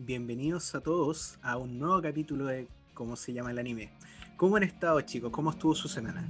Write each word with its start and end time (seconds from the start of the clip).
bienvenidos 0.00 0.76
a 0.76 0.80
todos 0.80 1.38
a 1.42 1.56
un 1.56 1.76
nuevo 1.80 2.00
capítulo 2.00 2.46
de 2.46 2.68
cómo 2.94 3.16
se 3.16 3.32
llama 3.32 3.50
el 3.50 3.58
anime. 3.58 3.90
¿Cómo 4.36 4.54
han 4.56 4.62
estado 4.62 5.00
chicos? 5.00 5.32
¿Cómo 5.32 5.50
estuvo 5.50 5.74
su 5.74 5.88
semana? 5.88 6.28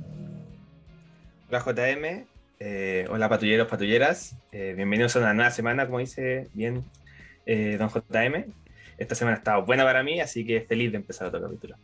Hola 1.51 1.61
JM, 1.61 2.27
eh, 2.61 3.07
hola 3.11 3.29
patrulleros, 3.29 3.69
patrulleras, 3.69 4.37
eh, 4.53 4.73
bienvenidos 4.75 5.17
a 5.17 5.19
una 5.19 5.35
nueva 5.35 5.51
semana, 5.51 5.85
como 5.85 5.99
dice 5.99 6.49
bien 6.55 6.83
eh, 7.45 7.77
don 7.79 7.91
JM. 7.91 8.47
Esta 8.97 9.15
semana 9.15 9.37
ha 9.37 9.39
estado 9.39 9.65
buena 9.67 9.85
para 9.85 10.03
mí, 10.03 10.19
así 10.19 10.47
que 10.47 10.63
feliz 10.63 10.91
de 10.91 10.97
empezar 10.97 11.29
otro 11.29 11.43
capítulo. 11.43 11.77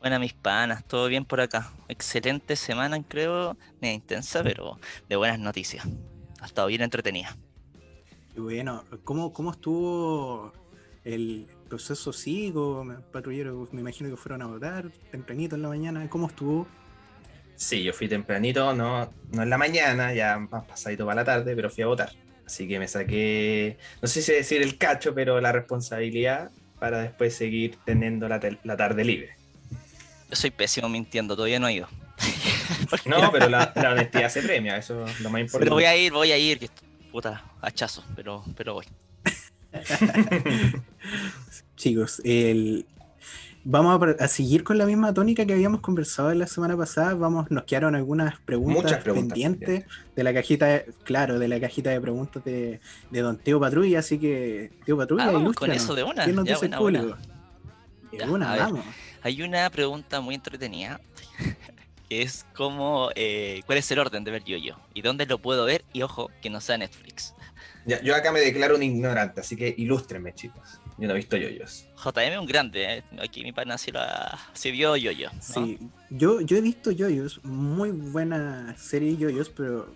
Buenas 0.00 0.20
mis 0.20 0.34
panas, 0.34 0.84
todo 0.84 1.08
bien 1.08 1.24
por 1.24 1.40
acá. 1.40 1.72
Excelente 1.88 2.56
semana, 2.56 3.02
creo, 3.02 3.56
media 3.80 3.94
intensa, 3.94 4.42
pero 4.42 4.78
de 5.08 5.16
buenas 5.16 5.38
noticias. 5.38 5.86
Ha 6.40 6.46
estado 6.46 6.68
bien 6.68 6.82
entretenida. 6.82 7.34
Y 8.36 8.40
bueno, 8.40 8.84
¿cómo, 9.02 9.32
cómo 9.32 9.50
estuvo 9.50 10.52
el 11.04 11.46
proceso 11.68 12.12
sigo, 12.12 12.84
patrullero, 13.12 13.68
me 13.72 13.80
imagino 13.80 14.10
que 14.10 14.16
fueron 14.16 14.42
a 14.42 14.46
votar 14.46 14.90
tempranito 15.10 15.56
en 15.56 15.62
la 15.62 15.68
mañana, 15.68 16.08
¿cómo 16.08 16.26
estuvo? 16.26 16.66
Sí, 17.56 17.82
yo 17.82 17.92
fui 17.92 18.08
tempranito, 18.08 18.74
no, 18.74 19.12
no 19.32 19.42
en 19.42 19.50
la 19.50 19.58
mañana, 19.58 20.14
ya 20.14 20.38
más 20.38 20.64
pasadito 20.64 21.04
para 21.04 21.16
la 21.16 21.24
tarde, 21.24 21.54
pero 21.54 21.70
fui 21.70 21.84
a 21.84 21.86
votar. 21.86 22.10
Así 22.46 22.66
que 22.66 22.78
me 22.78 22.88
saqué, 22.88 23.76
no 24.02 24.08
sé 24.08 24.22
si 24.22 24.32
decir 24.32 24.62
el 24.62 24.76
cacho, 24.76 25.14
pero 25.14 25.40
la 25.40 25.52
responsabilidad 25.52 26.50
para 26.78 27.00
después 27.02 27.34
seguir 27.36 27.76
teniendo 27.84 28.28
la, 28.28 28.40
la 28.64 28.76
tarde 28.76 29.04
libre. 29.04 29.36
Yo 30.30 30.36
soy 30.36 30.50
pésimo 30.50 30.88
mintiendo, 30.88 31.36
todavía 31.36 31.60
no 31.60 31.68
he 31.68 31.74
ido. 31.74 31.88
no, 33.06 33.30
pero 33.30 33.48
la, 33.48 33.72
honestidad 33.92 34.28
se 34.30 34.42
premia, 34.42 34.76
eso 34.76 35.06
es 35.06 35.20
lo 35.20 35.30
más 35.30 35.42
importante. 35.42 35.66
Pero 35.66 35.74
voy 35.74 35.84
a 35.84 35.96
ir, 35.96 36.12
voy 36.12 36.32
a 36.32 36.38
ir, 36.38 36.58
que 36.58 36.70
puta, 37.10 37.44
hachazo, 37.60 38.04
pero, 38.16 38.44
pero 38.56 38.74
voy. 38.74 38.86
Chicos, 41.76 42.20
el... 42.24 42.86
vamos 43.64 44.02
a, 44.18 44.28
seguir 44.28 44.64
con 44.64 44.78
la 44.78 44.86
misma 44.86 45.14
tónica 45.14 45.46
que 45.46 45.52
habíamos 45.52 45.80
conversado 45.80 46.32
la 46.34 46.46
semana 46.46 46.76
pasada. 46.76 47.14
Vamos, 47.14 47.50
nos 47.50 47.64
quedaron 47.64 47.94
algunas 47.94 48.38
preguntas, 48.40 49.02
pendientes 49.02 49.84
de 50.14 50.24
la 50.24 50.34
cajita, 50.34 50.66
de, 50.66 50.92
claro, 51.04 51.38
de 51.38 51.48
la 51.48 51.60
cajita 51.60 51.90
de 51.90 52.00
preguntas 52.00 52.44
de, 52.44 52.80
Don 53.10 53.36
Teo 53.38 53.60
Patrulla. 53.60 54.00
Así 54.00 54.18
que, 54.18 54.72
Teo 54.84 54.96
Patrulla, 54.96 55.30
ah, 55.30 55.52
con 55.54 55.70
eso 55.70 55.94
de 55.94 56.02
una. 56.02 56.26
nos 56.26 56.44
dice 56.44 56.70
Hay 59.22 59.42
una 59.42 59.70
pregunta 59.70 60.20
muy 60.20 60.34
entretenida 60.34 61.00
que 62.08 62.22
es 62.22 62.44
como 62.56 63.10
eh, 63.14 63.62
cuál 63.66 63.78
es 63.78 63.90
el 63.90 64.00
orden 64.00 64.24
de 64.24 64.32
ver 64.32 64.44
yo-yo 64.44 64.76
y 64.94 65.02
dónde 65.02 65.26
lo 65.26 65.38
puedo 65.38 65.64
ver 65.64 65.84
y 65.92 66.02
ojo 66.02 66.28
que 66.42 66.50
no 66.50 66.60
sea 66.60 66.76
Netflix 66.76 67.34
yo 68.02 68.14
acá 68.14 68.32
me 68.32 68.40
declaro 68.40 68.76
un 68.76 68.82
ignorante, 68.82 69.40
así 69.40 69.56
que 69.56 69.74
ilústrenme, 69.76 70.34
chicos. 70.34 70.80
Yo 70.98 71.08
no 71.08 71.14
he 71.14 71.16
visto 71.16 71.36
yoyos. 71.36 71.86
JM 71.96 72.32
es 72.32 72.38
un 72.38 72.46
grande, 72.46 72.84
¿eh? 72.84 73.02
aquí 73.22 73.42
mi 73.42 73.52
pana 73.52 73.78
sí, 73.78 73.90
sí 74.52 74.70
vio 74.70 74.96
yoyos. 74.96 75.32
Sí, 75.40 75.78
yo, 76.10 76.40
yo 76.42 76.58
he 76.58 76.60
visto 76.60 76.90
yoyos, 76.90 77.42
muy 77.42 77.90
buena 77.90 78.76
serie 78.76 79.12
de 79.12 79.16
yoyos, 79.16 79.48
pero 79.48 79.94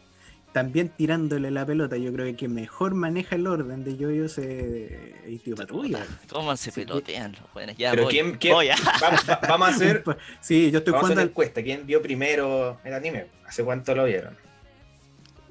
también 0.55 0.89
tirándole 0.89 1.51
la 1.51 1.67
pelota, 1.67 1.97
yo 1.97 2.13
creo 2.13 2.27
que 2.27 2.37
quien 2.37 2.55
mejor 2.55 2.95
maneja 2.95 3.35
el 3.35 3.49
orden 3.49 3.83
de 3.83 3.97
yoyos 3.97 4.39
es 4.39 5.43
Tío 5.43 5.57
Patrulla. 5.57 6.07
¿Cómo 6.31 6.57
se 6.57 6.71
pelotean 6.71 7.33
los 7.33 7.53
buenos? 7.53 7.77
Ya 7.77 7.91
pero 7.91 8.07
¿quién, 8.07 8.39
quién 8.39 8.55
vamos, 8.55 9.29
a 9.29 9.67
hacer. 9.67 10.05
sí, 10.41 10.71
yo 10.71 10.79
estoy 10.79 10.93
vamos 10.93 11.09
jugando. 11.09 11.21
A 11.23 11.25
encuesta. 11.25 11.61
¿Quién 11.61 11.85
vio 11.85 12.01
primero 12.01 12.79
el 12.85 12.95
anime? 12.95 13.27
¿Hace 13.45 13.65
cuánto 13.65 13.97
lo 13.97 14.05
vieron? 14.05 14.44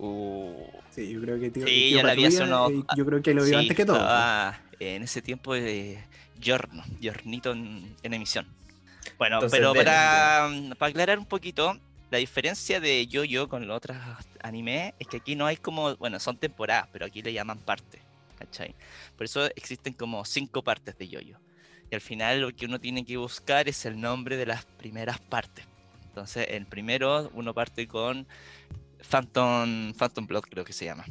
Uh, 0.04 0.84
Sí, 0.94 1.12
yo 1.12 1.22
creo 1.22 1.40
que 1.40 1.50
tío, 1.50 1.66
sí, 1.66 1.92
ya 1.92 2.04
la 2.04 2.14
vi 2.14 2.26
hace 2.26 2.44
unos... 2.44 2.72
Yo 2.96 3.04
creo 3.04 3.20
que 3.24 3.34
lo 3.34 3.44
vio 3.44 3.58
antes 3.58 3.76
que 3.76 3.84
todo. 3.84 4.00
En 4.80 5.02
ese 5.02 5.24
tiempo 5.24 5.56
de 5.56 6.04
Giorno, 6.40 6.84
Giornito 7.00 7.52
en, 7.52 7.96
emisión. 8.04 8.46
Bueno, 9.18 9.40
pero 9.50 9.74
para, 9.74 10.52
para, 10.78 10.90
aclarar 10.92 11.18
un 11.18 11.26
poquito, 11.26 11.80
la 12.12 12.20
diferencia 12.20 12.80
de 12.80 13.08
Yo-Yo 13.08 13.50
con 13.50 13.68
los 13.68 13.76
otros 13.76 13.98
animes 14.44 14.94
es 15.00 15.08
que 15.08 15.18
aquí 15.18 15.36
no 15.36 15.48
hay 15.48 15.58
como, 15.58 15.96
bueno, 15.96 16.20
son 16.20 16.38
temporadas, 16.38 16.90
pero 16.92 17.08
aquí 17.08 17.24
le 17.24 17.34
llaman 17.34 17.58
parte, 17.58 18.00
¿cachai? 18.38 18.76
Por 19.18 19.26
eso 19.26 19.46
existen 19.56 19.94
como 19.94 20.26
cinco 20.26 20.64
partes 20.64 20.96
de 20.96 21.08
Yo-Yo. 21.08 21.38
Y 21.90 21.96
al 21.96 22.02
final 22.02 22.42
lo 22.42 22.56
que 22.56 22.68
uno 22.68 22.80
tiene 22.80 23.04
que 23.04 23.18
buscar 23.18 23.68
es 23.68 23.84
el 23.86 24.00
nombre 24.00 24.38
de 24.38 24.46
las 24.46 24.66
primeras 24.66 25.20
partes. 25.20 25.66
Entonces, 26.14 26.46
el 26.52 26.68
primero 26.68 27.32
uno 27.34 27.56
parte 27.56 27.88
con 27.88 28.28
Phantom, 29.10 29.94
Phantom 29.94 30.28
Blood 30.28 30.44
creo 30.44 30.66
que 30.66 30.74
se 30.74 30.86
llama. 30.86 31.06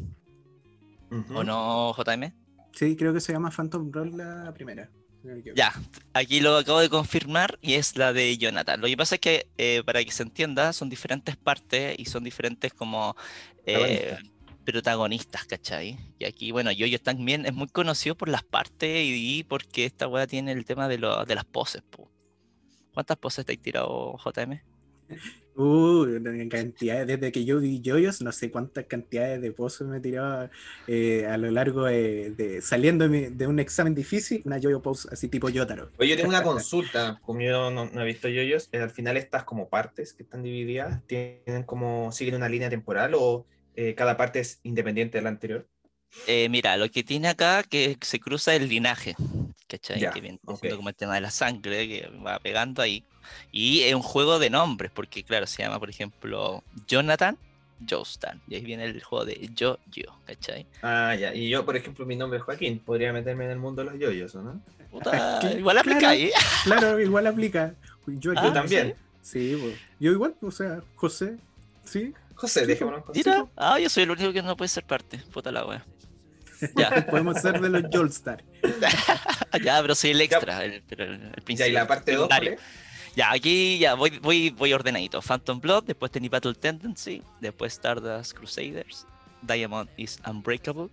¿O 1.34 1.44
no, 1.44 1.94
JM? 1.94 2.32
Sí, 2.72 2.96
creo 2.96 3.12
que 3.12 3.20
se 3.20 3.32
llama 3.32 3.50
Phantom 3.50 3.90
Blood 3.90 4.14
la 4.14 4.52
primera. 4.54 4.90
Ya, 5.54 5.72
aquí 6.14 6.40
lo 6.40 6.56
acabo 6.56 6.80
de 6.80 6.90
confirmar 6.90 7.58
y 7.62 7.74
es 7.74 7.96
la 7.96 8.12
de 8.12 8.36
Jonathan. 8.36 8.80
Lo 8.80 8.88
que 8.88 8.96
pasa 8.96 9.16
es 9.16 9.20
que, 9.20 9.46
eh, 9.56 9.82
para 9.86 10.02
que 10.02 10.10
se 10.10 10.24
entienda, 10.24 10.72
son 10.72 10.88
diferentes 10.88 11.36
partes 11.36 11.94
y 11.96 12.06
son 12.06 12.24
diferentes 12.24 12.72
como 12.72 13.14
eh, 13.64 14.16
protagonistas, 14.64 15.44
¿cachai? 15.44 15.96
Y 16.18 16.24
aquí, 16.24 16.50
bueno, 16.50 16.72
Yoyo 16.72 17.00
también 17.00 17.46
es 17.46 17.54
muy 17.54 17.68
conocido 17.68 18.16
por 18.16 18.28
las 18.28 18.42
partes 18.42 19.04
y, 19.04 19.44
porque 19.44 19.84
esta 19.84 20.08
weá 20.08 20.26
tiene 20.26 20.50
el 20.52 20.64
tema 20.64 20.88
de, 20.88 20.98
lo, 20.98 21.24
de 21.24 21.34
las 21.36 21.44
poses. 21.44 21.82
¿Cuántas 22.92 23.16
poses 23.16 23.46
te 23.46 23.52
has 23.52 23.58
tirado, 23.60 24.18
JM? 24.18 24.60
Uh, 25.54 26.06
cantidades, 26.48 27.06
desde 27.06 27.30
que 27.30 27.44
yo 27.44 27.60
vi 27.60 27.82
Joyos, 27.84 28.22
no 28.22 28.32
sé 28.32 28.50
cuántas 28.50 28.86
cantidades 28.86 29.42
de 29.42 29.52
pozos 29.52 29.86
me 29.86 30.00
tiraba 30.00 30.50
eh, 30.86 31.26
a 31.26 31.36
lo 31.36 31.50
largo 31.50 31.84
de, 31.84 32.60
saliendo 32.62 33.06
de, 33.06 33.46
un 33.46 33.58
examen 33.58 33.94
difícil, 33.94 34.40
una 34.46 34.58
Joyo 34.58 34.80
Pose 34.80 35.08
así 35.12 35.28
tipo 35.28 35.50
Yotaro. 35.50 35.90
Oye, 35.98 36.10
yo 36.10 36.16
tengo 36.16 36.30
una 36.30 36.42
consulta, 36.42 37.20
como 37.22 37.42
yo 37.42 37.70
no, 37.70 37.84
he 38.00 38.04
visto 38.04 38.28
Joyos, 38.28 38.70
eh, 38.72 38.78
al 38.78 38.90
final 38.90 39.18
estas 39.18 39.44
como 39.44 39.68
partes 39.68 40.14
que 40.14 40.22
están 40.22 40.42
divididas, 40.42 41.02
¿tienen 41.06 41.64
como, 41.66 42.12
siguen 42.12 42.36
una 42.36 42.48
línea 42.48 42.70
temporal 42.70 43.12
o 43.14 43.44
eh, 43.76 43.94
cada 43.94 44.16
parte 44.16 44.40
es 44.40 44.60
independiente 44.62 45.18
de 45.18 45.22
la 45.22 45.28
anterior? 45.28 45.68
mira, 46.48 46.76
lo 46.76 46.90
que 46.90 47.02
tiene 47.02 47.28
acá 47.28 47.62
que 47.62 47.98
se 48.00 48.20
cruza 48.20 48.54
el 48.54 48.68
linaje, 48.68 49.16
¿cachai? 49.66 50.10
que 50.12 50.20
viene 50.20 50.38
como 50.44 50.88
el 50.88 50.94
tema 50.94 51.14
de 51.14 51.22
la 51.22 51.30
sangre 51.30 51.88
que 51.88 52.08
va 52.24 52.38
pegando 52.38 52.80
ahí. 52.80 53.04
Y 53.50 53.80
es 53.80 53.94
un 53.94 54.02
juego 54.02 54.38
de 54.38 54.50
nombres, 54.50 54.90
porque 54.92 55.22
claro, 55.22 55.46
se 55.46 55.62
llama, 55.62 55.78
por 55.78 55.90
ejemplo, 55.90 56.62
Jonathan 56.86 57.36
Joestar. 57.88 58.36
Y 58.48 58.54
ahí 58.54 58.62
viene 58.62 58.84
el 58.84 59.02
juego 59.02 59.24
de 59.24 59.50
Yo-Yo, 59.54 60.18
¿cachai? 60.26 60.66
Ah, 60.82 61.14
ya. 61.14 61.34
Y 61.34 61.48
yo, 61.48 61.64
por 61.64 61.76
ejemplo, 61.76 62.06
mi 62.06 62.16
nombre 62.16 62.38
es 62.38 62.44
Joaquín. 62.44 62.78
Podría 62.78 63.12
meterme 63.12 63.44
en 63.44 63.52
el 63.52 63.58
mundo 63.58 63.84
de 63.84 63.90
los 63.90 64.00
yoyos, 64.00 64.34
¿o 64.34 64.42
no? 64.42 64.60
igual 65.58 65.78
aplica 65.78 65.98
claro, 65.98 66.12
ahí. 66.12 66.30
Claro, 66.64 67.00
igual 67.00 67.26
aplica. 67.26 67.74
Yo 68.06 68.32
ah, 68.36 68.52
también. 68.52 68.94
Sí, 69.22 69.56
pues. 69.60 69.78
yo 70.00 70.12
igual, 70.12 70.34
o 70.40 70.50
sea, 70.50 70.82
José, 70.96 71.36
sí. 71.84 72.12
José, 72.34 72.66
dejémonos. 72.66 73.04
Mira, 73.14 73.46
ah, 73.56 73.78
yo 73.78 73.88
soy 73.88 74.02
el 74.02 74.10
único 74.10 74.32
que 74.32 74.42
no 74.42 74.56
puede 74.56 74.68
ser 74.68 74.84
parte. 74.84 75.18
Puta 75.32 75.52
la 75.52 75.64
wea. 75.64 75.84
Ya. 76.76 77.06
Podemos 77.10 77.40
ser 77.40 77.60
de 77.60 77.68
los 77.68 77.84
Jolstar. 77.92 78.42
ya, 79.62 79.80
pero 79.80 79.94
soy 79.94 80.10
el 80.10 80.20
extra, 80.20 80.64
el, 80.64 80.82
pero 80.88 81.04
el, 81.04 81.32
Ya, 81.46 81.68
y 81.68 81.72
la 81.72 81.86
parte 81.86 82.14
2, 82.14 82.28
ya, 83.14 83.32
aquí 83.32 83.78
ya 83.78 83.94
voy, 83.94 84.18
voy, 84.18 84.50
voy 84.50 84.72
ordenadito. 84.72 85.20
Phantom 85.20 85.60
Blood, 85.60 85.84
después 85.84 86.10
tenía 86.10 86.30
Battle 86.30 86.54
Tendency, 86.54 87.22
después 87.40 87.72
Stardust 87.74 88.34
Crusaders, 88.34 89.06
Diamond 89.42 89.88
is 89.96 90.18
Unbreakable, 90.26 90.88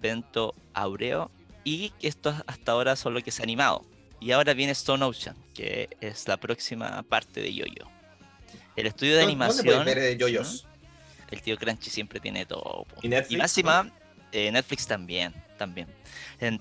Vento 0.00 0.54
Aureo, 0.72 1.30
y 1.64 1.92
esto 2.02 2.34
hasta 2.46 2.72
ahora 2.72 2.96
son 2.96 3.14
lo 3.14 3.22
que 3.22 3.30
se 3.30 3.42
ha 3.42 3.44
animado. 3.44 3.84
Y 4.20 4.32
ahora 4.32 4.54
viene 4.54 4.72
Stone 4.72 5.04
Ocean, 5.04 5.36
que 5.54 5.88
es 6.00 6.26
la 6.28 6.36
próxima 6.36 7.02
parte 7.02 7.40
de 7.40 7.52
Yoyo. 7.52 7.88
El 8.76 8.86
estudio 8.86 9.16
de 9.16 9.22
animación. 9.22 9.66
¿Dónde 9.66 9.94
ver 9.94 10.16
Yoyos? 10.16 10.66
El 11.30 11.42
tío 11.42 11.56
Crunchy 11.58 11.90
siempre 11.90 12.20
tiene 12.20 12.46
todo. 12.46 12.86
¿Y 13.02 13.08
Netflix? 13.08 13.38
máxima, 13.38 13.90
eh, 14.32 14.50
Netflix 14.50 14.86
también, 14.86 15.34
también. 15.56 15.88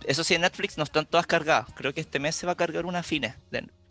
eso 0.08 0.24
sí, 0.24 0.36
en 0.36 0.42
Netflix 0.42 0.78
no 0.78 0.84
están 0.84 1.06
todas 1.06 1.28
cargadas. 1.28 1.68
Creo 1.76 1.94
que 1.94 2.02
este 2.02 2.20
mes 2.20 2.36
se 2.36 2.46
va 2.46 2.54
a 2.54 2.56
cargar 2.56 2.86
una 2.86 3.04
fine 3.04 3.36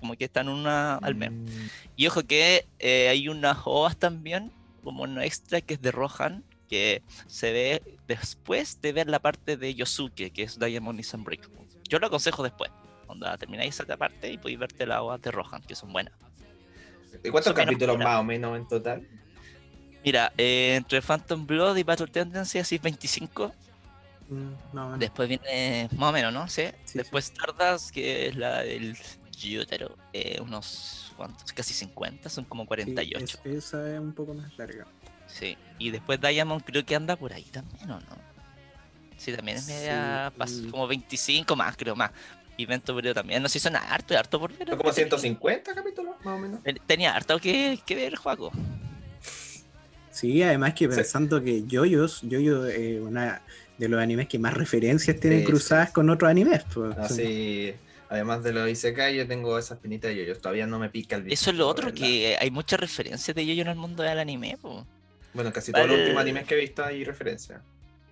como 0.03 0.17
que 0.17 0.25
están 0.25 0.49
una 0.49 0.97
al 0.97 1.15
mes. 1.15 1.31
Mm. 1.31 1.47
Y 1.94 2.09
ojo 2.09 2.25
que 2.25 2.67
eh, 2.81 3.09
hay 3.09 3.29
unas 3.29 3.59
ovas 3.65 3.97
también, 3.97 4.50
como 4.82 5.05
una 5.05 5.25
extra 5.25 5.61
que 5.61 5.75
es 5.75 5.81
de 5.81 5.93
Rohan, 5.93 6.43
que 6.69 7.03
se 7.29 7.53
ve 7.53 7.82
después 8.09 8.82
de 8.82 8.93
ver 8.93 9.09
la 9.09 9.21
parte 9.21 9.56
de 9.56 9.73
Yosuke, 9.76 10.32
que 10.32 10.43
es 10.43 10.59
Diamond 10.59 10.99
is 10.99 11.15
Unbreakable. 11.15 11.69
Yo 11.88 12.00
lo 12.00 12.09
aconsejo 12.09 12.43
después, 12.43 12.73
cuando 13.06 13.38
termináis 13.38 13.79
esa 13.79 13.97
parte 13.97 14.32
y 14.32 14.38
podéis 14.38 14.59
verte 14.59 14.87
las 14.87 14.99
ovas 14.99 15.23
de 15.23 15.31
Rohan, 15.31 15.62
que 15.62 15.76
son 15.76 15.93
buenas. 15.93 16.15
¿Y 17.23 17.31
cuántos 17.31 17.53
capítulos 17.53 17.97
más 17.97 18.19
o 18.19 18.25
menos 18.25 18.59
en 18.59 18.67
total? 18.67 19.09
Mira, 20.05 20.32
eh, 20.37 20.75
entre 20.76 21.00
Phantom 21.00 21.47
Blood 21.47 21.76
y 21.76 21.85
Battle 21.85 22.09
Tendency, 22.09 22.59
así 22.59 22.79
25. 22.79 23.55
Mm, 24.32 24.99
después 24.99 25.29
viene 25.29 25.88
más 25.96 26.11
o 26.11 26.12
menos, 26.12 26.32
¿no? 26.32 26.49
¿Sí? 26.49 26.64
Después 26.94 27.26
Stardust, 27.26 27.90
que 27.90 28.29
es 28.29 28.37
la 28.37 28.62
del 28.62 28.96
Yutaro, 29.37 29.96
eh, 30.12 30.40
unos 30.40 31.12
¿cuántos? 31.17 31.52
casi 31.52 31.75
50, 31.75 32.29
son 32.29 32.44
como 32.44 32.67
48. 32.67 33.38
esa 33.44 33.93
es 33.93 34.00
un 34.00 34.12
poco 34.12 34.34
más 34.34 34.56
larga. 34.56 34.87
Sí, 35.26 35.56
y 35.79 35.90
después 35.90 36.20
Diamond 36.20 36.62
creo 36.64 36.84
que 36.84 36.94
anda 36.94 37.17
por 37.17 37.32
ahí 37.32 37.44
también, 37.44 37.90
¿o 37.90 38.00
no? 38.00 38.32
Sí, 39.17 39.32
también 39.32 39.58
es 39.58 39.69
media. 39.69 40.32
Como 40.70 40.87
25 40.88 41.55
más, 41.55 41.76
creo, 41.76 41.94
más. 41.94 42.11
Y 42.56 42.67
Vento 42.67 43.00
también. 43.14 43.43
No 43.43 43.49
sé 43.49 43.61
son 43.61 43.76
harto, 43.76 44.19
harto 44.19 44.40
por 44.40 44.52
ver. 44.56 44.76
Como 44.76 44.93
150 44.93 45.75
capítulos, 45.75 46.17
más 46.25 46.38
o 46.38 46.38
menos. 46.38 46.61
Tenía 46.87 47.14
harto 47.14 47.38
que, 47.38 47.78
que 47.87 47.94
ver, 47.94 48.17
Juaco. 48.17 48.50
Sí, 50.11 50.43
además 50.43 50.75
que 50.75 50.88
pensando 50.88 51.43
que 51.43 51.64
Yoyos, 51.67 52.20
Yoyo 52.23 52.67
es 52.67 52.78
eh, 52.78 53.00
una 53.00 53.40
de 53.82 53.88
los 53.88 54.00
animes 54.00 54.29
que 54.29 54.38
más 54.38 54.55
referencias 54.55 55.19
tienen 55.19 55.43
cruzadas 55.43 55.90
con 55.90 56.08
otros 56.08 56.31
animes. 56.31 56.62
Pues. 56.73 56.96
Así, 56.96 57.75
además 58.08 58.44
de 58.44 58.52
los 58.52 58.69
Isekai, 58.69 59.17
yo 59.17 59.26
tengo 59.26 59.58
esa 59.58 59.75
espinita 59.75 60.06
de 60.06 60.17
Yoyos. 60.17 60.40
Todavía 60.40 60.67
no 60.67 60.79
me 60.79 60.88
pica 60.88 61.17
el. 61.17 61.31
Eso 61.32 61.50
es 61.50 61.56
lo 61.56 61.67
otro, 61.67 61.93
que 61.93 62.37
hay 62.40 62.50
muchas 62.50 62.79
referencias 62.79 63.34
de 63.34 63.44
Yoyo 63.44 63.62
en 63.62 63.69
el 63.69 63.76
mundo 63.76 64.05
del 64.05 64.19
anime. 64.20 64.56
Pues. 64.62 64.84
Bueno, 65.34 65.52
casi 65.52 65.73
todos 65.73 65.88
los 65.88 65.99
últimos 65.99 66.20
animes 66.20 66.44
que 66.44 66.55
he 66.55 66.58
visto 66.58 66.84
hay 66.84 67.02
referencia. 67.02 67.61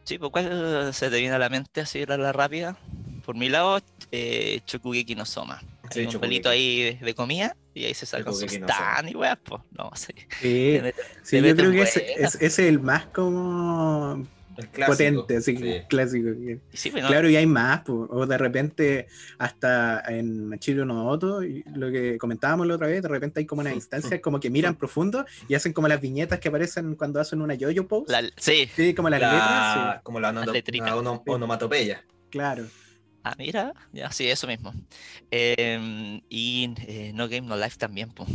Sí, 0.02 0.18
pues 0.18 0.32
¿cuál 0.32 0.92
se 0.92 1.08
te 1.08 1.18
viene 1.20 1.36
a 1.36 1.38
la 1.38 1.48
mente 1.48 1.82
así 1.82 2.02
a 2.02 2.16
la 2.16 2.32
rápida? 2.32 2.76
Por 3.24 3.36
mi 3.36 3.48
lado, 3.48 3.80
eh, 4.10 4.60
Chokugeki 4.66 5.14
no 5.14 5.24
Soma. 5.24 5.62
Sí, 5.90 6.06
un 6.06 6.20
pelito 6.20 6.48
ahí 6.48 6.98
de, 7.00 7.14
comida 7.14 7.56
y 7.74 7.84
ahí 7.84 7.94
se 7.94 8.06
saca 8.06 8.32
su 8.32 8.44
stand 8.44 9.10
y 9.10 9.14
weas, 9.14 9.38
pues. 9.44 9.62
No, 9.76 9.90
sí. 9.94 10.14
Sí, 10.40 11.38
yo 11.38 11.54
creo 11.54 11.70
que 11.70 11.82
ese, 11.82 12.14
es, 12.18 12.58
el 12.58 12.80
más 12.80 13.06
como 13.06 14.26
potente, 14.86 15.36
así 15.36 15.56
clásico. 15.88 16.30
Pues, 16.70 16.92
claro, 16.92 17.28
y 17.28 17.36
hay 17.36 17.46
más, 17.46 17.82
o 17.88 18.26
de 18.26 18.38
repente 18.38 19.06
hasta 19.38 20.02
en 20.08 20.48
Machiro 20.48 20.84
no 20.84 21.08
Oto, 21.08 21.40
lo 21.74 21.90
que 21.90 22.18
comentábamos 22.18 22.66
la 22.66 22.74
otra 22.74 22.86
vez, 22.86 23.02
de 23.02 23.08
repente 23.08 23.40
hay 23.40 23.46
como 23.46 23.60
una 23.60 23.72
instancia 23.74 24.20
como 24.20 24.40
que 24.40 24.50
miran 24.50 24.76
profundo 24.76 25.24
y 25.48 25.54
hacen 25.54 25.72
como 25.72 25.88
las 25.88 26.00
viñetas 26.00 26.40
que 26.40 26.48
aparecen 26.48 26.94
cuando 26.94 27.20
hacen 27.20 27.40
una 27.42 27.54
yo-yo 27.54 27.86
pose. 27.86 28.32
sí. 28.36 28.68
sí. 28.74 28.94
como 28.94 29.08
las 29.10 29.20
letras. 29.20 30.02
Como 30.02 30.20
la, 30.20 30.30
onomatopeya. 31.26 32.04
Claro. 32.30 32.64
Ah, 33.22 33.34
mira, 33.36 33.74
ya 33.92 34.10
sí, 34.10 34.28
eso 34.30 34.46
mismo. 34.46 34.72
Em, 35.30 36.22
y 36.30 36.72
eh, 36.86 37.12
No 37.14 37.28
Game 37.28 37.46
No 37.46 37.56
Life 37.56 37.76
también, 37.76 38.10
pues. 38.10 38.28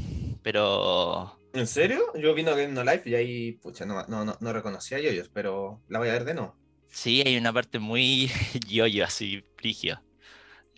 Pero. 0.46 1.40
¿En 1.54 1.66
serio? 1.66 2.04
Yo 2.14 2.36
vi 2.36 2.44
No 2.44 2.52
Game 2.52 2.68
No 2.68 2.84
Life 2.84 3.10
y 3.10 3.16
ahí, 3.16 3.52
pucha, 3.54 3.84
no, 3.84 4.06
no, 4.06 4.24
no, 4.24 4.38
no 4.40 4.54
reconocía 4.54 5.00
yoyos, 5.00 5.28
pero 5.34 5.82
la 5.88 5.98
voy 5.98 6.10
a 6.10 6.14
ver 6.14 6.24
de 6.24 6.36
no. 6.36 6.56
Sí, 6.88 7.24
hay 7.26 7.36
una 7.36 7.52
parte 7.52 7.80
muy 7.80 8.30
yoyo, 8.70 9.06
así, 9.06 9.44
frigio. 9.56 10.00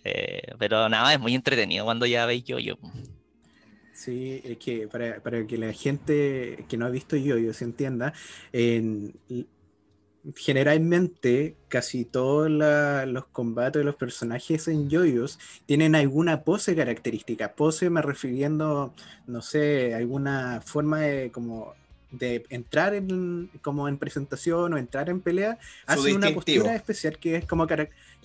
Eh, 0.04 0.54
pero 0.58 0.88
nada, 0.88 1.12
es 1.12 1.20
muy 1.20 1.34
entretenido 1.34 1.84
cuando 1.84 2.06
ya 2.06 2.24
veis 2.24 2.44
yoyo. 2.44 2.78
Sí, 3.92 4.40
es 4.42 4.56
que 4.56 4.88
para, 4.88 5.20
para, 5.20 5.46
que 5.46 5.58
la 5.58 5.74
gente 5.74 6.64
que 6.66 6.78
no 6.78 6.86
ha 6.86 6.90
visto 6.90 7.14
yoyo 7.14 7.52
se 7.52 7.64
entienda, 7.64 8.14
en 8.52 9.12
generalmente 10.36 11.56
casi 11.68 12.04
todos 12.04 12.50
los 12.50 13.26
combates 13.26 13.80
de 13.80 13.84
los 13.84 13.94
personajes 13.94 14.68
en 14.68 14.88
yoyos 14.88 15.38
tienen 15.66 15.94
alguna 15.94 16.42
pose 16.42 16.74
característica. 16.74 17.52
Pose 17.52 17.90
me 17.90 18.02
refiriendo, 18.02 18.92
no 19.26 19.42
sé, 19.42 19.94
alguna 19.94 20.60
forma 20.64 21.00
de 21.00 21.30
como 21.30 21.74
de 22.10 22.46
entrar 22.48 22.94
en 22.94 23.50
como 23.60 23.86
en 23.86 23.98
presentación 23.98 24.72
o 24.72 24.78
entrar 24.78 25.10
en 25.10 25.20
pelea, 25.20 25.58
hace 25.86 26.14
una 26.14 26.30
postura 26.30 26.74
especial 26.74 27.18
que 27.18 27.36
es 27.36 27.44
como 27.44 27.66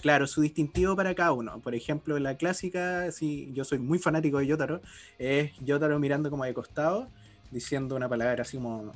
claro, 0.01 0.27
su 0.27 0.41
distintivo 0.41 0.95
para 0.95 1.13
cada 1.13 1.33
uno. 1.33 1.59
Por 1.59 1.75
ejemplo, 1.75 2.17
la 2.19 2.37
clásica, 2.37 3.11
si 3.11 3.51
yo 3.53 3.65
soy 3.65 3.79
muy 3.79 3.99
fanático 3.99 4.39
de 4.39 4.47
Yotaro, 4.47 4.81
es 5.19 5.51
Yotaro 5.59 5.99
mirando 5.99 6.29
como 6.29 6.45
de 6.45 6.53
costado, 6.53 7.09
diciendo 7.51 7.95
una 7.95 8.07
palabra 8.07 8.43
así 8.43 8.57
como 8.57 8.93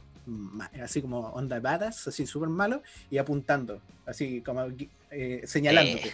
así 0.82 1.02
como 1.02 1.20
onda 1.30 1.60
badass, 1.60 2.08
así 2.08 2.26
súper 2.26 2.50
malo, 2.50 2.82
y 3.10 3.18
apuntando, 3.18 3.82
así 4.06 4.42
como 4.42 4.66
eh, 5.12 5.42
señalando. 5.46 5.98
Eh. 5.98 6.12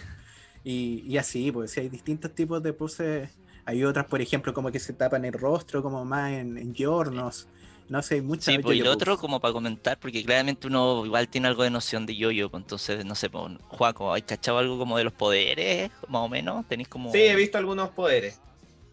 Y, 0.64 1.16
así, 1.18 1.52
pues 1.52 1.72
si 1.72 1.80
hay 1.80 1.88
distintos 1.88 2.34
tipos 2.34 2.62
de 2.62 2.72
poses. 2.72 3.28
Hay 3.66 3.82
otras, 3.82 4.06
por 4.06 4.20
ejemplo, 4.20 4.52
como 4.52 4.70
que 4.70 4.78
se 4.78 4.92
tapan 4.92 5.24
el 5.24 5.32
rostro, 5.32 5.82
como 5.82 6.04
más 6.04 6.32
en, 6.32 6.58
en 6.58 6.74
yornos. 6.74 7.48
No 7.88 8.02
sé, 8.02 8.16
hay 8.16 8.20
muchas. 8.22 8.46
Sí, 8.46 8.58
pues, 8.58 8.78
y 8.78 8.82
otro, 8.82 9.18
como 9.18 9.40
para 9.40 9.52
comentar, 9.52 9.98
porque 9.98 10.24
claramente 10.24 10.66
uno 10.66 11.04
igual 11.04 11.28
tiene 11.28 11.48
algo 11.48 11.62
de 11.62 11.70
noción 11.70 12.06
de 12.06 12.16
yoyo, 12.16 12.50
pues 12.50 12.62
entonces, 12.62 13.04
no 13.04 13.14
sé, 13.14 13.28
pues, 13.28 13.52
Juaco, 13.68 14.12
¿hay 14.12 14.22
cachado 14.22 14.58
algo 14.58 14.78
como 14.78 14.96
de 14.96 15.04
los 15.04 15.12
poderes, 15.12 15.90
más 16.08 16.22
o 16.22 16.28
menos? 16.28 16.66
¿Tenéis 16.66 16.88
como...? 16.88 17.12
Sí, 17.12 17.20
he 17.20 17.36
visto 17.36 17.58
algunos 17.58 17.90
poderes 17.90 18.40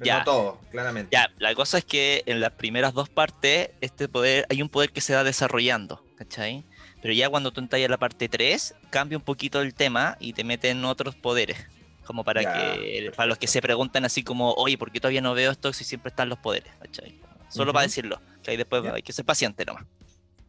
ya. 0.03 0.19
no 0.19 0.23
todo, 0.23 0.61
claramente. 0.71 1.09
Ya, 1.11 1.31
la 1.37 1.53
cosa 1.55 1.77
es 1.77 1.85
que 1.85 2.23
en 2.25 2.39
las 2.39 2.51
primeras 2.51 2.93
dos 2.93 3.09
partes, 3.09 3.69
este 3.81 4.07
poder, 4.07 4.45
hay 4.49 4.61
un 4.61 4.69
poder 4.69 4.91
que 4.91 5.01
se 5.01 5.15
va 5.15 5.23
desarrollando, 5.23 6.03
¿cachai? 6.17 6.63
Pero 7.01 7.13
ya 7.13 7.29
cuando 7.29 7.51
tú 7.51 7.61
entras 7.61 7.83
a 7.83 7.87
la 7.87 7.97
parte 7.97 8.29
3, 8.29 8.75
cambia 8.89 9.17
un 9.17 9.23
poquito 9.23 9.61
el 9.61 9.73
tema 9.73 10.17
y 10.19 10.33
te 10.33 10.43
meten 10.43 10.85
otros 10.85 11.15
poderes. 11.15 11.57
Como 12.03 12.23
para 12.23 12.41
que, 12.41 13.11
para 13.15 13.27
los 13.27 13.37
que 13.37 13.47
se 13.47 13.61
preguntan 13.61 14.05
así 14.05 14.23
como, 14.23 14.53
oye, 14.53 14.77
¿por 14.77 14.91
qué 14.91 14.99
todavía 14.99 15.21
no 15.21 15.33
veo 15.33 15.51
esto 15.51 15.71
si 15.71 15.83
siempre 15.83 16.09
están 16.09 16.29
los 16.29 16.39
poderes? 16.39 16.73
¿cachai? 16.79 17.19
Solo 17.47 17.73
para 17.73 17.83
decirlo, 17.83 18.21
que 18.43 18.51
ahí 18.51 18.57
después 18.57 18.83
hay 18.85 19.01
que 19.01 19.13
ser 19.13 19.25
paciente 19.25 19.65
nomás. 19.65 19.85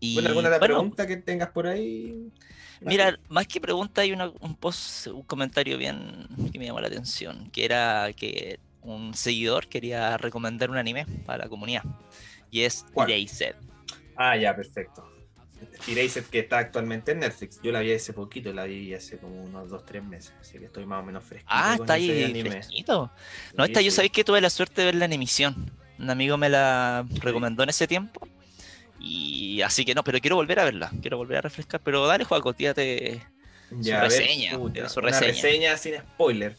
Y, 0.00 0.18
¿Alguna 0.18 0.58
pregunta 0.58 1.06
que 1.06 1.16
tengas 1.16 1.50
por 1.50 1.66
ahí? 1.66 2.32
Mira, 2.80 3.18
más 3.28 3.46
que 3.46 3.60
pregunta, 3.60 4.00
hay 4.00 4.12
un 4.12 4.56
post, 4.56 5.06
un 5.06 5.22
comentario 5.22 5.78
bien 5.78 6.26
que 6.52 6.58
me 6.58 6.66
llamó 6.66 6.80
la 6.80 6.88
atención, 6.88 7.48
que 7.50 7.64
era 7.64 8.12
que 8.12 8.58
un 8.82 9.14
seguidor 9.14 9.68
quería 9.68 10.16
recomendar 10.16 10.70
un 10.70 10.76
anime 10.76 11.06
para 11.24 11.44
la 11.44 11.48
comunidad. 11.48 11.84
Y 12.50 12.62
es 12.62 12.84
Erased. 12.96 13.54
Ah, 14.16 14.36
ya, 14.36 14.54
perfecto. 14.54 15.08
Erased 15.86 16.24
que 16.24 16.40
está 16.40 16.58
actualmente 16.58 17.12
en 17.12 17.20
Netflix. 17.20 17.60
Yo 17.62 17.72
la 17.72 17.80
vi 17.80 17.92
hace 17.92 18.12
poquito, 18.12 18.52
la 18.52 18.64
vi 18.64 18.92
hace 18.94 19.18
como 19.18 19.42
unos 19.42 19.70
2-3 19.70 20.02
meses. 20.02 20.34
Así 20.40 20.58
que 20.58 20.66
estoy 20.66 20.84
más 20.84 21.00
o 21.00 21.06
menos 21.06 21.24
fresquito. 21.24 21.52
Ah, 21.54 21.76
está 21.80 21.94
ahí 21.94 22.42
fresquito. 22.42 23.10
No, 23.56 23.64
esta 23.64 23.80
yo 23.80 23.90
sabéis 23.90 24.12
que 24.12 24.24
tuve 24.24 24.40
la 24.40 24.50
suerte 24.50 24.82
de 24.82 24.86
verla 24.86 25.04
en 25.04 25.12
emisión. 25.12 25.70
Un 25.98 26.10
amigo 26.10 26.36
me 26.36 26.48
la 26.48 27.06
recomendó 27.20 27.62
en 27.62 27.70
ese 27.70 27.86
tiempo. 27.86 28.26
Y 28.98 29.62
así 29.62 29.84
que 29.84 29.94
no, 29.94 30.04
pero 30.04 30.18
quiero 30.20 30.36
volver 30.36 30.60
a 30.60 30.64
verla. 30.64 30.90
Quiero 31.00 31.16
volver 31.16 31.38
a 31.38 31.40
refrescar. 31.42 31.80
Pero 31.82 32.06
dale, 32.06 32.24
Juaco, 32.24 32.52
tírate 32.52 33.22
su 33.70 33.92
reseña. 33.92 34.52
su 34.88 35.00
reseña. 35.00 35.32
reseña 35.32 35.76
sin 35.76 35.96
spoiler 35.98 36.56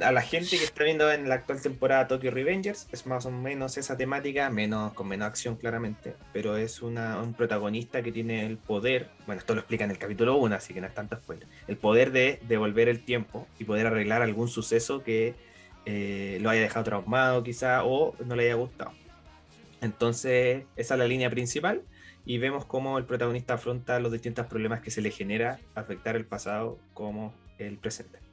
a 0.00 0.10
la 0.10 0.22
gente 0.22 0.58
que 0.58 0.64
está 0.64 0.84
viendo 0.84 1.10
en 1.12 1.28
la 1.28 1.36
actual 1.36 1.62
temporada 1.62 2.08
Tokyo 2.08 2.30
Revengers 2.30 2.88
es 2.90 3.06
más 3.06 3.26
o 3.26 3.30
menos 3.30 3.76
esa 3.78 3.96
temática, 3.96 4.50
menos 4.50 4.92
con 4.92 5.06
menos 5.06 5.28
acción 5.28 5.56
claramente, 5.56 6.14
pero 6.32 6.56
es 6.56 6.82
una, 6.82 7.20
un 7.20 7.34
protagonista 7.34 8.02
que 8.02 8.10
tiene 8.10 8.44
el 8.44 8.56
poder, 8.56 9.08
bueno, 9.26 9.40
esto 9.40 9.54
lo 9.54 9.60
explica 9.60 9.84
en 9.84 9.92
el 9.92 9.98
capítulo 9.98 10.36
1, 10.36 10.54
así 10.54 10.74
que 10.74 10.80
no 10.80 10.88
es 10.88 10.94
tanto 10.94 11.16
spoiler, 11.16 11.46
el 11.68 11.76
poder 11.76 12.10
de 12.10 12.40
devolver 12.48 12.88
el 12.88 13.04
tiempo 13.04 13.46
y 13.58 13.64
poder 13.64 13.86
arreglar 13.86 14.22
algún 14.22 14.48
suceso 14.48 15.02
que 15.04 15.34
eh, 15.86 16.38
lo 16.40 16.50
haya 16.50 16.62
dejado 16.62 16.84
traumado 16.84 17.42
quizá 17.44 17.84
o 17.84 18.16
no 18.24 18.34
le 18.34 18.44
haya 18.44 18.54
gustado. 18.54 18.92
Entonces, 19.80 20.64
esa 20.76 20.94
es 20.94 20.98
la 20.98 21.06
línea 21.06 21.30
principal 21.30 21.82
y 22.24 22.38
vemos 22.38 22.64
cómo 22.64 22.98
el 22.98 23.04
protagonista 23.04 23.54
afronta 23.54 24.00
los 24.00 24.10
distintos 24.10 24.46
problemas 24.46 24.80
que 24.80 24.90
se 24.90 25.02
le 25.02 25.10
genera 25.10 25.60
afectar 25.74 26.16
el 26.16 26.24
pasado 26.24 26.78
como 26.94 27.34
el 27.58 27.76
presente. 27.76 28.23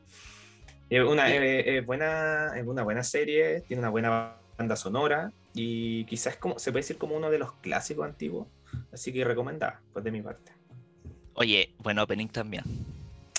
Es 0.92 1.08
una, 1.08 1.24
buena, 1.86 2.52
es 2.54 2.68
una 2.68 2.84
buena 2.84 3.02
serie, 3.02 3.62
tiene 3.62 3.80
una 3.80 3.90
buena 3.90 4.36
banda 4.58 4.76
sonora 4.76 5.32
y 5.54 6.04
quizás 6.04 6.36
como, 6.36 6.60
se 6.60 6.74
puede 6.74 6.82
decir 6.82 6.98
como 6.98 7.16
uno 7.16 7.32
de 7.32 7.40
los 7.40 7.54
clásicos 7.54 8.06
antiguos. 8.06 8.48
Así 8.92 9.14
que 9.14 9.24
recomendada, 9.24 9.82
pues 9.94 10.04
de 10.04 10.12
mi 10.12 10.22
parte. 10.22 10.52
Oye, 11.36 11.74
buen 11.78 11.98
opening 11.98 12.28
también. 12.28 12.66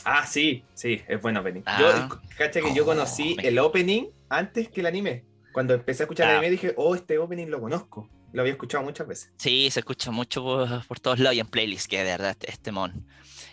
Ah, 0.03 0.27
sí, 0.27 0.65
sí, 0.73 1.03
es 1.07 1.21
buen 1.21 1.37
opening. 1.37 1.61
yo, 1.79 1.89
ah. 1.89 2.23
cacha 2.39 2.63
que 2.63 2.75
yo 2.75 2.87
conocí 2.87 3.37
el 3.43 3.59
opening 3.59 4.07
antes 4.31 4.71
que 4.71 4.81
el 4.81 4.87
anime. 4.87 5.27
Cuando 5.53 5.75
empecé 5.75 6.03
a 6.03 6.05
escuchar 6.05 6.31
el 6.31 6.37
anime 6.37 6.53
dije, 6.53 6.73
oh, 6.79 6.95
este 6.95 7.19
opening 7.19 7.49
lo 7.49 7.61
conozco. 7.61 8.09
Lo 8.33 8.43
había 8.43 8.53
escuchado 8.53 8.83
muchas 8.83 9.07
veces. 9.07 9.33
Sí, 9.37 9.69
se 9.71 9.81
escucha 9.81 10.11
mucho 10.11 10.67
por, 10.89 11.01
todos 11.01 11.19
lados 11.19 11.37
y 11.37 11.41
en 11.41 11.47
playlists, 11.47 11.89
que 11.89 11.99
de 11.99 12.05
verdad, 12.05 12.31
este, 12.31 12.51
este 12.51 12.73
mon. 12.73 13.07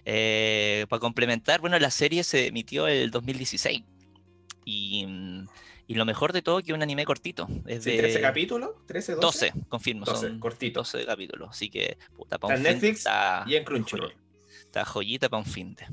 Eh, 0.05 0.85
para 0.89 0.99
complementar, 0.99 1.59
bueno, 1.59 1.77
la 1.79 1.91
serie 1.91 2.23
se 2.23 2.47
emitió 2.47 2.87
el 2.87 3.11
2016 3.11 3.83
y, 4.65 5.05
y 5.87 5.95
lo 5.95 6.05
mejor 6.05 6.33
de 6.33 6.41
todo 6.41 6.61
que 6.61 6.73
un 6.73 6.81
anime 6.81 7.03
cortito. 7.03 7.47
Es 7.65 7.83
de 7.83 7.97
13 7.97 8.21
capítulos, 8.21 8.71
13, 8.85 9.15
12. 9.15 9.47
12, 9.51 9.65
confirmo, 9.67 10.05
12, 10.05 10.27
son 10.27 10.39
cortito. 10.39 10.81
12 10.81 11.05
capítulos, 11.05 11.49
así 11.49 11.69
que 11.69 11.97
puta, 12.15 12.37
para 12.37 12.55
un 12.55 12.63
Netflix 12.63 13.05
y 13.47 13.55
en 13.55 13.63
Crunchyroll. 13.63 14.13
Está 14.61 14.85
joyita 14.85 15.29
para 15.29 15.41
un 15.41 15.49
fin 15.49 15.75
de. 15.75 15.85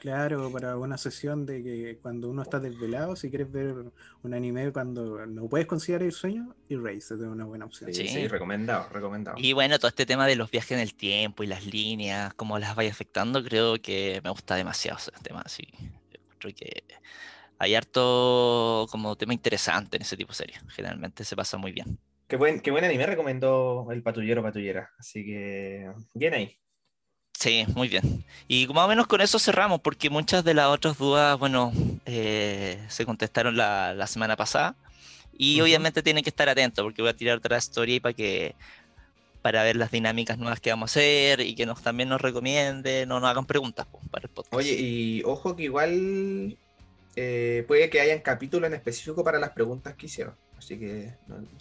Claro, 0.00 0.50
para 0.50 0.78
una 0.78 0.96
sesión 0.96 1.44
de 1.44 1.62
que 1.62 1.98
cuando 2.00 2.30
uno 2.30 2.40
está 2.40 2.58
desvelado, 2.58 3.16
si 3.16 3.28
quieres 3.28 3.52
ver 3.52 3.74
un 4.22 4.34
anime 4.34 4.72
cuando 4.72 5.26
no 5.26 5.46
puedes 5.46 5.66
considerar 5.66 6.06
el 6.06 6.12
sueño, 6.12 6.56
Erase 6.70 7.14
es 7.14 7.20
una 7.20 7.44
buena 7.44 7.66
opción. 7.66 7.92
Sí, 7.92 8.08
sí, 8.08 8.26
recomendado, 8.26 8.88
recomendado. 8.88 9.36
Y 9.38 9.52
bueno, 9.52 9.78
todo 9.78 9.88
este 9.88 10.06
tema 10.06 10.26
de 10.26 10.36
los 10.36 10.50
viajes 10.50 10.72
en 10.72 10.78
el 10.78 10.94
tiempo 10.94 11.42
y 11.42 11.46
las 11.46 11.66
líneas, 11.66 12.32
cómo 12.32 12.58
las 12.58 12.74
vaya 12.74 12.90
afectando, 12.90 13.44
creo 13.44 13.74
que 13.80 14.22
me 14.24 14.30
gusta 14.30 14.54
demasiado 14.54 14.96
ese 14.96 15.10
tema. 15.22 15.44
Sí, 15.46 15.68
creo 16.38 16.54
que 16.54 16.82
hay 17.58 17.74
harto 17.74 18.86
como 18.90 19.16
tema 19.16 19.34
interesante 19.34 19.98
en 19.98 20.02
ese 20.02 20.16
tipo 20.16 20.30
de 20.30 20.36
series. 20.36 20.62
Generalmente 20.68 21.24
se 21.24 21.36
pasa 21.36 21.58
muy 21.58 21.72
bien. 21.72 21.98
Qué 22.26 22.36
buen, 22.36 22.60
qué 22.60 22.70
buen 22.70 22.84
anime 22.84 23.04
recomendó 23.04 23.86
el 23.90 24.02
patrullero 24.02 24.42
patullera. 24.42 24.88
Así 24.98 25.26
que 25.26 25.92
bien 26.14 26.32
ahí. 26.32 26.56
Sí, 27.32 27.64
muy 27.74 27.88
bien. 27.88 28.24
Y 28.48 28.66
más 28.68 28.84
o 28.84 28.88
menos 28.88 29.06
con 29.06 29.20
eso 29.20 29.38
cerramos, 29.38 29.80
porque 29.80 30.10
muchas 30.10 30.44
de 30.44 30.54
las 30.54 30.66
otras 30.66 30.98
dudas, 30.98 31.38
bueno, 31.38 31.72
eh, 32.04 32.78
se 32.88 33.06
contestaron 33.06 33.56
la, 33.56 33.94
la, 33.94 34.06
semana 34.06 34.36
pasada. 34.36 34.76
Y 35.38 35.60
obviamente 35.62 36.02
tienen 36.02 36.22
que 36.22 36.30
estar 36.30 36.48
atentos, 36.48 36.84
porque 36.84 37.00
voy 37.00 37.10
a 37.10 37.16
tirar 37.16 37.38
otra 37.38 37.56
story 37.56 37.98
para 37.98 38.12
que 38.12 38.54
para 39.42 39.62
ver 39.62 39.76
las 39.76 39.90
dinámicas 39.90 40.38
nuevas 40.38 40.60
que 40.60 40.70
vamos 40.70 40.90
a 40.90 40.92
hacer 40.92 41.40
y 41.40 41.54
que 41.54 41.66
nos 41.66 41.82
también 41.82 42.08
nos 42.08 42.20
recomienden 42.20 43.10
o 43.10 43.20
nos 43.20 43.30
hagan 43.30 43.46
preguntas 43.46 43.86
para 44.10 44.24
el 44.26 44.30
podcast. 44.30 44.54
Oye, 44.54 44.72
y 44.72 45.22
ojo 45.24 45.56
que 45.56 45.64
igual 45.64 46.56
eh, 47.16 47.64
puede 47.66 47.90
que 47.90 48.00
hayan 48.00 48.20
capítulos 48.20 48.68
en 48.68 48.74
específico 48.74 49.24
para 49.24 49.38
las 49.38 49.50
preguntas 49.50 49.94
que 49.94 50.06
hicieron. 50.06 50.34
Así 50.60 50.78
que. 50.78 51.14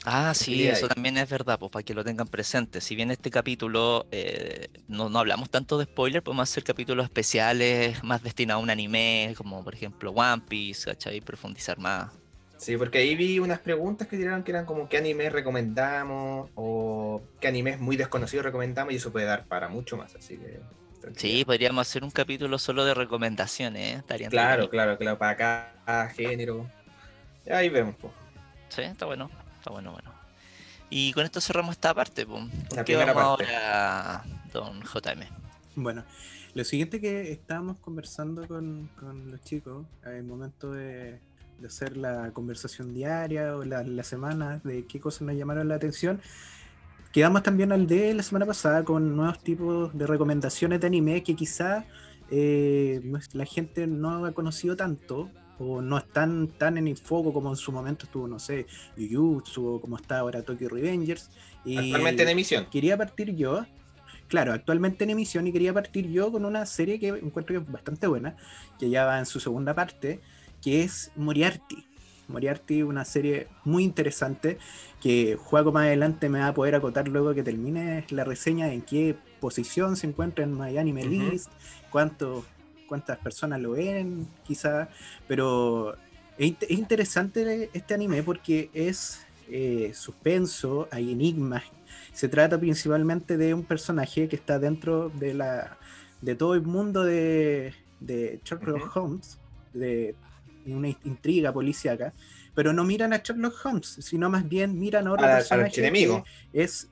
ah, 0.04 0.34
sí, 0.36 0.68
eso 0.68 0.90
también 0.90 1.18
es 1.18 1.30
verdad, 1.30 1.58
pues 1.58 1.72
para 1.72 1.84
que 1.84 1.94
lo 1.94 2.04
tengan 2.04 2.28
presente. 2.28 2.82
Si 2.82 2.96
bien 2.98 3.12
este 3.12 3.32
capítulo 3.32 4.06
eh, 4.12 4.68
no, 4.90 5.08
no, 5.08 5.20
hablamos 5.20 5.50
tanto 5.50 5.78
de 5.78 5.86
spoiler, 5.86 6.22
podemos 6.22 6.50
hacer 6.50 6.66
capítulos 6.66 7.06
especiales 7.06 8.04
más 8.04 8.22
destinados 8.22 8.60
a 8.60 8.64
un 8.64 8.70
anime, 8.70 9.34
como 9.38 9.64
por 9.64 9.74
ejemplo 9.74 10.12
One 10.12 10.44
Piece, 10.50 10.92
¿cachai? 10.92 11.22
Profundizar 11.22 11.78
más. 11.80 12.12
Sí, 12.58 12.76
porque 12.76 12.98
ahí 12.98 13.16
vi 13.16 13.40
unas 13.40 13.60
preguntas 13.60 14.06
que 14.10 14.18
tiraron 14.18 14.44
que 14.44 14.52
eran 14.52 14.66
como 14.66 14.90
qué 14.90 14.98
anime 14.98 15.30
recomendamos 15.30 16.50
o 16.56 17.22
qué 17.40 17.48
anime 17.48 17.72
es 17.72 17.80
muy 17.80 17.96
desconocido 17.96 18.44
recomendamos 18.44 18.92
y 18.92 18.98
eso 18.98 19.14
puede 19.14 19.28
dar 19.28 19.46
para 19.46 19.70
mucho 19.70 19.96
más, 19.96 20.14
así 20.14 20.36
que... 20.36 20.60
Sí, 21.16 21.46
podríamos 21.46 21.88
hacer 21.88 22.04
un 22.04 22.12
capítulo 22.12 22.60
solo 22.60 22.84
de 22.84 22.94
recomendaciones, 22.94 24.00
¿eh? 24.00 24.28
claro, 24.30 24.70
claro, 24.70 24.98
claro, 24.98 25.18
para 25.18 25.38
cada 25.38 26.10
género. 26.10 26.70
Ahí 27.50 27.70
vemos, 27.70 27.96
pues. 27.96 28.12
Sí, 28.70 28.82
está 28.82 29.06
bueno, 29.06 29.30
está 29.58 29.72
bueno, 29.72 29.92
bueno. 29.92 30.12
Y 30.90 31.14
con 31.14 31.26
esto 31.26 31.42
cerramos 31.42 31.74
esta 31.74 31.94
parte, 31.94 32.26
pues. 32.26 32.44
¿Qué 32.86 32.96
vamos 32.96 33.18
ahora, 33.18 34.24
don 34.54 34.82
JM? 34.82 35.26
Bueno, 35.76 36.04
lo 36.56 36.64
siguiente 36.64 37.00
que 37.00 37.32
estábamos 37.32 37.78
conversando 37.78 38.48
con, 38.48 38.90
con 39.00 39.32
los 39.32 39.42
chicos, 39.42 39.86
el 40.06 40.24
momento 40.24 40.72
de, 40.72 41.20
de 41.60 41.68
hacer 41.68 41.98
la 41.98 42.32
conversación 42.32 42.94
diaria 42.94 43.56
o 43.56 43.64
la, 43.64 43.84
la, 43.84 44.04
semana 44.04 44.60
de 44.64 44.86
qué 44.86 45.00
cosas 45.00 45.24
nos 45.24 45.36
llamaron 45.36 45.68
la 45.68 45.76
atención. 45.76 46.22
Quedamos 47.12 47.44
también 47.44 47.72
al 47.72 47.88
de 47.88 48.14
la 48.14 48.24
semana 48.24 48.46
pasada 48.46 48.84
con 48.84 49.16
nuevos 49.16 49.40
tipos 49.44 49.96
de 49.98 50.08
recomendaciones 50.08 50.80
de 50.80 50.88
anime 50.88 51.24
que 51.24 51.36
quizá 51.36 51.86
eh, 52.32 53.02
la 53.34 53.46
gente 53.46 53.88
no 53.88 54.26
ha 54.26 54.32
conocido 54.32 54.76
tanto 54.76 55.30
o 55.60 55.82
no 55.82 55.98
están 55.98 56.48
tan 56.48 56.78
en 56.78 56.88
el 56.88 56.98
foco 56.98 57.34
como 57.34 57.50
en 57.50 57.56
su 57.56 57.72
momento 57.72 58.06
estuvo, 58.06 58.28
no 58.28 58.40
sé, 58.40 58.66
Jujutsu 58.98 59.76
o 59.76 59.82
como 59.82 59.98
está 59.98 60.20
ahora 60.20 60.42
Tokyo 60.42 60.70
Revengers. 60.70 61.30
Y 61.66 61.78
actualmente 61.78 62.24
en 62.24 62.30
emisión. 62.30 62.68
Quería 62.72 62.98
partir 62.98 63.36
yo, 63.36 63.66
claro, 64.28 64.54
actualmente 64.54 65.04
en 65.04 65.12
emisión 65.12 65.46
y 65.48 65.52
quería 65.52 65.74
partir 65.74 66.10
yo 66.10 66.32
con 66.32 66.46
una 66.46 66.66
serie 66.66 67.00
que 67.00 67.10
encuentro 67.10 67.56
que 67.56 67.66
es 67.66 67.72
bastante 67.72 68.08
buena, 68.08 68.38
que 68.80 68.90
ya 68.90 69.06
va 69.06 69.20
en 69.20 69.26
su 69.26 69.40
segunda 69.40 69.74
parte, 69.74 70.22
que 70.62 70.84
es 70.84 71.12
Moriarty. 71.16 71.86
Moriarty, 72.30 72.84
una 72.84 73.06
serie 73.06 73.48
muy 73.66 73.84
interesante 73.84 74.60
que 75.02 75.36
juego 75.36 75.72
más 75.72 75.86
adelante 75.86 76.30
me 76.30 76.40
va 76.40 76.48
a 76.48 76.54
poder 76.54 76.76
acotar 76.76 77.08
luego 77.08 77.34
que 77.34 77.44
termine 77.44 78.06
la 78.10 78.24
reseña 78.24 78.72
en 78.72 78.82
qué 78.82 79.16
posición 79.40 79.96
se 79.96 80.08
encuentra 80.08 80.44
en 80.44 80.58
My 80.58 80.78
Anime 80.78 81.06
List, 81.06 81.52
cuánto, 81.90 82.46
cuántas 82.90 83.18
personas 83.20 83.62
lo 83.62 83.72
ven, 83.72 84.28
quizá, 84.44 84.90
pero 85.28 85.96
es, 86.38 86.56
interesante 86.70 87.70
este 87.72 87.94
anime 87.94 88.24
porque 88.24 88.70
es 88.74 89.26
eh, 89.50 89.92
suspenso, 89.94 90.90
hay 90.92 91.12
enigmas. 91.12 91.64
Se 92.12 92.28
trata 92.28 92.60
principalmente 92.60 93.38
de 93.38 93.54
un 93.54 93.64
personaje 93.64 94.28
que 94.28 94.36
está 94.36 94.60
dentro 94.60 95.10
de 95.10 95.34
la 95.34 95.78
de 96.22 96.36
todo 96.36 96.54
el 96.54 96.64
mundo 96.64 97.04
de, 97.06 97.74
de 98.02 98.42
Sherlock 98.44 98.94
Holmes, 98.98 99.40
de 99.74 100.16
una 100.66 100.90
intriga 100.90 101.54
policíaca, 101.54 102.14
pero 102.54 102.74
no 102.74 102.84
miran 102.84 103.14
a 103.14 103.18
Sherlock 103.18 103.56
Holmes, 103.66 103.98
sino 104.02 104.30
más 104.30 104.48
bien 104.48 104.78
miran 104.78 105.08
a 105.08 105.14
otro 105.14 105.26
personaje 105.26 105.80
enemigo. 105.80 106.26
es, 106.52 106.90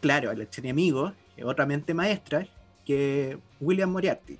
claro, 0.00 0.30
al 0.30 0.48
enemigo, 0.56 1.14
otra 1.44 1.66
mente 1.66 1.94
maestra, 1.94 2.46
que 2.84 3.38
William 3.60 3.90
Moriarty. 3.90 4.38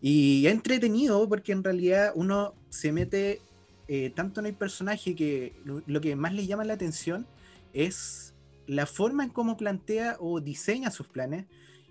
Y 0.00 0.46
entretenido 0.46 1.28
porque 1.28 1.52
en 1.52 1.64
realidad 1.64 2.12
uno 2.14 2.54
se 2.70 2.92
mete 2.92 3.40
eh, 3.88 4.10
tanto 4.10 4.40
en 4.40 4.46
el 4.46 4.54
personaje 4.54 5.14
que 5.14 5.54
lo 5.64 6.00
que 6.00 6.14
más 6.14 6.32
le 6.34 6.46
llama 6.46 6.64
la 6.64 6.74
atención 6.74 7.26
es 7.72 8.34
la 8.66 8.86
forma 8.86 9.24
en 9.24 9.30
cómo 9.30 9.56
plantea 9.56 10.16
o 10.20 10.40
diseña 10.40 10.90
sus 10.90 11.08
planes 11.08 11.46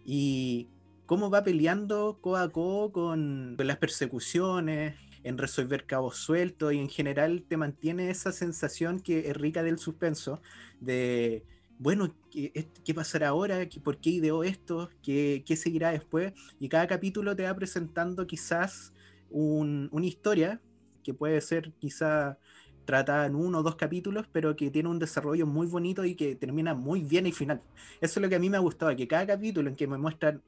y 0.05 0.67
cómo 1.05 1.29
va 1.29 1.43
peleando 1.43 2.19
codo 2.21 2.37
a 2.37 2.51
codo 2.51 2.91
con, 2.91 3.55
con 3.57 3.67
las 3.67 3.77
persecuciones, 3.77 4.95
en 5.23 5.37
resolver 5.37 5.85
cabos 5.85 6.17
sueltos 6.17 6.73
y 6.73 6.77
en 6.77 6.89
general 6.89 7.43
te 7.47 7.57
mantiene 7.57 8.09
esa 8.09 8.31
sensación 8.31 9.01
que 9.01 9.29
es 9.29 9.35
rica 9.35 9.61
del 9.61 9.77
suspenso, 9.77 10.41
de, 10.79 11.43
bueno, 11.79 12.15
¿qué, 12.31 12.67
qué 12.84 12.93
pasará 12.93 13.29
ahora? 13.29 13.67
¿Por 13.84 13.98
qué 13.98 14.12
ideó 14.12 14.43
esto? 14.43 14.89
¿Qué, 15.03 15.43
¿Qué, 15.46 15.55
seguirá 15.55 15.91
después? 15.91 16.34
Y 16.60 16.69
cada 16.69 16.88
capítulo 16.88 17.36
te 17.36 17.43
va 17.43 17.53
presentando 17.55 18.25
quizás 18.25 18.93
un, 19.29 19.89
una 19.91 20.05
historia 20.05 20.62
que 21.03 21.13
puede 21.13 21.39
ser 21.41 21.72
quizá 21.79 22.38
tratada 22.86 23.25
en 23.25 23.36
uno 23.36 23.60
o 23.60 23.63
dos 23.63 23.75
capítulos, 23.75 24.27
pero 24.31 24.55
que 24.55 24.72
tiene 24.72 24.89
un 24.89 24.98
desarrollo 24.98 25.46
muy 25.46 25.67
bonito 25.67 26.05
y 26.05 26.15
que 26.15 26.36
termina 26.36 26.74
muy 26.74 27.01
bien 27.01 27.25
el 27.25 27.34
final. 27.34 27.62
Eso 28.01 28.19
es 28.19 28.24
lo 28.24 28.29
que 28.29 28.36
a 28.36 28.39
mí 28.39 28.50
me 28.50 28.57
ha 28.57 28.62
gustado, 28.62 28.96
que 28.96 29.07
cada 29.07 29.27
capítulo 29.27 29.69
en 29.69 29.75
que 29.75 29.88
me 29.88 29.98
muestran 29.98 30.41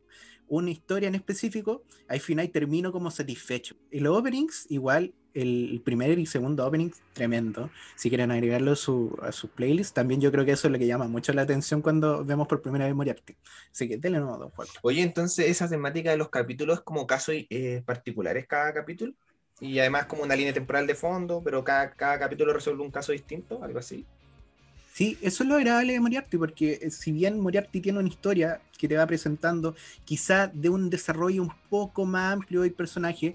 una 0.49 0.71
historia 0.71 1.07
en 1.07 1.15
específico, 1.15 1.83
al 2.07 2.19
final 2.19 2.49
termino 2.49 2.91
como 2.91 3.11
satisfecho. 3.11 3.75
Y 3.91 3.99
los 3.99 4.17
openings, 4.17 4.65
igual, 4.69 5.13
el 5.33 5.81
primer 5.83 6.17
y 6.17 6.25
segundo 6.25 6.65
opening, 6.65 6.91
tremendo. 7.13 7.69
Si 7.95 8.09
quieren 8.09 8.31
agregarlo 8.31 8.71
a 8.71 8.75
su, 8.75 9.17
a 9.21 9.31
su 9.31 9.49
playlist, 9.49 9.95
también 9.95 10.21
yo 10.21 10.31
creo 10.31 10.45
que 10.45 10.51
eso 10.51 10.67
es 10.67 10.71
lo 10.71 10.79
que 10.79 10.87
llama 10.87 11.07
mucho 11.07 11.33
la 11.33 11.43
atención 11.43 11.81
cuando 11.81 12.25
vemos 12.25 12.47
por 12.47 12.61
primera 12.61 12.85
vez 12.85 12.95
Moriarty. 12.95 13.35
Así 13.71 13.87
que 13.87 13.97
denle 13.97 14.19
nuevo 14.19 14.37
dos 14.37 14.53
juegos. 14.53 14.75
Oye, 14.81 15.01
entonces 15.01 15.47
esa 15.47 15.69
temática 15.69 16.11
de 16.11 16.17
los 16.17 16.29
capítulos 16.29 16.79
es 16.79 16.83
como 16.83 17.05
casos 17.05 17.35
eh, 17.37 17.83
particulares 17.85 18.47
cada 18.47 18.73
capítulo. 18.73 19.13
Y 19.61 19.79
además 19.79 20.05
como 20.05 20.23
una 20.23 20.35
línea 20.35 20.53
temporal 20.53 20.87
de 20.87 20.95
fondo, 20.95 21.41
pero 21.43 21.63
cada, 21.63 21.91
cada 21.91 22.17
capítulo 22.17 22.53
resuelve 22.53 22.81
un 22.81 22.91
caso 22.91 23.11
distinto, 23.11 23.61
algo 23.61 23.79
así. 23.79 24.05
Sí, 24.99 25.17
eso 25.21 25.43
es 25.43 25.49
lo 25.49 25.55
agradable 25.55 25.93
de 25.93 26.01
Moriarty, 26.01 26.37
porque 26.37 26.77
eh, 26.81 26.91
si 26.91 27.13
bien 27.13 27.39
Moriarty 27.39 27.79
tiene 27.79 27.99
una 27.99 28.09
historia 28.09 28.59
que 28.77 28.85
te 28.85 28.97
va 28.97 29.07
presentando, 29.07 29.73
quizá 30.03 30.47
de 30.47 30.67
un 30.67 30.89
desarrollo 30.89 31.41
un 31.41 31.53
poco 31.69 32.05
más 32.05 32.33
amplio 32.33 32.63
del 32.63 32.73
personaje, 32.73 33.33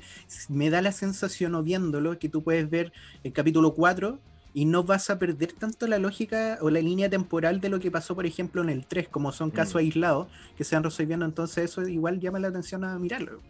me 0.51 0.69
da 0.69 0.83
la 0.83 0.93
sensación, 0.93 1.55
o 1.55 1.63
viéndolo, 1.63 2.19
que 2.19 2.29
tú 2.29 2.43
puedes 2.43 2.69
ver 2.69 2.93
el 3.23 3.33
capítulo 3.33 3.73
4 3.73 4.19
y 4.53 4.67
no 4.67 4.85
vas 4.85 5.09
a 5.09 5.19
perder 5.19 5.53
tanto 5.53 5.87
la 5.87 5.99
lógica 5.99 6.59
o 6.61 6.69
la 6.69 6.81
línea 6.81 7.09
temporal 7.09 7.63
de 7.63 7.71
lo 7.71 7.81
que 7.81 7.91
pasó, 7.91 8.15
por 8.15 8.27
ejemplo, 8.27 8.61
en 8.61 8.69
el 8.69 8.85
3, 8.85 9.09
como 9.09 9.33
son 9.33 9.51
casos 9.51 9.77
mm. 9.77 9.87
aislados 9.87 10.29
que 10.59 10.65
se 10.65 10.77
van 10.77 10.85
resolviendo, 10.85 11.25
entonces 11.25 11.65
eso 11.65 11.89
igual 11.89 12.21
llama 12.21 12.41
la 12.41 12.49
atención 12.49 12.85
a 12.85 12.99
mirarlo. 12.99 13.41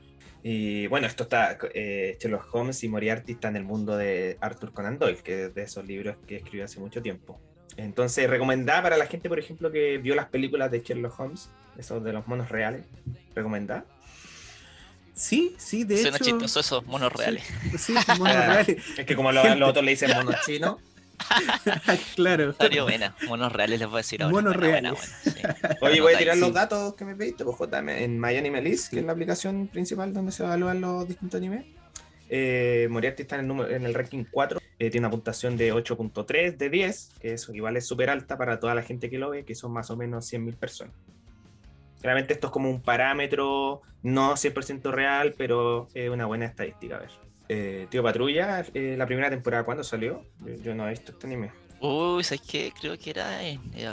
Y 0.45 0.87
bueno, 0.87 1.09
esto 1.09 1.25
está, 1.25 1.59
eh, 1.75 2.17
Sherlock 2.21 2.55
Holmes 2.55 2.85
y 2.85 2.89
Moriarty 2.89 3.33
está 3.33 3.49
en 3.49 3.57
el 3.57 3.65
mundo 3.65 3.97
de 3.97 4.39
Arthur 4.41 4.73
Conan 4.73 5.01
Doyle, 5.01 5.19
que 5.19 5.47
es 5.47 5.55
de 5.57 5.63
esos 5.65 5.85
libros 5.85 6.17
que 6.29 6.37
escribió 6.37 6.65
hace 6.65 6.79
mucho 6.79 7.03
tiempo. 7.03 7.41
Entonces, 7.77 8.29
recomendada 8.31 8.83
para 8.83 8.97
la 8.97 9.07
gente, 9.07 9.29
por 9.29 9.39
ejemplo, 9.39 9.71
que 9.71 9.99
vio 9.99 10.15
las 10.15 10.27
películas 10.27 10.71
de 10.71 10.81
Sherlock 10.81 11.19
Holmes, 11.19 11.49
esos 11.79 12.03
de 12.05 12.13
los 12.13 12.27
monos 12.27 12.49
reales. 12.49 12.85
¿Recomendada? 13.35 13.85
Sí, 15.15 15.55
sí, 15.59 15.85
de 15.85 15.97
Suena 15.97 16.17
hecho. 16.17 16.25
Suena 16.25 16.39
chistoso 16.41 16.61
esos 16.61 16.87
monos 16.87 17.13
reales. 17.13 17.45
Sí, 17.79 17.95
monos 18.19 18.35
reales. 18.47 18.83
Es 18.99 19.07
que 19.07 19.17
como 19.17 19.33
los, 19.33 19.45
otros 19.63 19.85
le 19.85 19.93
dicen 19.93 20.11
monos 20.15 20.37
chinos. 20.45 20.77
claro. 22.17 22.51
Historia 22.51 22.83
buena. 22.83 23.15
Monos 23.29 23.53
reales 23.53 23.79
les 23.79 23.89
voy 23.89 23.97
a 23.97 23.99
decir 23.99 24.23
ahora. 24.23 24.35
Monos 24.35 24.57
reales. 24.57 24.93
Oye, 25.81 26.01
voy 26.01 26.15
a 26.15 26.19
tirar 26.19 26.37
los 26.37 26.53
datos 26.53 26.95
que 26.95 27.05
me 27.05 27.15
pediste, 27.15 27.45
pues, 27.45 27.57
en 27.73 28.21
MyAnimeList, 28.21 28.91
que 28.91 29.01
es 29.01 29.05
la 29.05 29.13
aplicación 29.13 29.69
principal 29.69 30.13
donde 30.13 30.33
se 30.33 30.43
evalúan 30.43 30.81
los 30.81 31.07
distintos 31.07 31.39
animes. 31.39 31.65
Eh, 32.29 32.89
Moriarty 32.91 33.23
está 33.23 33.37
en 33.37 33.43
el, 33.43 33.49
número, 33.49 33.71
en 33.71 33.85
el 33.85 33.95
ranking 33.95 34.25
4, 34.31 34.61
eh, 34.79 34.91
tiene 34.91 35.07
una 35.07 35.11
puntuación 35.11 35.57
de 35.57 35.73
8.3 35.73 36.57
de 36.57 36.71
10, 36.71 37.13
que 37.21 37.33
eso 37.35 37.55
igual 37.55 37.77
es 37.77 37.87
súper 37.87 38.11
alta 38.11 38.37
para 38.37 38.59
toda 38.59 38.75
la 38.75 38.83
gente 38.83 39.09
que 39.09 39.19
lo 39.19 39.31
ve, 39.31 39.45
que 39.45 39.55
son 39.55 39.73
más 39.73 39.91
o 39.91 39.97
menos 39.97 40.33
100.000 40.33 40.57
personas. 40.57 40.95
Claramente 42.01 42.35
esto 42.35 42.49
es 42.49 42.53
como 42.53 42.69
un 42.69 42.83
parámetro 42.83 43.83
no 44.03 44.35
100% 44.35 44.91
real, 44.93 45.35
pero 45.37 45.89
es 45.95 46.11
una 46.11 46.27
buena 46.27 46.45
estadística. 46.45 46.97
A 46.97 47.01
ver. 47.01 47.11
Eh, 47.49 47.87
Tío 47.91 48.03
Patrulla, 48.03 48.65
eh, 48.75 48.95
la 48.97 49.07
primera 49.07 49.31
temporada, 49.31 49.65
¿cuándo 49.65 49.85
salió? 49.85 50.23
Yo, 50.63 50.75
no 50.75 50.87
he 50.87 50.91
visto 50.91 51.13
este 51.13 51.27
anime. 51.27 51.53
Uy, 51.81 52.25
¿sabes 52.25 52.43
qué? 52.43 52.73
Creo 52.79 52.99
que 52.99 53.11
era. 53.11 53.41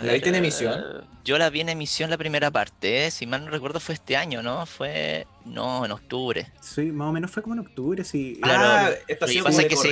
¿La 0.03 0.13
viste 0.13 0.29
en 0.29 0.35
emisión? 0.35 1.05
Yo 1.23 1.37
la 1.37 1.49
vi 1.49 1.61
en 1.61 1.69
emisión 1.69 2.09
la 2.09 2.17
primera 2.17 2.51
parte, 2.51 3.05
¿eh? 3.05 3.11
si 3.11 3.25
mal 3.25 3.45
no 3.45 3.51
recuerdo 3.51 3.79
fue 3.79 3.95
este 3.95 4.15
año, 4.15 4.41
¿no? 4.41 4.65
Fue. 4.65 5.25
No, 5.45 5.85
en 5.85 5.91
octubre. 5.91 6.51
Sí, 6.61 6.91
más 6.91 7.09
o 7.09 7.11
menos 7.11 7.31
fue 7.31 7.43
como 7.43 7.55
en 7.55 7.61
octubre, 7.61 8.03
sí. 8.03 8.39
Claro, 8.41 8.63
ah, 8.63 8.89
esto 9.07 9.27
sí 9.27 9.41
pasa 9.41 9.67
que 9.67 9.75
se 9.75 9.89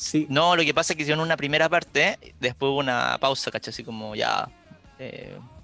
Sí. 0.00 0.26
No, 0.30 0.56
lo 0.56 0.62
que 0.62 0.72
pasa 0.72 0.94
es 0.94 0.96
que 0.96 1.02
hicieron 1.02 1.22
una 1.22 1.36
primera 1.36 1.68
parte, 1.68 2.18
después 2.40 2.70
hubo 2.70 2.78
una 2.78 3.18
pausa, 3.20 3.50
¿cachai? 3.50 3.70
Así 3.70 3.84
como 3.84 4.14
ya. 4.14 4.48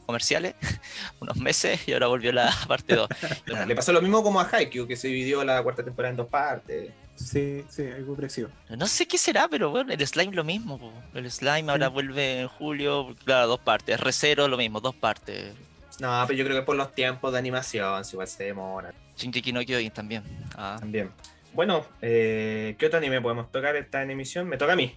comerciales, 0.05 0.55
unos 1.21 1.39
meses, 1.39 1.89
y 1.89 1.95
ahora 1.95 2.09
volvió 2.09 2.33
la 2.33 2.55
parte 2.69 2.95
2. 2.95 3.09
Le 3.67 3.75
pasó 3.75 3.95
lo 3.95 4.03
mismo 4.03 4.23
como 4.23 4.39
a 4.39 4.49
Haikyuu, 4.53 4.87
que 4.87 4.95
se 4.95 5.09
dividió 5.09 5.43
la 5.43 5.63
cuarta 5.63 5.83
temporada 5.83 6.11
en 6.11 6.17
dos 6.19 6.29
partes. 6.29 6.91
Sí, 7.15 7.65
sí, 7.71 7.87
algo 7.87 8.15
parecido. 8.15 8.51
No 8.69 8.87
sé 8.87 9.09
qué 9.09 9.17
será, 9.17 9.49
pero 9.49 9.71
bueno, 9.71 9.91
el 9.91 10.07
slime 10.07 10.35
lo 10.35 10.45
mismo. 10.45 10.93
El 11.15 11.31
slime 11.31 11.73
ahora 11.73 11.89
vuelve 11.89 12.43
en 12.43 12.49
julio, 12.49 13.17
claro, 13.25 13.47
dos 13.47 13.61
partes. 13.61 13.99
R0 13.99 14.49
lo 14.49 14.59
mismo, 14.59 14.83
dos 14.83 14.95
partes. 14.95 15.55
No, 15.99 16.23
pero 16.27 16.39
yo 16.39 16.45
creo 16.45 16.59
que 16.59 16.63
por 16.63 16.77
los 16.77 16.95
tiempos 16.95 17.33
de 17.33 17.39
animación, 17.39 18.05
si 18.05 18.17
igual 18.17 18.29
se 18.29 18.45
demora. 18.45 18.93
Shinji 19.17 19.51
no 19.51 19.65
Kyojin 19.65 19.91
también. 19.93 20.23
Ah. 20.55 20.77
También. 20.79 21.11
Bueno, 21.57 21.87
eh, 22.03 22.77
¿qué 22.79 22.85
otro 22.85 22.99
anime 22.99 23.23
podemos 23.23 23.51
tocar? 23.51 23.77
esta 23.77 24.03
en 24.03 24.11
emisión. 24.11 24.47
Me 24.47 24.59
toca 24.59 24.75
a 24.75 24.77
mí. 24.77 24.95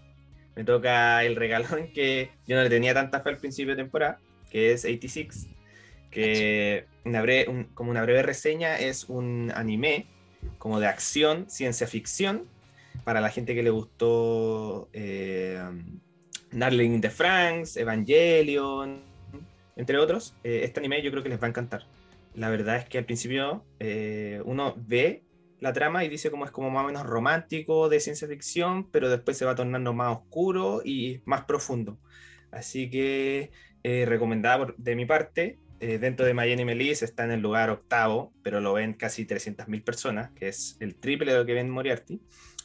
Me 0.58 0.66
toca 0.66 1.24
el 1.24 1.38
regalón 1.38 1.94
que 1.94 2.32
yo 2.46 2.58
no 2.58 2.64
le 2.64 2.70
tenía 2.70 2.94
tanta 2.94 3.22
fe 3.22 3.30
al 3.30 3.38
principio 3.38 3.78
de 3.78 3.82
temporada, 3.82 4.20
que 4.52 4.74
es 4.74 4.84
86. 4.84 5.48
Que 6.12 6.86
una 7.06 7.24
como 7.74 7.92
una 7.92 8.02
breve 8.02 8.24
reseña 8.24 8.78
es 8.78 9.06
un 9.08 9.54
anime 9.56 10.08
como 10.58 10.82
de 10.82 10.88
acción, 10.88 11.50
ciencia 11.50 11.88
ficción, 11.88 12.50
para 13.06 13.22
la 13.22 13.30
gente 13.30 13.56
que 13.56 13.64
le 13.64 13.70
gustó 13.70 14.90
eh, 14.92 15.64
Narling 16.52 16.96
in 16.96 17.00
the 17.00 17.10
Franks, 17.10 17.78
Evangelion, 17.78 19.02
entre 19.78 19.98
otros. 19.98 20.36
Eh, 20.44 20.64
este 20.66 20.82
anime 20.82 21.02
yo 21.04 21.12
creo 21.12 21.24
que 21.24 21.30
les 21.30 21.42
va 21.42 21.46
a 21.46 21.52
encantar. 21.52 21.86
La 22.36 22.50
verdad 22.50 22.76
es 22.76 22.86
que 22.86 22.98
al 22.98 23.06
principio 23.06 23.64
eh, 23.80 24.42
uno 24.44 24.76
ve 24.76 25.24
la 25.60 25.74
trama 25.74 26.04
y 26.04 26.10
dice 26.10 26.32
como 26.32 26.46
es 26.46 26.52
como 26.52 26.70
más 26.70 26.84
o 26.84 26.88
menos 26.88 27.04
romántico 27.04 27.90
de 27.90 28.00
ciencia 28.00 28.28
ficción, 28.28 28.90
pero 28.90 29.10
después 29.10 29.38
se 29.38 29.46
va 29.46 29.56
tornando 29.56 29.94
más 29.94 30.18
oscuro 30.18 30.82
y 30.84 31.22
más 31.26 31.46
profundo. 31.46 31.98
Así 32.52 32.90
que 32.90 33.52
eh, 33.84 34.06
recomendada 34.06 34.74
de 34.78 34.96
mi 34.96 35.06
parte. 35.06 35.60
Eh, 35.82 35.98
dentro 35.98 36.26
de 36.26 36.34
Miami 36.34 36.66
Melis 36.66 37.04
está 37.04 37.24
en 37.24 37.32
el 37.32 37.40
lugar 37.40 37.70
octavo, 37.70 38.34
pero 38.44 38.60
lo 38.60 38.74
ven 38.74 38.94
casi 38.94 39.26
300.000 39.26 39.84
personas, 39.84 40.32
que 40.32 40.50
es 40.50 40.76
el 40.82 40.96
triple 40.96 41.32
de 41.32 41.40
lo 41.40 41.46
que 41.46 41.54
ven 41.54 41.70
Moriarty. 41.70 42.22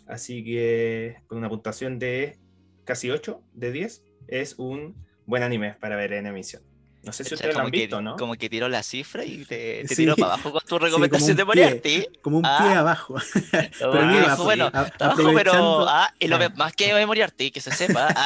Así 0.06 0.42
que 0.44 1.16
con 1.28 1.38
una 1.38 1.48
puntuación 1.48 1.98
de 1.98 2.38
casi 2.84 3.10
8 3.10 3.40
de 3.52 3.72
10, 3.72 4.04
es 4.26 4.58
un 4.58 4.96
buen 5.26 5.42
anime 5.42 5.74
para 5.74 5.96
ver 5.96 6.12
en 6.12 6.26
emisión. 6.26 6.62
No 7.04 7.12
sé 7.12 7.24
si 7.24 7.34
ustedes 7.34 7.54
lo 7.54 7.62
han 7.62 7.70
visto, 7.70 8.00
¿no? 8.00 8.16
Como 8.16 8.34
que 8.34 8.48
tiró 8.48 8.68
la 8.68 8.82
cifra 8.82 9.24
y 9.24 9.44
te, 9.44 9.84
tiró 9.84 10.16
para 10.16 10.34
abajo 10.34 10.52
con 10.52 10.62
tu 10.62 10.78
recomendación 10.78 11.36
de 11.36 11.44
Moriarty. 11.44 12.06
Como 12.22 12.38
un 12.38 12.42
pie 12.42 12.50
ah. 12.50 12.78
abajo. 12.80 13.16
pero 13.78 14.06
mira, 14.06 14.34
bueno, 14.36 14.70
abajo, 14.72 15.32
pero 15.34 15.88
ah, 15.88 16.12
y 16.18 16.28
lo 16.28 16.38
más 16.56 16.74
que 16.74 17.04
Moriarty, 17.06 17.50
que 17.50 17.60
se 17.60 17.70
sepa. 17.70 18.08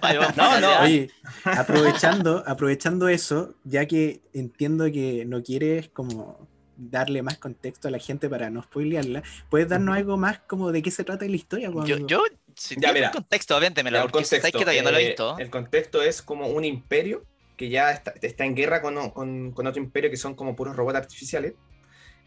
Ah, 0.00 0.32
no, 0.36 0.60
no. 0.60 0.80
Oye, 0.82 1.10
aprovechando, 1.44 2.42
aprovechando 2.46 3.08
eso, 3.08 3.54
ya 3.64 3.86
que 3.86 4.20
entiendo 4.32 4.86
que 4.86 5.24
no 5.26 5.42
quieres 5.42 5.88
como 5.88 6.48
darle 6.76 7.22
más 7.22 7.38
contexto 7.38 7.88
a 7.88 7.90
la 7.90 7.98
gente 7.98 8.28
para 8.28 8.50
no 8.50 8.62
spoilearla, 8.62 9.22
¿puedes 9.50 9.68
darnos 9.68 9.96
algo 9.96 10.16
más 10.16 10.40
como 10.40 10.72
de 10.72 10.82
qué 10.82 10.90
se 10.90 11.04
trata 11.04 11.26
la 11.26 11.36
historia? 11.36 11.70
Yo, 11.84 12.06
yo 12.06 12.22
ya, 12.76 12.92
mira, 12.92 13.06
el 13.06 13.12
contexto, 13.12 13.56
obviamente, 13.56 13.82
me 13.82 13.90
lo 13.90 14.02
porque 14.02 14.12
contexto, 14.12 14.58
que 14.58 14.64
todavía 14.64 14.82
no 14.82 14.90
lo 14.90 14.98
he 14.98 15.04
eh, 15.04 15.06
visto. 15.08 15.38
El 15.38 15.50
contexto 15.50 16.02
es 16.02 16.22
como 16.22 16.48
un 16.48 16.64
imperio 16.64 17.24
que 17.58 17.68
ya 17.68 17.90
está, 17.90 18.14
está 18.22 18.46
en 18.46 18.54
guerra 18.54 18.80
con, 18.80 19.10
con, 19.10 19.66
otro 19.66 19.82
imperio 19.82 20.10
que 20.10 20.16
son 20.16 20.34
como 20.34 20.56
puros 20.56 20.76
robots 20.76 20.96
artificiales. 20.96 21.54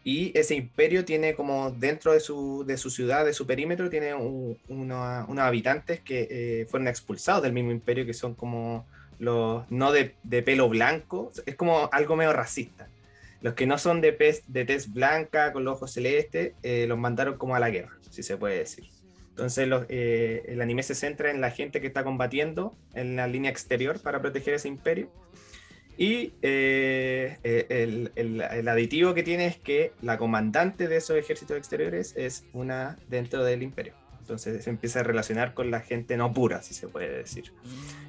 Y 0.04 0.36
ese 0.38 0.54
imperio 0.54 1.04
tiene 1.04 1.34
como 1.34 1.70
dentro 1.70 2.12
de 2.12 2.20
su, 2.20 2.64
de 2.66 2.76
su 2.76 2.90
ciudad, 2.90 3.24
de 3.24 3.32
su 3.32 3.46
perímetro, 3.46 3.88
tiene 3.88 4.14
unos 4.14 5.38
habitantes 5.38 6.00
que 6.00 6.28
eh, 6.30 6.66
fueron 6.68 6.88
expulsados 6.88 7.42
del 7.42 7.52
mismo 7.52 7.70
imperio, 7.70 8.04
que 8.04 8.14
son 8.14 8.34
como 8.34 8.86
los 9.18 9.70
no 9.70 9.92
de, 9.92 10.16
de, 10.24 10.42
pelo 10.42 10.68
blanco, 10.68 11.30
es 11.46 11.54
como 11.54 11.88
algo 11.92 12.16
medio 12.16 12.32
racista. 12.32 12.88
Los 13.40 13.54
que 13.54 13.66
no 13.66 13.78
son 13.78 14.00
de, 14.00 14.12
pez, 14.12 14.42
de 14.48 14.64
tez 14.64 14.92
blanca, 14.92 15.52
con 15.52 15.64
los 15.64 15.76
ojos 15.76 15.92
celestes, 15.92 16.52
eh, 16.62 16.86
los 16.88 16.98
mandaron 16.98 17.38
como 17.38 17.54
a 17.54 17.60
la 17.60 17.70
guerra, 17.70 17.96
si 18.10 18.22
se 18.22 18.36
puede 18.36 18.58
decir. 18.58 18.88
Entonces 19.32 19.66
eh, 19.88 20.42
el 20.46 20.60
anime 20.60 20.82
se 20.82 20.94
centra 20.94 21.30
en 21.30 21.40
la 21.40 21.50
gente 21.50 21.80
que 21.80 21.86
está 21.86 22.04
combatiendo 22.04 22.76
en 22.92 23.16
la 23.16 23.26
línea 23.26 23.50
exterior 23.50 23.98
para 24.00 24.20
proteger 24.20 24.54
ese 24.54 24.68
imperio. 24.68 25.10
Y 25.96 26.34
eh, 26.42 27.38
eh, 27.42 28.10
el, 28.14 28.68
aditivo 28.68 29.14
que 29.14 29.22
tiene 29.22 29.46
es 29.46 29.56
que 29.56 29.92
la 30.02 30.18
comandante 30.18 30.86
de 30.86 30.96
esos 30.96 31.16
ejércitos 31.16 31.56
exteriores 31.56 32.14
es 32.16 32.44
una 32.52 32.98
dentro 33.08 33.42
del 33.42 33.62
imperio. 33.62 33.94
Entonces 34.20 34.64
se 34.64 34.70
empieza 34.70 35.00
a 35.00 35.02
relacionar 35.02 35.54
con 35.54 35.70
la 35.70 35.80
gente 35.80 36.16
no 36.16 36.32
pura, 36.32 36.62
si 36.62 36.74
se 36.74 36.88
puede 36.88 37.16
decir. 37.16 37.52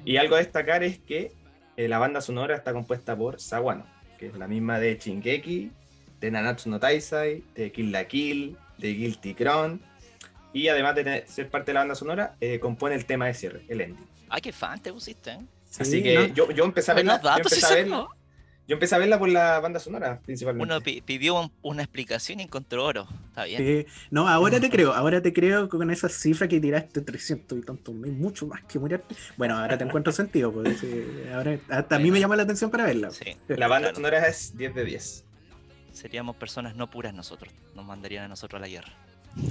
Y 0.04 0.18
algo 0.18 0.34
a 0.34 0.38
destacar 0.38 0.82
es 0.82 0.98
que 0.98 1.32
la 1.76 1.98
banda 1.98 2.20
sonora 2.20 2.54
está 2.54 2.72
compuesta 2.72 3.16
por 3.16 3.40
Sawano, 3.40 3.86
que 4.18 4.26
es 4.26 4.36
la 4.36 4.46
misma 4.46 4.78
de 4.78 4.98
Shingeki, 4.98 5.72
de 6.20 6.30
Nanatsu 6.30 6.68
no 6.68 6.78
Taisai, 6.78 7.42
de 7.54 7.72
Kill 7.72 7.92
la 7.92 8.06
Kill, 8.06 8.56
de 8.78 8.94
Guilty 8.94 9.34
Crown 9.34 9.80
y 10.54 10.68
además 10.68 10.94
de 10.94 11.26
ser 11.26 11.50
parte 11.50 11.72
de 11.72 11.74
la 11.74 11.80
banda 11.80 11.94
sonora, 11.94 12.36
eh, 12.40 12.58
compone 12.60 12.94
el 12.94 13.04
tema 13.04 13.26
de 13.26 13.34
cierre, 13.34 13.64
el 13.68 13.82
ending. 13.82 14.06
Ay, 14.30 14.40
qué 14.40 14.52
fan 14.52 14.80
te 14.80 14.92
pusiste. 14.92 15.32
¿eh? 15.32 15.40
Así 15.78 16.02
que 16.02 16.32
yo, 16.34 16.50
yo, 16.52 16.64
empecé 16.64 16.92
a 16.92 16.94
verla. 16.94 17.20
Yo 17.22 17.36
empecé 17.36 17.66
a 17.66 17.74
verla, 17.74 18.08
yo 18.66 18.74
empecé 18.74 18.94
a 18.94 18.98
verla 18.98 19.18
por 19.18 19.28
la 19.28 19.60
banda 19.60 19.78
sonora, 19.78 20.20
principalmente. 20.24 20.72
Uno 20.72 20.82
pidió 21.04 21.52
una 21.60 21.82
explicación 21.82 22.40
y 22.40 22.44
encontró 22.44 22.84
oro. 22.84 23.06
Está 23.28 23.44
bien. 23.44 23.86
no, 24.10 24.26
ahora 24.26 24.58
te 24.58 24.70
creo, 24.70 24.94
ahora 24.94 25.20
te 25.20 25.34
creo 25.34 25.68
con 25.68 25.90
esa 25.90 26.08
cifra 26.08 26.48
que 26.48 26.60
tiraste 26.60 27.02
300 27.02 27.58
y 27.58 27.62
tantos 27.62 27.94
mucho 27.94 28.46
más 28.46 28.62
que 28.64 28.78
morir. 28.78 29.02
Bueno, 29.36 29.58
ahora 29.58 29.76
te 29.76 29.84
encuentro 29.84 30.12
sentido, 30.12 30.50
pues, 30.50 30.82
ahora, 31.34 31.58
hasta 31.68 31.96
a 31.96 31.98
mí 31.98 32.10
me 32.10 32.20
llama 32.20 32.36
la 32.36 32.44
atención 32.44 32.70
para 32.70 32.84
verla. 32.84 33.10
Sí, 33.10 33.36
la 33.48 33.68
banda 33.68 33.94
sonora 33.94 34.26
es 34.26 34.56
10 34.56 34.74
de 34.74 34.84
10. 34.84 35.24
Seríamos 35.92 36.36
personas 36.36 36.74
no 36.74 36.88
puras 36.88 37.12
nosotros, 37.12 37.52
nos 37.74 37.84
mandarían 37.84 38.24
a 38.24 38.28
nosotros 38.28 38.58
a 38.58 38.62
la 38.62 38.68
guerra. 38.68 38.92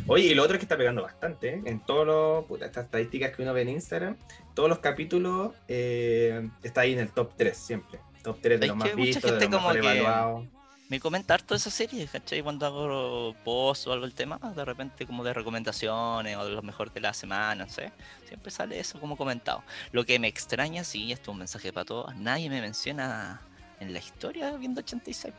Oye, 0.07 0.27
y 0.27 0.35
lo 0.35 0.43
otro 0.43 0.55
es 0.55 0.59
que 0.59 0.65
está 0.65 0.77
pegando 0.77 1.01
bastante, 1.01 1.55
¿eh? 1.55 1.61
En 1.65 1.79
todos 1.79 2.05
los, 2.05 2.61
estas 2.61 2.85
estadísticas 2.85 3.35
que 3.35 3.41
uno 3.41 3.53
ve 3.53 3.63
en 3.63 3.69
Instagram, 3.69 4.17
todos 4.53 4.69
los 4.69 4.79
capítulos 4.79 5.53
eh, 5.67 6.49
está 6.63 6.81
ahí 6.81 6.93
en 6.93 6.99
el 6.99 7.09
top 7.09 7.33
3 7.35 7.57
siempre. 7.57 7.99
Top 8.23 8.37
3 8.41 8.59
de 8.59 8.67
los 8.67 8.77
más 8.77 8.95
vistos, 8.95 9.39
de 9.39 9.39
los 9.39 9.49
mejor 9.49 9.77
evaluados. 9.77 10.45
Me 10.89 10.99
comenta 10.99 11.33
harto 11.33 11.55
esa 11.55 11.71
serie, 11.71 12.07
¿cachai? 12.07 12.43
Cuando 12.43 12.65
hago 12.65 13.35
post 13.43 13.87
o 13.87 13.93
algo 13.93 14.05
el 14.05 14.13
tema, 14.13 14.37
de 14.55 14.63
repente 14.63 15.05
como 15.05 15.23
de 15.23 15.33
recomendaciones 15.33 16.37
o 16.37 16.45
de 16.45 16.51
los 16.51 16.63
mejores 16.63 16.93
de 16.93 16.99
la 17.01 17.13
semana, 17.13 17.65
no 17.65 17.71
sé. 17.71 17.91
Siempre 18.27 18.51
sale 18.51 18.79
eso 18.79 18.99
como 18.99 19.17
comentado. 19.17 19.63
Lo 19.91 20.05
que 20.05 20.19
me 20.19 20.27
extraña, 20.27 20.83
sí, 20.83 21.11
esto 21.11 21.31
es 21.31 21.33
un 21.33 21.39
mensaje 21.39 21.73
para 21.73 21.85
todos, 21.85 22.15
nadie 22.15 22.49
me 22.49 22.61
menciona 22.61 23.41
en 23.79 23.93
la 23.93 23.99
historia 23.99 24.51
viendo 24.51 24.81
86. 24.81 25.33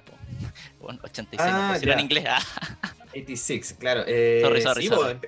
Bueno, 0.81 1.01
86 1.05 1.41
ah, 1.41 1.79
no 1.83 1.93
en 1.93 2.01
inglés. 2.01 2.25
86, 3.15 3.73
ah. 3.73 3.77
claro. 3.79 4.05
Eh, 4.07 4.43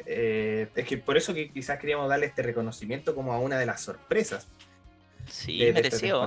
eh, 0.06 0.68
es 0.74 0.84
que 0.86 0.98
por 0.98 1.16
eso 1.16 1.32
que 1.32 1.50
quizás 1.50 1.78
queríamos 1.78 2.08
darle 2.08 2.26
este 2.26 2.42
reconocimiento 2.42 3.14
como 3.14 3.32
a 3.32 3.38
una 3.38 3.58
de 3.58 3.66
las 3.66 3.80
sorpresas. 3.80 4.46
Sí, 5.28 5.58
mereció, 5.72 6.26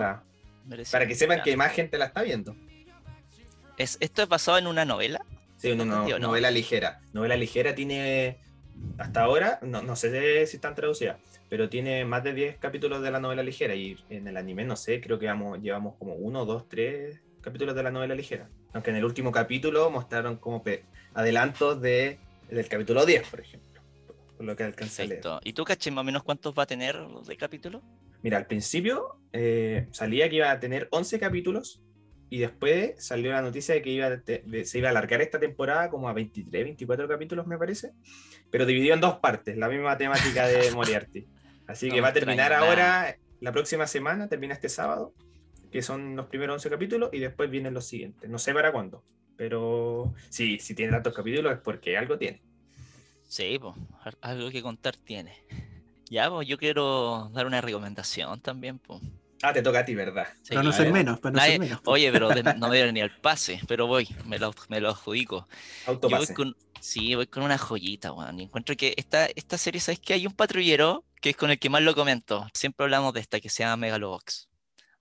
Para 0.91 1.07
que 1.07 1.15
sepan 1.15 1.41
que 1.43 1.55
más 1.55 1.71
gente 1.73 1.97
la 1.97 2.05
está 2.05 2.21
viendo. 2.21 2.55
¿Es, 3.77 3.97
¿Esto 3.99 4.23
es 4.23 4.27
basado 4.27 4.57
en 4.57 4.67
una 4.67 4.83
novela? 4.85 5.25
Sí, 5.57 5.71
una 5.71 5.85
novela 6.19 6.51
ligera. 6.51 7.01
Novela 7.13 7.35
ligera 7.35 7.75
tiene, 7.75 8.37
hasta 8.97 9.23
ahora, 9.23 9.59
no, 9.61 9.81
no 9.81 9.95
sé 9.95 10.45
si 10.47 10.57
están 10.57 10.75
traducidas, 10.75 11.17
pero 11.49 11.69
tiene 11.69 12.05
más 12.05 12.23
de 12.23 12.33
10 12.33 12.57
capítulos 12.57 13.01
de 13.01 13.11
la 13.11 13.19
novela 13.19 13.43
ligera 13.43 13.75
y 13.75 13.97
en 14.09 14.27
el 14.27 14.37
anime, 14.37 14.65
no 14.65 14.75
sé, 14.75 15.01
creo 15.01 15.17
que 15.17 15.27
vamos, 15.27 15.59
llevamos 15.61 15.95
como 15.97 16.13
uno, 16.13 16.45
dos, 16.45 16.67
tres 16.67 17.19
capítulos 17.41 17.75
de 17.75 17.83
la 17.83 17.91
novela 17.91 18.15
ligera. 18.15 18.49
Aunque 18.73 18.91
en 18.91 18.97
el 18.97 19.05
último 19.05 19.31
capítulo 19.31 19.89
mostraron 19.89 20.37
como 20.37 20.63
adelantos 21.13 21.81
de, 21.81 22.19
del 22.49 22.67
capítulo 22.67 23.05
10, 23.05 23.27
por 23.27 23.39
ejemplo, 23.39 23.81
por 24.37 24.45
lo 24.45 24.55
que 24.55 24.63
alcancé 24.63 25.03
a 25.03 25.05
leer. 25.05 25.23
¿Y 25.43 25.53
tú, 25.53 25.63
caché, 25.63 25.91
más 25.91 26.01
o 26.01 26.05
menos 26.05 26.23
cuántos 26.23 26.53
va 26.57 26.63
a 26.63 26.67
tener 26.67 26.97
de 26.97 27.37
capítulo? 27.37 27.81
Mira, 28.21 28.37
al 28.37 28.47
principio 28.47 29.19
eh, 29.31 29.87
salía 29.91 30.29
que 30.29 30.37
iba 30.37 30.51
a 30.51 30.59
tener 30.59 30.87
11 30.91 31.19
capítulos 31.19 31.81
y 32.29 32.39
después 32.39 32.93
salió 33.03 33.31
la 33.31 33.41
noticia 33.41 33.73
de 33.73 33.81
que 33.81 33.89
iba 33.89 34.09
se 34.63 34.77
iba 34.77 34.89
a 34.89 34.91
alargar 34.91 35.21
esta 35.21 35.39
temporada 35.39 35.89
como 35.89 36.09
a 36.09 36.13
23, 36.13 36.63
24 36.63 37.07
capítulos, 37.07 37.47
me 37.47 37.57
parece, 37.57 37.93
pero 38.51 38.65
dividido 38.65 38.93
en 38.93 39.01
dos 39.01 39.17
partes, 39.19 39.57
la 39.57 39.67
misma 39.67 39.97
temática 39.97 40.47
de 40.47 40.71
Moriarty. 40.75 41.27
Así 41.67 41.89
que 41.89 42.01
va 42.01 42.09
a 42.09 42.13
terminar 42.13 42.53
ahora, 42.53 43.15
la 43.41 43.51
próxima 43.51 43.87
semana, 43.87 44.27
termina 44.27 44.53
este 44.53 44.69
sábado, 44.69 45.13
que 45.71 45.81
son 45.81 46.15
los 46.15 46.27
primeros 46.27 46.55
11 46.55 46.69
capítulos, 46.69 47.09
y 47.13 47.19
después 47.19 47.49
vienen 47.49 47.73
los 47.73 47.85
siguientes. 47.85 48.29
No 48.29 48.39
sé 48.39 48.53
para 48.53 48.71
cuándo, 48.71 49.03
pero 49.39 50.13
sí, 50.27 50.59
si 50.59 50.75
tiene 50.75 50.91
tantos 50.91 51.13
capítulos 51.13 51.53
es 51.53 51.59
porque 51.59 51.97
algo 51.97 52.17
tiene. 52.17 52.41
Sí, 53.25 53.57
pues, 53.57 53.73
algo 54.19 54.51
que 54.51 54.61
contar 54.61 54.95
tiene. 54.97 55.33
Ya, 56.11 56.27
pues 56.27 56.47
yo 56.47 56.57
quiero 56.57 57.29
dar 57.35 57.45
una 57.45 57.61
recomendación 57.61 58.41
también, 58.41 58.79
pues. 58.79 58.99
Ah, 59.43 59.53
te 59.53 59.61
toca 59.61 59.81
a 59.81 59.85
ti, 59.85 59.93
¿verdad? 59.93 60.27
para 60.47 60.63
no 60.63 60.71
ser 60.71 60.91
menos, 60.91 61.19
para 61.19 61.33
no 61.33 61.39
ser 61.39 61.59
menos. 61.59 61.81
Oye, 61.85 62.11
pero 62.11 62.29
no 62.57 62.67
me 62.67 62.75
dieron 62.77 62.95
ni 62.95 63.01
al 63.01 63.15
pase, 63.15 63.61
pero 63.67 63.85
voy, 63.85 64.09
me 64.25 64.39
lo, 64.39 64.51
me 64.69 64.81
lo 64.81 64.89
adjudico. 64.89 65.47
Autopase. 65.85 66.33
sí, 66.79 67.13
voy 67.13 67.27
con 67.27 67.43
una 67.43 67.59
joyita, 67.59 68.11
weón. 68.11 68.39
Y 68.39 68.43
encuentro 68.45 68.75
que 68.75 68.95
esta, 68.97 69.27
esta 69.27 69.59
serie, 69.59 69.79
¿sabes 69.79 69.99
que 69.99 70.15
Hay 70.15 70.25
un 70.25 70.33
patrullero 70.33 71.05
que 71.21 71.29
es 71.29 71.37
con 71.37 71.51
el 71.51 71.59
que 71.59 71.69
más 71.69 71.83
lo 71.83 71.93
comento. 71.93 72.47
Siempre 72.55 72.85
hablamos 72.85 73.13
de 73.13 73.19
esta 73.19 73.39
que 73.39 73.49
se 73.49 73.61
llama 73.61 73.77
Megalobox. 73.77 74.49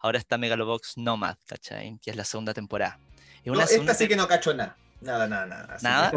ahora 0.01 0.18
está 0.18 0.37
Megalobox 0.37 0.98
Nomad, 0.98 1.38
¿cachai? 1.46 1.98
Que 2.03 2.11
es 2.11 2.16
la 2.16 2.24
segunda 2.24 2.53
temporada. 2.53 3.01
Esta 3.54 3.94
sí 3.94 4.08
que 4.08 4.16
no 4.16 4.26
cacho 4.26 4.54
nada. 4.54 4.76
Nada, 5.00 5.28
nada, 5.28 5.46
nada. 5.46 5.76
¿Nada? 5.80 6.11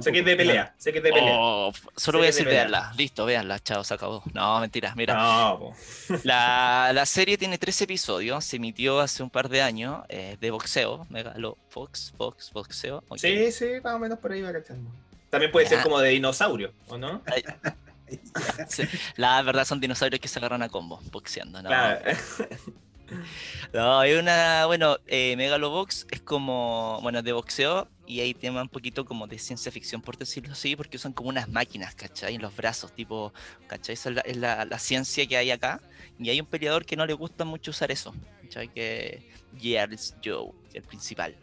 sé 0.00 0.12
que 0.12 0.20
es 0.20 0.24
de 0.24 0.36
pelea. 0.36 0.72
Sé 0.78 0.92
que 0.92 0.98
es 0.98 1.04
de 1.04 1.12
pelea. 1.12 1.36
Oh, 1.36 1.72
solo 1.96 2.18
voy 2.18 2.26
a 2.26 2.30
decir 2.30 2.46
veanla. 2.46 2.92
Listo, 2.96 3.26
veanla. 3.26 3.58
Chao, 3.58 3.82
se 3.82 3.94
acabó. 3.94 4.22
No, 4.32 4.60
mentira. 4.60 4.94
Mira. 4.94 5.14
No, 5.14 5.74
la, 6.22 6.92
la, 6.94 7.04
serie 7.04 7.36
tiene 7.36 7.58
tres 7.58 7.82
episodios. 7.82 8.44
Se 8.44 8.56
emitió 8.56 9.00
hace 9.00 9.24
un 9.24 9.30
par 9.30 9.48
de 9.48 9.60
años 9.62 10.04
eh, 10.08 10.36
de 10.40 10.50
boxeo. 10.52 11.04
Megalo 11.10 11.58
Fox, 11.68 12.14
Fox, 12.16 12.52
boxeo. 12.52 13.02
Sí, 13.16 13.50
sí, 13.50 13.66
más 13.82 13.94
o 13.94 13.98
menos 13.98 14.20
por 14.20 14.30
ahí 14.30 14.40
va 14.40 14.52
cachando. 14.52 14.88
También 15.30 15.50
puede 15.50 15.66
ser 15.66 15.82
como 15.82 15.98
de 15.98 16.10
dinosaurio, 16.10 16.72
¿o 16.86 16.96
no? 16.96 17.22
La 19.16 19.42
verdad 19.42 19.64
son 19.66 19.80
dinosaurios 19.80 20.20
que 20.20 20.28
se 20.28 20.38
agarran 20.38 20.62
a 20.62 20.68
combo, 20.68 21.00
boxeando. 21.10 21.60
¿no? 21.60 21.68
Claro. 21.68 22.00
No, 23.72 24.00
hay 24.00 24.14
una, 24.14 24.64
bueno, 24.66 24.96
eh, 25.06 25.36
Megalobox 25.36 26.06
es 26.10 26.20
como, 26.20 26.98
bueno, 27.02 27.22
de 27.22 27.32
boxeo 27.32 27.88
y 28.06 28.20
ahí 28.20 28.32
tema 28.32 28.62
un 28.62 28.68
poquito 28.68 29.04
como 29.04 29.26
de 29.26 29.38
ciencia 29.38 29.70
ficción, 29.70 30.00
por 30.00 30.16
decirlo 30.16 30.52
así, 30.52 30.74
porque 30.74 30.96
usan 30.96 31.12
como 31.12 31.28
unas 31.28 31.48
máquinas, 31.48 31.94
¿cachai? 31.94 32.34
En 32.34 32.42
los 32.42 32.56
brazos, 32.56 32.92
tipo, 32.92 33.32
¿cachai? 33.66 33.92
Esa 33.92 34.10
es, 34.24 34.36
la, 34.36 34.64
la, 34.64 34.78
ciencia 34.78 35.26
que 35.26 35.36
hay 35.36 35.50
acá. 35.50 35.80
Y 36.18 36.30
hay 36.30 36.40
un 36.40 36.46
peleador 36.46 36.86
que 36.86 36.96
no 36.96 37.04
le 37.04 37.12
gusta 37.12 37.44
mucho 37.44 37.70
usar 37.70 37.90
eso, 37.90 38.14
¿cachai? 38.42 38.68
Que 38.68 39.30
Gears 39.60 40.16
Joe, 40.24 40.52
el 40.72 40.82
principal. 40.82 41.36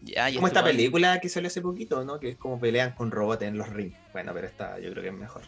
Ya, 0.00 0.32
como 0.34 0.46
esta 0.46 0.64
película 0.64 1.20
que 1.20 1.28
salió 1.28 1.46
hace 1.46 1.60
poquito, 1.60 2.04
¿no? 2.04 2.18
Que 2.18 2.30
es 2.30 2.36
como 2.36 2.58
pelean 2.58 2.92
con 2.92 3.10
robots 3.10 3.42
en 3.42 3.56
los 3.56 3.68
rings. 3.68 3.96
Bueno, 4.12 4.32
pero 4.34 4.46
esta 4.48 4.78
yo 4.80 4.90
creo 4.90 5.02
que 5.02 5.10
es 5.10 5.14
mejor. 5.14 5.42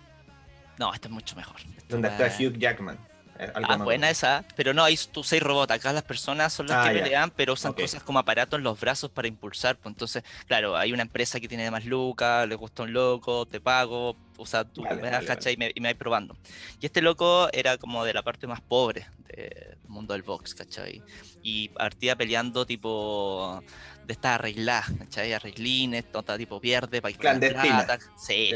No, 0.79 0.93
esta 0.93 1.09
es 1.09 1.15
mucho 1.15 1.35
mejor. 1.35 1.57
Donde 1.89 2.09
está 2.09 2.27
Hugh 2.27 2.57
Jackman. 2.59 2.99
Eh, 3.39 3.53
ah, 3.55 3.77
buena 3.77 4.11
esa. 4.11 4.45
Pero 4.57 4.75
no, 4.75 4.85
ahí 4.85 4.99
tú 5.13 5.25
seis 5.25 5.43
robots. 5.43 5.73
Acá 5.73 5.93
las 5.93 6.03
personas 6.03 6.53
son 6.53 6.67
las 6.67 6.87
ah, 6.87 6.93
que 6.93 7.01
pelean, 7.01 7.31
pero 7.31 7.55
usan 7.55 7.73
cosas 7.73 8.03
como 8.03 8.19
aparatos 8.19 8.59
en 8.59 8.65
los 8.65 8.79
brazos 8.79 9.11
para 9.11 9.29
impulsar. 9.29 9.77
Pues 9.77 9.93
entonces, 9.93 10.23
claro, 10.47 10.77
hay 10.77 10.93
una 10.93 11.03
empresa 11.03 11.41
que 11.41 11.49
tiene 11.49 11.71
más 11.71 11.85
lucas, 11.85 12.47
le 12.49 12.55
gusta 12.55 12.85
un 12.85 12.93
loco, 12.93 13.47
te 13.47 13.61
pago, 13.61 14.17
o 14.37 14.47
sea, 14.47 14.65
tú 14.65 14.83
me 14.83 15.11
das, 15.11 15.47
Y 15.47 15.57
me, 15.57 15.73
y 15.75 15.81
me 15.81 15.93
vas 15.93 15.99
probando. 15.99 16.37
Y 16.81 16.87
este 16.87 17.03
loco 17.03 17.49
era 17.53 17.77
como 17.79 18.05
de 18.05 18.15
la 18.15 18.23
parte 18.23 18.47
más 18.47 18.61
pobre 18.61 19.07
del 19.29 19.79
mundo 19.89 20.15
del 20.15 20.23
box, 20.23 20.55
¿cachai? 20.55 21.03
Y 21.43 21.69
partía 21.69 22.17
peleando 22.17 22.65
tipo 22.67 23.63
de 24.07 24.13
estas 24.13 24.35
arregladas, 24.37 24.91
¿cachai? 24.99 25.33
Arreglines, 25.33 26.11
tota, 26.11 26.37
tipo 26.37 26.61
pierde 26.61 27.01
para 27.01 27.13
que 27.13 27.19
Clandestina. 27.19 27.99
Sí, 28.17 28.51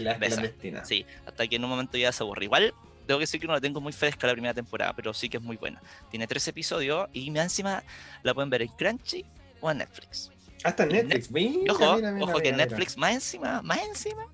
sí, 0.84 1.06
hasta 1.26 1.46
que 1.46 1.56
en 1.56 1.64
un 1.64 1.70
momento 1.70 1.96
ya 1.98 2.12
se 2.12 2.22
aburre. 2.22 2.44
Igual 2.44 2.74
tengo 3.08 3.18
que 3.18 3.22
decir 3.22 3.40
que 3.40 3.46
no 3.46 3.54
la 3.54 3.60
tengo 3.60 3.80
muy 3.80 3.92
fresca 3.92 4.26
la 4.26 4.34
primera 4.34 4.52
temporada, 4.52 4.92
pero 4.92 5.14
sí 5.14 5.30
que 5.30 5.38
es 5.38 5.42
muy 5.42 5.56
buena. 5.56 5.80
Tiene 6.10 6.26
tres 6.26 6.46
episodios 6.46 7.08
y 7.14 7.36
encima 7.36 7.82
la 8.22 8.34
pueden 8.34 8.50
ver 8.50 8.62
en 8.62 8.68
Crunchy 8.68 9.24
o 9.60 9.70
en 9.70 9.78
Netflix. 9.78 10.30
Hasta 10.62 10.82
en 10.82 11.08
Netflix, 11.08 11.70
ojo, 11.70 11.98
ojo 12.20 12.38
que 12.40 12.52
Netflix 12.52 12.98
más 12.98 13.14
encima, 13.14 13.62
más 13.62 13.78
encima, 13.78 14.26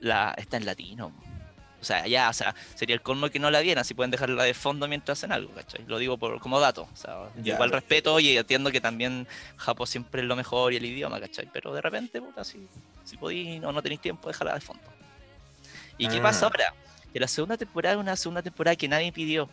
la, 0.00 0.34
está 0.38 0.56
en 0.56 0.66
latino. 0.66 1.12
O 1.80 1.84
sea, 1.84 2.06
ya, 2.06 2.30
o 2.30 2.32
sea, 2.32 2.54
sería 2.76 2.94
el 2.94 3.02
colmo 3.02 3.28
que 3.28 3.40
no 3.40 3.50
la 3.50 3.58
vieran, 3.58 3.80
así 3.80 3.92
pueden 3.92 4.12
dejarla 4.12 4.44
de 4.44 4.54
fondo 4.54 4.86
mientras 4.86 5.18
hacen 5.18 5.32
algo, 5.32 5.52
¿cachai? 5.52 5.84
Lo 5.88 5.98
digo 5.98 6.16
por, 6.16 6.38
como 6.38 6.60
dato. 6.60 6.82
O 6.82 6.96
sea, 6.96 7.28
igual 7.42 7.72
respeto 7.72 8.20
y 8.20 8.36
entiendo 8.36 8.70
que 8.70 8.80
también 8.80 9.26
Japón 9.56 9.88
siempre 9.88 10.22
es 10.22 10.28
lo 10.28 10.36
mejor 10.36 10.72
y 10.72 10.76
el 10.76 10.84
idioma, 10.84 11.18
¿cachai? 11.18 11.48
Pero 11.52 11.74
de 11.74 11.80
repente, 11.80 12.20
puta, 12.20 12.44
si, 12.44 12.68
si 13.02 13.16
podéis 13.16 13.64
o 13.64 13.72
no 13.72 13.82
tenéis 13.82 14.00
tiempo, 14.00 14.28
déjala 14.28 14.54
de 14.54 14.60
fondo. 14.60 14.84
¿Y 15.98 16.06
qué 16.06 16.20
pasa 16.20 16.46
ah. 16.46 16.50
ahora? 16.50 16.72
Que 17.12 17.20
la 17.20 17.28
segunda 17.28 17.56
temporada 17.56 17.94
es 17.94 18.00
una 18.00 18.16
segunda 18.16 18.42
temporada 18.42 18.76
que 18.76 18.88
nadie 18.88 19.12
pidió. 19.12 19.48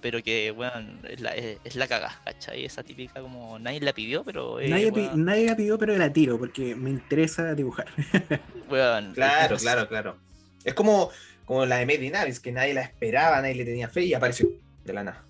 Pero 0.00 0.22
que, 0.22 0.52
bueno, 0.52 0.74
es 1.08 1.20
la, 1.20 1.30
es, 1.34 1.74
la 1.74 1.88
caga, 1.88 2.20
¿cachai? 2.24 2.64
Esa 2.64 2.84
típica 2.84 3.20
como 3.20 3.58
nadie 3.58 3.80
la 3.80 3.92
pidió, 3.92 4.22
pero. 4.22 4.60
Eh, 4.60 4.68
nadie, 4.68 5.46
la 5.46 5.56
pidió, 5.56 5.76
pero 5.76 5.96
la 5.96 6.12
tiro, 6.12 6.38
porque 6.38 6.76
me 6.76 6.90
interesa 6.90 7.52
dibujar. 7.54 7.86
bueno, 8.68 9.12
claro, 9.14 9.56
claro, 9.56 9.88
claro. 9.88 10.16
Es 10.62 10.74
como, 10.74 11.10
como 11.44 11.66
la 11.66 11.78
de 11.78 11.86
Made 11.86 12.40
que 12.40 12.52
nadie 12.52 12.74
la 12.74 12.82
esperaba, 12.82 13.40
nadie 13.40 13.56
le 13.56 13.64
tenía 13.64 13.88
fe 13.88 14.04
y 14.04 14.14
apareció 14.14 14.48
de 14.84 14.92
la 14.92 15.02
nada. 15.02 15.27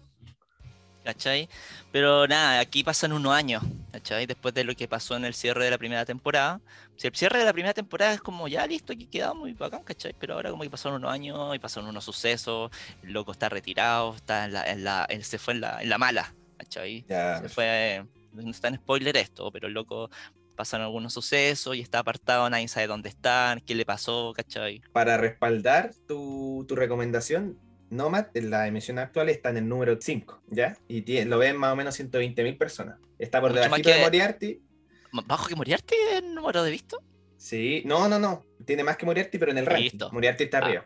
¿Cachai? 1.08 1.48
Pero 1.90 2.28
nada, 2.28 2.60
aquí 2.60 2.84
pasan 2.84 3.14
unos 3.14 3.32
años, 3.32 3.62
¿cachai? 3.90 4.26
Después 4.26 4.52
de 4.52 4.62
lo 4.62 4.74
que 4.74 4.86
pasó 4.86 5.16
en 5.16 5.24
el 5.24 5.32
cierre 5.32 5.64
de 5.64 5.70
la 5.70 5.78
primera 5.78 6.04
temporada. 6.04 6.60
Si 6.96 7.06
el 7.06 7.16
cierre 7.16 7.38
de 7.38 7.46
la 7.46 7.54
primera 7.54 7.72
temporada 7.72 8.12
es 8.12 8.20
como, 8.20 8.46
ya 8.46 8.66
listo, 8.66 8.92
aquí 8.92 9.06
quedamos 9.06 9.38
muy 9.38 9.54
bacán, 9.54 9.82
¿cachai? 9.84 10.14
Pero 10.18 10.34
ahora 10.34 10.50
como 10.50 10.64
que 10.64 10.70
pasaron 10.70 10.98
unos 10.98 11.10
años 11.10 11.56
y 11.56 11.58
pasaron 11.58 11.88
unos 11.88 12.04
sucesos, 12.04 12.70
el 13.02 13.12
loco 13.12 13.32
está 13.32 13.48
retirado, 13.48 14.14
está 14.14 14.44
en 14.44 14.52
la, 14.52 14.70
en 14.70 14.84
la, 14.84 15.06
él 15.08 15.24
se 15.24 15.38
fue 15.38 15.54
en 15.54 15.62
la, 15.62 15.82
en 15.82 15.88
la 15.88 15.96
mala, 15.96 16.34
¿cachai? 16.58 17.06
Se 17.08 17.48
fue, 17.48 18.04
no 18.34 18.50
está 18.50 18.68
en 18.68 18.76
spoiler 18.76 19.16
esto, 19.16 19.50
pero 19.50 19.68
el 19.68 19.72
loco 19.72 20.10
pasaron 20.56 20.84
algunos 20.84 21.14
sucesos 21.14 21.74
y 21.74 21.80
está 21.80 22.00
apartado, 22.00 22.50
nadie 22.50 22.68
sabe 22.68 22.86
dónde 22.86 23.08
están, 23.08 23.60
qué 23.60 23.74
le 23.74 23.86
pasó, 23.86 24.34
¿cachai? 24.36 24.82
Para 24.92 25.16
respaldar 25.16 25.92
tu, 26.06 26.66
tu 26.68 26.76
recomendación, 26.76 27.56
Nomad 27.90 28.26
en 28.34 28.50
la 28.50 28.66
emisión 28.66 28.98
actual 28.98 29.30
está 29.30 29.50
en 29.50 29.58
el 29.58 29.68
número 29.68 29.96
5, 29.98 30.42
¿ya? 30.48 30.76
Y 30.88 31.24
lo 31.24 31.38
ven 31.38 31.56
más 31.56 31.72
o 31.72 31.76
menos 31.76 31.98
120.000 31.98 32.58
personas. 32.58 32.98
Está 33.18 33.40
por 33.40 33.52
debajo 33.52 33.76
de 33.76 34.00
Moriarty. 34.00 34.62
¿Bajo 35.26 35.48
que 35.48 35.56
Moriarty 35.56 35.94
el 36.12 36.34
número 36.34 36.62
de 36.62 36.70
visto? 36.70 37.02
Sí, 37.36 37.82
no, 37.86 38.08
no, 38.08 38.18
no. 38.18 38.44
Tiene 38.64 38.84
más 38.84 38.96
que 38.96 39.06
Moriarty, 39.06 39.38
pero 39.38 39.52
en 39.52 39.58
el 39.58 39.66
ranking. 39.66 39.98
Moriarty 40.12 40.44
está 40.44 40.58
ah. 40.58 40.64
arriba. 40.64 40.84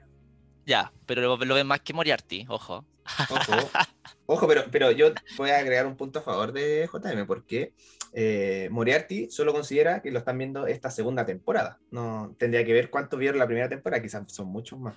Ya, 0.64 0.92
pero 1.06 1.36
lo, 1.36 1.54
ven 1.54 1.66
más 1.66 1.80
que 1.80 1.92
Moriarty, 1.92 2.46
ojo. 2.48 2.84
Ojo, 3.30 3.52
ojo 4.26 4.46
pero, 4.46 4.64
pero 4.70 4.92
yo 4.92 5.12
voy 5.36 5.50
a 5.50 5.58
agregar 5.58 5.86
un 5.86 5.96
punto 5.96 6.20
a 6.20 6.22
favor 6.22 6.52
de 6.52 6.88
JM, 6.92 7.26
porque 7.26 7.72
eh, 8.12 8.68
Moriarty 8.70 9.28
solo 9.28 9.52
considera 9.52 10.02
que 10.02 10.12
lo 10.12 10.20
están 10.20 10.38
viendo 10.38 10.68
esta 10.68 10.90
segunda 10.90 11.26
temporada. 11.26 11.80
No 11.90 12.36
tendría 12.38 12.64
que 12.64 12.72
ver 12.72 12.90
cuántos 12.90 13.18
vieron 13.18 13.40
la 13.40 13.46
primera 13.46 13.68
temporada, 13.68 14.00
quizás 14.00 14.32
son 14.32 14.46
muchos 14.46 14.78
más 14.78 14.94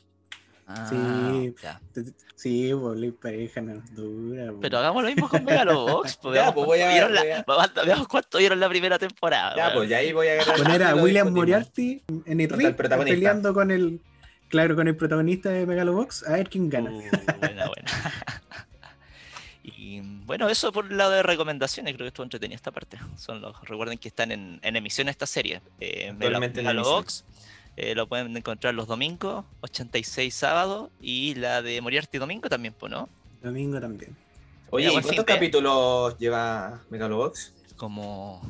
sí, 0.90 1.54
ya. 1.62 1.80
sí, 2.36 2.72
pues, 2.74 3.14
pareja 3.22 3.62
no 3.62 3.84
dura. 3.92 4.52
Pero 4.60 4.80
hagamos 4.80 5.04
lo 5.04 5.10
mismo 5.10 5.30
con 5.30 5.44
Megalobox. 5.44 6.18
Pues, 6.22 6.36
ya, 6.36 6.54
pues 6.54 6.66
voy 6.66 6.82
a, 6.82 7.44
veamos 7.86 8.08
cuánto 8.08 8.40
vieron 8.40 8.60
la 8.60 8.68
primera 8.68 8.98
temporada. 8.98 9.56
Ya, 9.56 9.74
pues 9.74 9.90
ya 9.90 9.98
ahí 9.98 10.12
voy 10.12 10.28
a 10.28 10.34
agarrar. 10.34 10.58
Poner 10.58 10.84
a 10.84 10.96
William 10.96 11.32
Moriarty 11.32 12.02
en 12.26 12.42
el 12.42 12.50
ring 12.50 12.76
peleando 12.76 13.54
con 13.54 13.70
el, 13.70 14.02
claro, 14.50 14.76
con 14.76 14.88
el 14.88 14.96
protagonista 14.96 15.50
de 15.50 15.66
Megalobox, 15.66 16.28
a 16.28 16.34
ver 16.34 16.50
quién 16.50 16.70
gana. 16.70 16.90
Uh, 16.92 17.04
buena, 17.40 17.68
buena. 17.68 17.92
y 19.64 20.02
bueno, 20.26 20.50
eso 20.50 20.72
por 20.72 20.88
el 20.90 20.98
lado 20.98 21.12
de 21.12 21.22
recomendaciones, 21.22 21.94
creo 21.94 22.06
que 22.06 22.10
estuvo 22.10 22.24
entretenida 22.24 22.56
esta 22.56 22.72
parte. 22.72 22.98
Son 23.18 23.40
los, 23.40 23.60
recuerden 23.62 24.00
que 24.00 24.08
están 24.08 24.32
en, 24.32 24.60
en 24.64 24.76
emisión 24.76 25.10
esta 25.10 25.28
serie. 25.28 25.62
Eh, 25.80 26.12
Megalobox. 26.14 27.24
Eh, 27.78 27.94
lo 27.94 28.08
pueden 28.08 28.36
encontrar 28.38 28.74
los 28.74 28.88
domingos, 28.88 29.46
86 29.62 30.34
sábados 30.34 30.90
y 31.02 31.36
la 31.36 31.62
de 31.62 31.82
Moriarty 31.82 32.18
domingo 32.18 32.48
también, 32.48 32.74
¿no? 32.90 33.10
Domingo 33.42 33.80
también. 33.82 34.16
Oye, 34.70 34.90
¿cuántos 34.92 35.26
capítulos 35.26 36.18
lleva 36.18 36.82
Megalobox? 36.90 37.54
Como. 37.76 38.42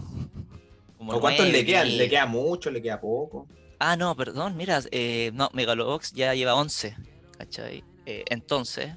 como 0.97 1.19
cuántos 1.19 1.47
le 1.47 1.65
quedan? 1.65 1.97
¿Le 1.97 2.07
queda 2.07 2.25
mucho? 2.25 2.69
¿Le 2.69 2.81
queda 2.81 3.01
poco? 3.01 3.47
Ah, 3.79 3.95
no, 3.95 4.15
perdón, 4.15 4.55
mira, 4.55 4.81
eh, 4.91 5.31
no, 5.33 5.49
Megalobox 5.53 6.13
ya 6.13 6.33
lleva 6.33 6.55
11, 6.55 6.95
¿cachai? 7.37 7.83
Eh, 8.05 8.23
entonces, 8.29 8.93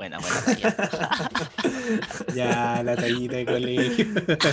Buena, 0.00 0.18
buena 0.18 0.40
ya, 2.34 2.82
la 2.82 2.96
tallita 2.96 3.36
de 3.36 3.44
colegio. 3.44 4.06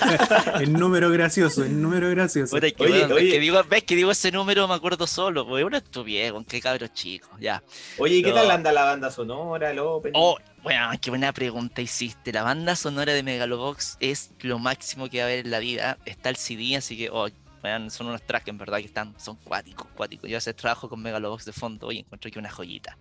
el 0.60 0.74
número 0.74 1.10
gracioso, 1.10 1.64
el 1.64 1.82
número 1.82 2.10
gracioso. 2.10 2.58
oye, 2.58 2.76
oye. 3.06 3.32
Que 3.32 3.40
digo, 3.40 3.64
ves 3.64 3.84
que 3.86 3.96
digo 3.96 4.12
ese 4.12 4.30
número, 4.30 4.68
me 4.68 4.74
acuerdo 4.74 5.08
solo. 5.08 5.48
Pues 5.48 5.64
una 5.64 5.78
estupidez, 5.78 6.34
con 6.34 6.44
qué 6.44 6.60
cabros 6.60 6.92
chicos, 6.94 7.30
ya. 7.40 7.64
Oye, 7.98 8.16
¿y 8.16 8.24
qué 8.24 8.34
tal 8.34 8.52
anda 8.52 8.74
la 8.74 8.84
banda 8.84 9.10
sonora, 9.10 9.72
el? 9.72 9.80
Oh, 9.80 10.38
bueno, 10.64 10.90
qué 11.00 11.12
buena 11.12 11.32
pregunta 11.32 11.82
hiciste. 11.82 12.34
La 12.34 12.44
banda 12.44 12.76
sonora 12.76 13.14
de 13.14 13.24
Megalobox 13.24 13.96
es 14.02 14.32
lo 14.42 14.60
máximo 14.60 15.10
que 15.10 15.20
va 15.20 15.24
a 15.24 15.28
haber 15.28 15.46
en 15.46 15.52
la 15.52 15.60
vida. 15.60 15.98
Está 16.04 16.28
el 16.28 16.36
CD, 16.36 16.76
así 16.76 16.98
que, 16.98 17.10
oh, 17.10 17.30
son 17.90 18.08
unos 18.08 18.22
tracks 18.24 18.48
en 18.48 18.58
verdad 18.58 18.78
que 18.78 18.86
están, 18.86 19.14
son 19.20 19.36
cuáticos, 19.38 19.88
cuáticos. 19.96 20.30
Yo 20.30 20.38
hace 20.38 20.54
trabajo 20.54 20.90
con 20.90 21.02
Megalobox 21.02 21.46
de 21.46 21.54
fondo 21.54 21.92
y 21.92 22.00
encuentro 22.00 22.32
que 22.32 22.40
una 22.40 22.50
joyita. 22.50 22.98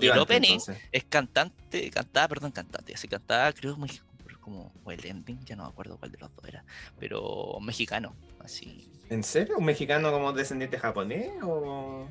y 0.00 0.06
el 0.06 0.18
opening 0.18 0.58
es 0.92 1.04
cantante, 1.04 1.90
cantaba, 1.90 2.28
perdón, 2.28 2.52
cantante, 2.52 2.94
así 2.94 3.08
cantaba, 3.08 3.52
creo 3.52 3.76
como 4.44 4.72
o 4.84 4.92
el 4.92 5.04
ending, 5.06 5.42
ya 5.46 5.56
no 5.56 5.64
me 5.64 5.70
acuerdo 5.70 5.96
cuál 5.96 6.12
de 6.12 6.18
los 6.18 6.34
dos 6.36 6.44
era, 6.46 6.64
pero 7.00 7.58
mexicano, 7.62 8.14
así. 8.40 8.90
¿En 9.08 9.22
serio? 9.22 9.56
¿Un 9.56 9.64
mexicano 9.64 10.12
como 10.12 10.32
descendiente 10.34 10.78
japonés 10.78 11.30
o...? 11.42 12.06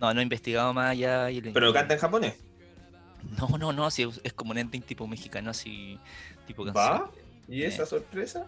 No, 0.00 0.14
no 0.14 0.20
he 0.20 0.22
investigado 0.22 0.72
más 0.72 0.92
allá. 0.92 1.28
¿Pero 1.52 1.72
canta 1.72 1.94
en 1.94 2.00
japonés? 2.00 2.34
No, 3.38 3.58
no, 3.58 3.72
no, 3.72 3.86
así 3.86 4.06
es 4.22 4.32
como 4.32 4.52
un 4.52 4.58
ending 4.58 4.82
tipo 4.82 5.06
mexicano, 5.06 5.50
así, 5.50 5.98
tipo 6.46 6.64
canción. 6.64 6.84
¿Va? 6.84 7.10
¿Y 7.48 7.62
esa 7.62 7.86
sorpresa? 7.86 8.46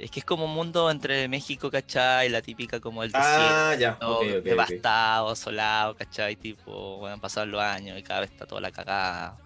Es 0.00 0.10
que 0.10 0.20
es 0.20 0.24
como 0.24 0.46
un 0.46 0.54
mundo 0.54 0.90
entre 0.90 1.28
México, 1.28 1.70
¿cachai? 1.70 2.30
La 2.30 2.40
típica 2.40 2.80
como 2.80 3.04
el 3.04 3.10
ah, 3.12 3.76
ya. 3.78 3.98
devastado, 4.42 5.36
solado, 5.36 5.94
¿cachai? 5.94 6.36
Tipo, 6.36 6.96
bueno, 6.96 7.14
han 7.14 7.20
pasado 7.20 7.44
los 7.44 7.60
años 7.60 7.98
y 7.98 8.02
cada 8.02 8.20
vez 8.20 8.30
está 8.30 8.46
toda 8.46 8.62
la 8.62 8.70
cagada. 8.70 9.36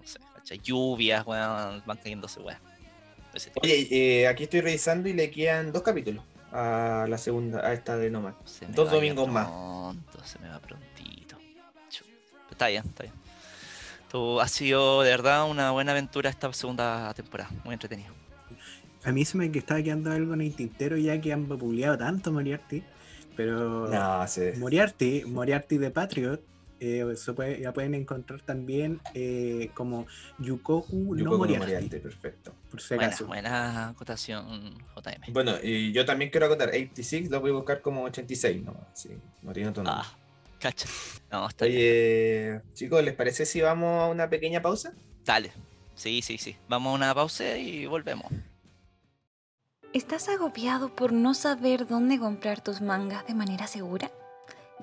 No 0.00 0.06
sé, 0.06 0.18
¿cachai? 0.34 0.58
Lluvias, 0.60 1.26
bueno, 1.26 1.82
van 1.84 1.96
cayéndose, 1.98 2.40
weón. 2.40 2.58
Oye, 3.62 3.86
eh, 3.90 4.26
aquí 4.26 4.44
estoy 4.44 4.62
revisando 4.62 5.10
y 5.10 5.12
le 5.12 5.30
quedan 5.30 5.72
dos 5.72 5.82
capítulos 5.82 6.24
a 6.52 7.06
la 7.06 7.18
segunda, 7.18 7.60
a 7.60 7.74
esta 7.74 7.98
de 7.98 8.10
Nomad. 8.10 8.32
Dos 8.68 8.90
domingos 8.90 9.28
más. 9.28 9.46
Se 10.24 10.38
me 10.38 10.48
va 10.48 10.58
prontito. 10.58 11.36
Está 12.50 12.68
bien, 12.68 12.82
está 12.86 13.02
bien. 13.02 13.14
Tú, 14.10 14.40
ha 14.40 14.48
sido 14.48 15.02
de 15.02 15.10
verdad 15.10 15.48
una 15.48 15.70
buena 15.70 15.92
aventura 15.92 16.30
esta 16.30 16.50
segunda 16.54 17.12
temporada, 17.12 17.50
muy 17.62 17.74
entretenido. 17.74 18.17
A 19.04 19.12
mí 19.12 19.24
se 19.24 19.38
me 19.38 19.46
estaba 19.46 19.82
quedando 19.82 20.10
algo 20.10 20.34
en 20.34 20.40
el 20.40 20.54
tintero 20.54 20.96
ya 20.96 21.20
que 21.20 21.32
han 21.32 21.46
publicado 21.46 21.98
tanto 21.98 22.32
Moriarty, 22.32 22.82
pero 23.36 23.88
no, 23.88 24.26
Moriarty, 24.58 25.24
Moriarty 25.24 25.78
de 25.78 25.90
Patriot, 25.90 26.42
eh, 26.80 27.04
puede, 27.34 27.60
ya 27.60 27.72
pueden 27.72 27.94
encontrar 27.94 28.40
también 28.42 29.00
eh, 29.14 29.70
como 29.74 30.06
Yukoku, 30.38 31.16
no 31.16 31.38
Moriarty. 31.38 31.98
perfecto. 31.98 32.54
Por 32.70 32.80
si 32.80 32.94
acaso. 32.94 33.26
Buena, 33.26 33.88
acotación, 33.88 34.74
JM. 34.96 35.32
Bueno, 35.32 35.54
y 35.62 35.92
yo 35.92 36.04
también 36.04 36.30
quiero 36.30 36.46
acotar, 36.46 36.68
86 36.68 37.30
lo 37.30 37.40
voy 37.40 37.50
a 37.50 37.54
buscar 37.54 37.80
como 37.80 38.04
86, 38.04 38.62
no, 38.64 38.76
sí, 38.94 39.10
no 39.42 39.52
tiene 39.52 39.70
otro 39.70 39.82
nombre. 39.82 40.04
Ah, 40.04 40.18
cacha. 40.58 40.88
No, 41.30 41.48
está 41.48 41.64
Oye, 41.64 42.60
chicos, 42.74 43.04
¿les 43.04 43.14
parece 43.14 43.44
si 43.44 43.60
vamos 43.60 44.02
a 44.02 44.06
una 44.06 44.28
pequeña 44.30 44.62
pausa? 44.62 44.92
Dale. 45.24 45.52
Sí, 45.94 46.22
sí, 46.22 46.38
sí. 46.38 46.56
Vamos 46.68 46.92
a 46.92 46.94
una 46.94 47.14
pausa 47.14 47.56
y 47.56 47.86
volvemos. 47.86 48.32
¿Estás 49.94 50.28
agobiado 50.28 50.90
por 50.94 51.14
no 51.14 51.32
saber 51.32 51.86
dónde 51.86 52.18
comprar 52.18 52.60
tus 52.60 52.82
mangas 52.82 53.26
de 53.26 53.32
manera 53.32 53.66
segura? 53.66 54.10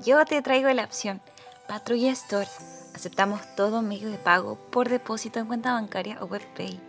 Yo 0.03 0.25
te 0.25 0.41
traigo 0.41 0.67
la 0.69 0.83
opción 0.83 1.21
Patrulla 1.67 2.11
Store. 2.11 2.47
Aceptamos 2.95 3.41
todo 3.55 3.83
medio 3.83 4.09
de 4.09 4.17
pago 4.17 4.55
por 4.71 4.89
depósito 4.89 5.37
en 5.39 5.45
cuenta 5.45 5.73
bancaria 5.73 6.17
o 6.21 6.25
webpay. 6.25 6.79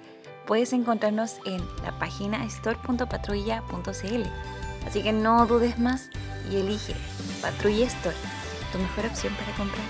Puedes 0.47 0.73
encontrarnos 0.73 1.41
en 1.45 1.61
la 1.83 1.99
página 1.99 2.43
store.patrulla.cl. 2.47 4.23
Así 4.87 5.03
que 5.03 5.13
no 5.13 5.45
dudes 5.45 5.79
más 5.79 6.09
y 6.51 6.57
elige 6.57 6.95
Patrulla 7.43 7.85
Store, 7.85 8.17
tu 8.73 8.79
mejor 8.79 9.05
opción 9.05 9.35
para 9.35 9.55
comprar. 9.59 9.87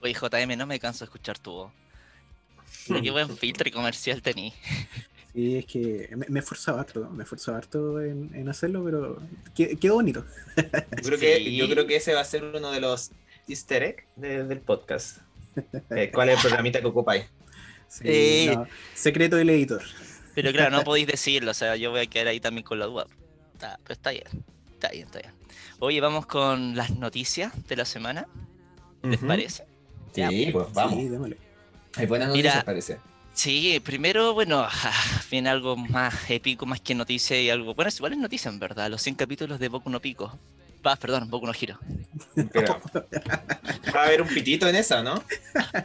Oye, 0.00 0.12
JM, 0.12 0.58
no 0.58 0.66
me 0.66 0.80
canso 0.80 1.00
de 1.00 1.04
escuchar 1.04 1.38
tu 1.38 1.52
voz. 1.52 1.72
Qué 2.86 3.10
buen 3.10 3.36
filtro 3.36 3.68
y 3.68 3.72
comercial 3.72 4.22
tení. 4.22 4.52
Sí, 5.32 5.56
es 5.58 5.66
que 5.66 6.08
me, 6.16 6.26
me 6.28 6.40
esforzado 6.40 6.80
harto, 6.80 7.08
me 7.10 7.22
esforzado 7.22 7.56
harto 7.56 8.00
en, 8.00 8.34
en 8.34 8.48
hacerlo, 8.48 8.82
pero 8.84 9.22
qué, 9.54 9.90
bonito. 9.90 10.24
Yo 10.56 11.02
creo, 11.02 11.18
que, 11.18 11.54
yo 11.54 11.68
creo 11.68 11.86
que 11.86 11.96
ese 11.96 12.14
va 12.14 12.20
a 12.20 12.24
ser 12.24 12.44
uno 12.44 12.72
de 12.72 12.80
los 12.80 13.12
easter 13.48 13.82
eggs 13.82 14.04
del 14.16 14.60
podcast. 14.60 15.18
Eh, 15.90 16.10
¿Cuál 16.12 16.30
es 16.30 16.36
el 16.36 16.42
programita 16.42 16.80
que 16.80 16.86
ocupáis? 16.86 17.26
Sí, 17.88 18.50
secreto 18.94 19.36
del 19.36 19.50
editor. 19.50 19.82
Pero 20.34 20.52
claro, 20.52 20.70
no 20.70 20.84
podéis 20.84 21.06
decirlo, 21.06 21.50
o 21.50 21.54
sea, 21.54 21.76
yo 21.76 21.90
voy 21.90 22.00
a 22.00 22.06
quedar 22.06 22.28
ahí 22.28 22.40
también 22.40 22.64
con 22.64 22.78
la 22.78 22.86
duda. 22.86 23.06
Está, 23.52 23.78
pero 23.82 23.94
está 23.94 24.10
bien, 24.10 24.24
está 24.72 24.88
bien, 24.90 25.06
está 25.06 25.18
bien. 25.20 25.32
Oye, 25.80 26.00
vamos 26.00 26.26
con 26.26 26.76
las 26.76 26.90
noticias 26.90 27.52
de 27.68 27.76
la 27.76 27.84
semana. 27.84 28.26
¿Les 29.02 29.18
parece? 29.18 29.64
Sí, 30.12 30.50
pues 30.52 30.72
vamos. 30.72 30.94
Sí, 30.94 31.08
démosle. 31.08 31.49
Hay 31.96 32.06
buenas 32.06 32.28
noticias, 32.28 32.64
parece. 32.64 32.98
Sí, 33.32 33.80
primero, 33.84 34.34
bueno, 34.34 34.66
viene 35.30 35.48
algo 35.48 35.76
más 35.76 36.28
épico, 36.28 36.66
más 36.66 36.80
que 36.80 36.94
noticia 36.94 37.40
y 37.40 37.50
algo. 37.50 37.74
Bueno, 37.74 37.88
es 37.88 37.96
igual 37.96 38.12
es 38.12 38.18
noticia 38.18 38.50
en 38.50 38.58
verdad, 38.58 38.90
los 38.90 39.02
100 39.02 39.14
capítulos 39.16 39.58
de 39.58 39.68
Boku 39.68 39.90
no 39.90 40.00
Pico. 40.00 40.38
Va, 40.86 40.96
perdón, 40.96 41.28
Boku 41.28 41.46
no 41.46 41.52
Giro. 41.52 41.78
va 43.94 44.02
a 44.02 44.04
haber 44.04 44.22
un 44.22 44.28
pitito 44.28 44.66
en 44.66 44.76
esa, 44.76 45.02
¿no? 45.02 45.22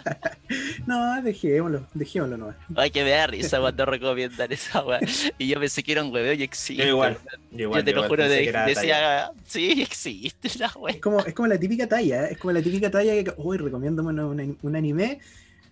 no, 0.87 1.21
dejémoslo, 1.21 1.85
dejémoslo 1.93 2.37
nomás. 2.37 2.55
Hay 2.77 2.91
que 2.91 3.03
ver 3.03 3.31
risa 3.31 3.59
cuando 3.59 3.85
recomiendan 3.85 4.51
esa 4.53 4.85
weá. 4.85 4.99
Y 5.37 5.47
yo 5.47 5.59
pensé 5.59 5.83
que 5.83 5.91
era 5.91 6.03
un 6.03 6.13
hueveo 6.13 6.33
y 6.33 6.43
existe. 6.43 6.81
Yo 6.81 6.89
igual, 6.89 7.17
yo, 7.51 7.63
igual, 7.63 7.81
yo 7.81 7.85
te 7.85 7.91
lo 7.91 8.07
juro, 8.07 8.27
de, 8.27 8.51
decía, 8.67 9.31
sí, 9.45 9.81
existe 9.81 10.49
la 10.59 10.71
weá. 10.77 10.95
Es 10.95 11.01
como, 11.01 11.19
es 11.19 11.33
como 11.33 11.47
la 11.49 11.57
típica 11.57 11.87
talla, 11.87 12.27
¿eh? 12.27 12.29
es 12.31 12.37
como 12.37 12.53
la 12.53 12.61
típica 12.61 12.89
talla 12.89 13.21
que, 13.21 13.33
uy, 13.35 13.57
recomiendo 13.57 14.01
un, 14.01 14.57
un 14.61 14.75
anime, 14.75 15.19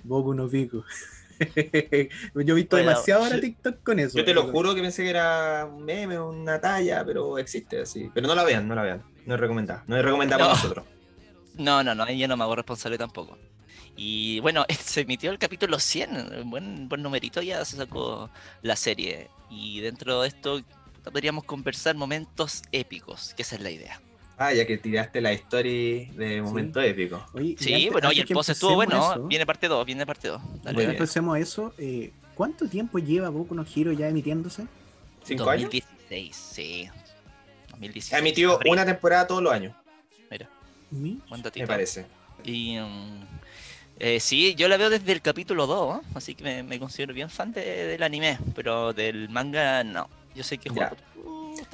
Boku 0.03 0.33
no 0.33 0.47
Pico. 0.47 0.83
yo 2.35 2.53
he 2.53 2.53
visto 2.53 2.77
demasiado 2.77 3.23
ahora 3.23 3.39
TikTok 3.39 3.83
con 3.83 3.99
eso. 3.99 4.17
Yo 4.17 4.25
te 4.25 4.33
lo 4.33 4.51
juro 4.51 4.75
que 4.75 4.81
pensé 4.81 5.03
que 5.03 5.09
era 5.09 5.65
un 5.65 5.83
meme, 5.83 6.19
una 6.19 6.59
talla, 6.59 7.03
pero 7.05 7.37
existe 7.37 7.81
así. 7.81 8.09
Pero 8.13 8.27
no 8.27 8.35
la 8.35 8.43
vean, 8.43 8.67
no 8.67 8.75
la 8.75 8.83
vean. 8.83 9.03
No 9.25 9.35
es 9.35 9.39
recomendada. 9.39 9.83
No 9.87 9.97
es 9.97 10.03
recomendada 10.03 10.43
para 10.43 10.53
nosotros. 10.53 10.85
No, 11.55 11.83
no, 11.83 11.95
no, 11.95 12.09
yo 12.11 12.27
no 12.27 12.37
me 12.37 12.43
hago 12.43 12.55
responsable 12.55 12.97
tampoco. 12.97 13.37
Y 13.95 14.39
bueno, 14.39 14.65
se 14.79 15.01
emitió 15.01 15.31
el 15.31 15.39
capítulo 15.39 15.79
100, 15.79 16.49
buen, 16.49 16.89
buen 16.89 17.01
numerito 17.01 17.41
ya 17.41 17.63
se 17.65 17.77
sacó 17.77 18.29
la 18.61 18.75
serie. 18.75 19.29
Y 19.49 19.81
dentro 19.81 20.21
de 20.21 20.27
esto 20.27 20.61
podríamos 21.03 21.43
conversar 21.43 21.95
momentos 21.95 22.63
épicos, 22.71 23.33
que 23.35 23.43
esa 23.43 23.55
es 23.55 23.61
la 23.61 23.71
idea. 23.71 24.01
Ah, 24.43 24.53
ya 24.53 24.67
que 24.67 24.77
tiraste 24.77 25.21
la 25.21 25.31
historia 25.31 26.09
de 26.11 26.41
momento 26.41 26.81
épico. 26.81 27.25
sí, 27.57 27.89
bueno, 27.89 28.11
y 28.11 28.19
el 28.19 28.27
post 28.27 28.49
estuvo 28.49 28.75
bueno. 28.75 29.25
viene 29.27 29.45
parte 29.45 29.69
2, 29.69 29.85
viene 29.85 30.05
parte 30.05 30.27
2. 30.27 30.41
Bueno, 30.73 30.91
empecemos 30.91 31.37
eso. 31.37 31.73
Eh, 31.77 32.11
¿Cuánto 32.35 32.67
tiempo 32.67 32.99
lleva 32.99 33.29
Boku 33.29 33.55
no 33.55 33.63
Hero 33.63 33.93
ya 33.93 34.09
emitiéndose? 34.09 34.65
¿Cinco 35.23 35.45
2016, 35.45 36.11
años? 36.11 36.35
sí. 36.35 36.89
2016. 37.69 38.13
Ha 38.13 38.19
emitido 38.19 38.59
una 38.69 38.85
temporada 38.85 39.27
todos 39.27 39.41
los 39.41 39.53
años. 39.53 39.73
Mira. 40.29 40.49
Me 40.91 41.67
parece. 41.67 42.05
Y. 42.43 42.77
Um, 42.79 43.25
eh, 43.99 44.19
sí, 44.19 44.55
yo 44.55 44.67
la 44.67 44.75
veo 44.75 44.89
desde 44.89 45.11
el 45.11 45.21
capítulo 45.21 45.67
2, 45.67 46.01
así 46.15 46.35
que 46.35 46.63
me, 46.63 46.79
considero 46.79 47.13
bien 47.13 47.29
fan 47.29 47.53
del 47.53 48.01
anime, 48.03 48.39
pero 48.55 48.91
del 48.91 49.29
manga 49.29 49.83
no. 49.83 50.09
Yo 50.35 50.43
sé 50.43 50.57
que 50.57 50.69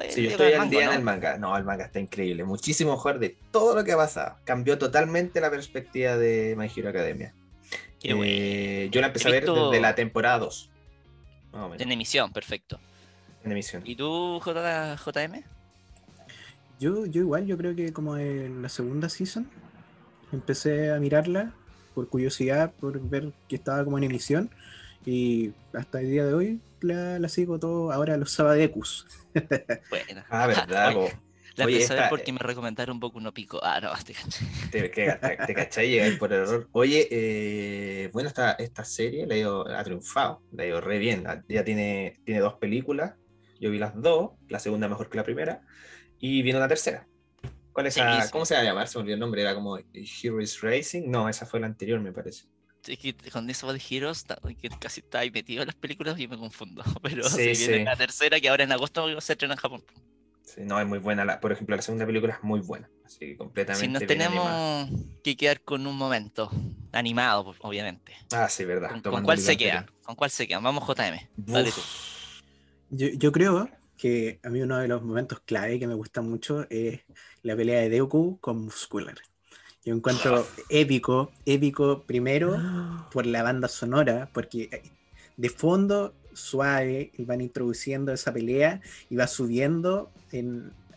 sí, 0.10 0.24
yo 0.24 0.30
estoy 0.32 0.54
al 0.54 0.70
día 0.70 0.86
en 0.86 0.94
el 0.94 1.04
manga. 1.04 1.38
No, 1.38 1.56
el 1.58 1.64
manga 1.64 1.86
está 1.86 2.00
increíble. 2.00 2.44
Muchísimo 2.44 2.92
mejor 2.92 3.20
de 3.20 3.38
todo 3.52 3.76
lo 3.76 3.84
que 3.84 3.92
ha 3.92 3.98
pasado. 3.98 4.38
Cambió 4.44 4.78
totalmente 4.78 5.42
la 5.42 5.50
perspectiva 5.50 6.18
de 6.18 6.56
My 6.58 6.70
Hero 6.74 6.90
Academia. 6.90 7.34
Eh, 8.04 8.90
yo 8.92 9.02
la 9.02 9.08
empecé 9.08 9.28
a 9.28 9.32
ver 9.32 9.46
desde 9.46 9.82
la 9.82 9.96
temporada 9.96 10.40
2. 10.40 10.70
En 11.80 11.92
emisión, 11.92 12.32
perfecto. 12.32 12.80
En 13.44 13.52
emisión. 13.52 13.84
¿Y 13.86 13.96
tú, 13.96 14.40
JM? 14.40 15.44
Yo, 16.80 17.06
yo 17.06 17.22
igual, 17.22 17.46
yo 17.46 17.58
creo 17.58 17.76
que 17.76 17.92
como 17.92 18.18
en 18.18 18.62
la 18.62 18.70
segunda 18.70 19.10
season 19.10 19.50
empecé 20.32 20.92
a 20.92 21.00
mirarla 21.00 21.54
por 21.94 22.08
curiosidad, 22.08 22.72
por 22.80 23.02
ver 23.02 23.34
que 23.48 23.56
estaba 23.56 23.84
como 23.84 23.98
en 23.98 24.06
emisión. 24.06 24.50
Y 25.06 25.52
hasta 25.74 26.02
el 26.02 26.10
día 26.10 26.26
de 26.26 26.34
hoy 26.34 26.62
la, 26.82 27.30
sigo 27.30 27.60
todo 27.60 27.92
ahora 27.92 28.18
los 28.18 28.32
sabadecus. 28.32 29.08
Bueno. 29.90 30.24
Ah, 30.30 30.48
verdad, 30.48 30.96
La 31.56 31.66
Oye, 31.66 31.76
empecé 31.76 31.94
a 31.94 32.02
ver 32.02 32.10
porque 32.10 32.32
me 32.32 32.40
recomendaron 32.40 32.96
un 32.96 33.00
poco 33.00 33.18
uno 33.18 33.34
pico. 33.34 33.60
Ah, 33.62 33.80
no, 33.82 33.92
te 34.04 34.14
caché. 34.14 34.46
Te, 34.72 34.90
te, 34.90 35.54
caché 35.54 36.18
por 36.18 36.34
error. 36.34 36.68
Oye, 36.72 37.08
eh, 37.12 38.10
bueno, 38.14 38.30
esta, 38.30 38.54
esta 38.54 38.84
serie 38.84 39.28
la 39.28 39.36
ha, 39.36 39.80
ha 39.80 39.84
triunfado, 39.84 40.42
la 40.52 40.64
ha 40.64 40.66
ido 40.66 40.82
re 40.82 40.98
bien. 40.98 41.26
Ya 41.48 41.64
tiene, 41.64 42.20
tiene 42.24 42.40
dos 42.40 42.56
películas. 42.56 43.14
Yo 43.60 43.72
vi 43.72 43.78
las 43.78 43.94
dos, 44.02 44.32
la 44.48 44.60
segunda 44.60 44.88
mejor 44.88 45.10
que 45.10 45.18
la 45.18 45.24
primera. 45.24 45.62
Y 46.20 46.42
viene 46.42 46.60
una 46.60 46.68
tercera. 46.68 47.08
¿Cuál 47.74 47.88
es 47.88 47.98
¿Cómo 48.32 48.46
se 48.46 48.56
va 48.56 48.62
a 48.62 48.64
llamar? 48.64 48.88
Se 48.88 48.98
me 48.98 49.02
olvidó 49.04 49.16
el 49.16 49.20
nombre. 49.20 49.42
Era 49.42 49.54
como 49.54 49.78
Heroes 49.94 50.62
Racing. 50.62 51.10
No, 51.10 51.30
esa 51.30 51.46
fue 51.46 51.60
la 51.60 51.68
anterior, 51.68 52.00
me 52.00 52.12
parece 52.12 52.46
es 52.88 52.98
que 52.98 53.14
con 53.32 53.50
eso 53.50 53.72
de 53.72 53.82
Heroes, 53.90 54.26
que 54.62 54.70
casi 54.70 55.02
está 55.02 55.20
ahí 55.20 55.32
metido 55.32 55.62
en 55.64 55.68
las 55.68 55.76
películas 55.76 56.20
y 56.20 56.28
me 56.28 56.38
confundo. 56.38 56.84
Pero 57.02 57.30
si 57.30 57.52
viene 57.52 57.84
la 57.84 57.96
tercera, 57.96 58.40
que 58.40 58.50
ahora 58.50 58.64
en 58.64 58.72
agosto 58.72 59.20
se 59.22 59.34
estrena 59.34 59.56
en 59.56 59.60
Japón. 59.60 59.84
Sí, 60.44 60.62
no, 60.64 60.80
es 60.80 60.88
muy 60.88 60.98
buena. 60.98 61.40
por 61.40 61.52
ejemplo, 61.52 61.76
la 61.76 61.82
segunda 61.82 62.06
película 62.06 62.34
es 62.34 62.44
muy 62.44 62.60
buena. 62.60 62.90
Así 63.06 63.20
que 63.20 63.38
completamente. 63.38 63.86
Si 63.86 63.92
nos 63.92 64.06
tenemos 64.06 64.90
que 65.24 65.38
quedar 65.38 65.62
con 65.62 65.86
un 65.86 65.96
momento 65.96 66.50
animado, 66.92 67.46
pues, 67.46 67.58
obviamente. 67.62 68.14
Ah, 68.32 68.50
sí, 68.50 68.66
verdad. 68.66 69.00
¿Con, 69.04 69.24
cuál 69.24 69.38
se 69.38 69.58
queda? 69.58 69.86
¿Con 70.04 70.16
cuál 70.16 70.32
se 70.32 70.48
queda? 70.48 70.60
Vamos, 70.60 70.88
JM. 70.88 71.20
Dale 71.38 71.72
tú. 71.72 71.82
Yo, 72.90 73.08
yo, 73.10 73.32
creo 73.32 73.70
que 73.96 74.40
a 74.44 74.50
mí 74.50 74.62
uno 74.62 74.80
de 74.80 74.88
los 74.88 75.04
momentos 75.04 75.40
clave 75.42 75.78
que 75.78 75.86
me 75.86 75.94
gusta 75.94 76.22
mucho 76.22 76.66
es 76.72 77.02
la 77.44 77.56
pelea 77.56 77.82
de 77.82 77.90
Deku 77.90 78.40
con 78.40 78.64
Muscular. 78.64 79.16
Yo 79.90 79.96
encuentro 79.96 80.46
épico, 80.70 81.32
épico 81.48 82.04
primero 82.04 82.56
por 83.12 83.26
la 83.26 83.42
banda 83.42 83.68
sonora, 83.68 84.30
porque 84.32 84.70
eh, 84.72 84.84
de 85.36 85.50
fondo 85.50 86.14
suave 86.32 87.12
van 87.18 87.42
introduciendo 87.42 88.14
esa 88.14 88.32
pelea 88.32 88.82
y 89.10 89.16
va 89.16 89.26
subiendo 89.26 90.12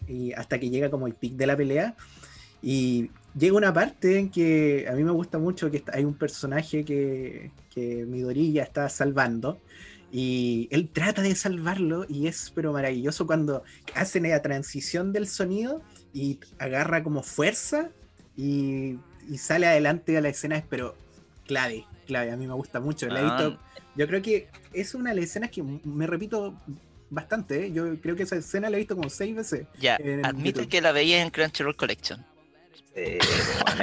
y 0.06 0.34
hasta 0.34 0.60
que 0.60 0.68
llega 0.68 0.90
como 0.90 1.06
el 1.06 1.14
pic 1.14 1.36
de 1.36 1.46
la 1.46 1.56
pelea. 1.56 1.96
Y 2.60 3.10
llega 3.34 3.56
una 3.56 3.72
parte 3.72 4.18
en 4.18 4.28
que 4.28 4.86
a 4.86 4.92
mí 4.92 5.02
me 5.04 5.10
gusta 5.10 5.38
mucho 5.38 5.70
que 5.70 5.82
hay 5.90 6.04
un 6.04 6.12
personaje 6.12 6.84
que, 6.84 7.50
que 7.74 8.04
Midoriya 8.04 8.62
está 8.62 8.90
salvando 8.90 9.58
y 10.12 10.68
él 10.70 10.90
trata 10.92 11.22
de 11.22 11.34
salvarlo 11.34 12.04
y 12.10 12.26
es 12.26 12.52
pero 12.54 12.74
maravilloso 12.74 13.26
cuando 13.26 13.62
hacen 13.94 14.28
la 14.28 14.42
transición 14.42 15.14
del 15.14 15.26
sonido 15.26 15.80
y 16.12 16.40
agarra 16.58 17.02
como 17.02 17.22
fuerza 17.22 17.88
y, 18.36 18.98
sale 19.36 19.66
adelante 19.66 20.16
a 20.16 20.20
la 20.20 20.28
escena, 20.28 20.62
pero 20.68 20.94
clave, 21.46 21.86
clave, 22.06 22.30
a 22.30 22.36
mí 22.36 22.46
me 22.46 22.54
gusta 22.54 22.80
mucho. 22.80 23.08
Ah. 23.10 23.56
yo 23.96 24.06
creo 24.06 24.22
que 24.22 24.48
es 24.72 24.94
una 24.94 25.10
de 25.10 25.16
las 25.16 25.24
escenas 25.26 25.50
que 25.50 25.62
me 25.62 26.06
repito 26.06 26.54
bastante, 27.10 27.66
¿eh? 27.66 27.72
yo 27.72 28.00
creo 28.00 28.16
que 28.16 28.22
esa 28.22 28.36
escena 28.36 28.70
la 28.70 28.76
he 28.76 28.80
visto 28.80 28.96
como 28.96 29.10
seis 29.10 29.34
veces. 29.36 29.66
Ya, 29.78 29.98
admite 30.22 30.66
que 30.66 30.80
la 30.80 30.92
veía 30.92 31.22
en 31.22 31.30
Crunchyroll 31.30 31.76
Collection. 31.76 32.24
es 32.94 33.20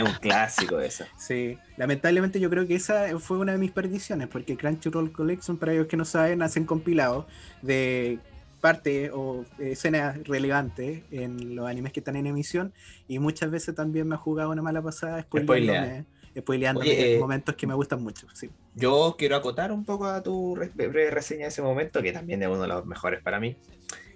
un 0.04 0.14
clásico 0.20 0.80
eso. 0.80 1.06
Sí, 1.18 1.58
lamentablemente 1.78 2.40
yo 2.40 2.50
creo 2.50 2.68
que 2.68 2.76
esa 2.76 3.18
fue 3.20 3.38
una 3.38 3.54
de 3.54 3.58
mis 3.60 3.72
perdiciones, 3.72 4.28
porque 4.28 4.58
Crunchyroll 4.58 5.12
Collection, 5.12 5.58
para 5.58 5.74
ellos 5.74 5.88
que 5.88 5.98
no 5.98 6.06
saben, 6.06 6.42
hacen 6.42 6.66
compilados 6.66 7.26
de 7.62 8.20
parte 8.60 9.12
o 9.12 9.46
escenas 9.58 10.18
relevantes 10.24 11.04
en 11.12 11.56
los 11.56 11.68
animes 11.68 11.94
que 11.94 12.00
están 12.00 12.16
en 12.16 12.28
emisión 12.28 12.74
y 13.08 13.20
muchas 13.20 13.50
veces 13.50 13.76
también 13.76 14.08
me 14.08 14.16
ha 14.16 14.18
jugado 14.18 14.52
una 14.52 14.62
mala 14.62 14.82
pasada 14.82 15.22
spoileándome, 15.22 16.06
spoileándome 16.38 17.16
eh, 17.16 17.20
momentos 17.20 17.56
que 17.56 17.68
me 17.68 17.74
gustan 17.74 18.04
mucho. 18.04 18.28
Sí. 18.34 18.50
Yo 18.76 19.16
quiero 19.18 19.36
acotar 19.36 19.72
un 19.72 19.86
poco 19.86 20.06
a 20.06 20.22
tu 20.22 20.56
breve 20.56 21.10
reseña 21.10 21.44
de 21.44 21.48
ese 21.48 21.62
momento, 21.62 22.02
que 22.02 22.12
también 22.12 22.42
es 22.44 22.50
uno 22.50 22.62
de 22.62 22.68
los 22.68 22.86
mejores 22.86 23.22
para 23.22 23.40
mí. 23.40 23.56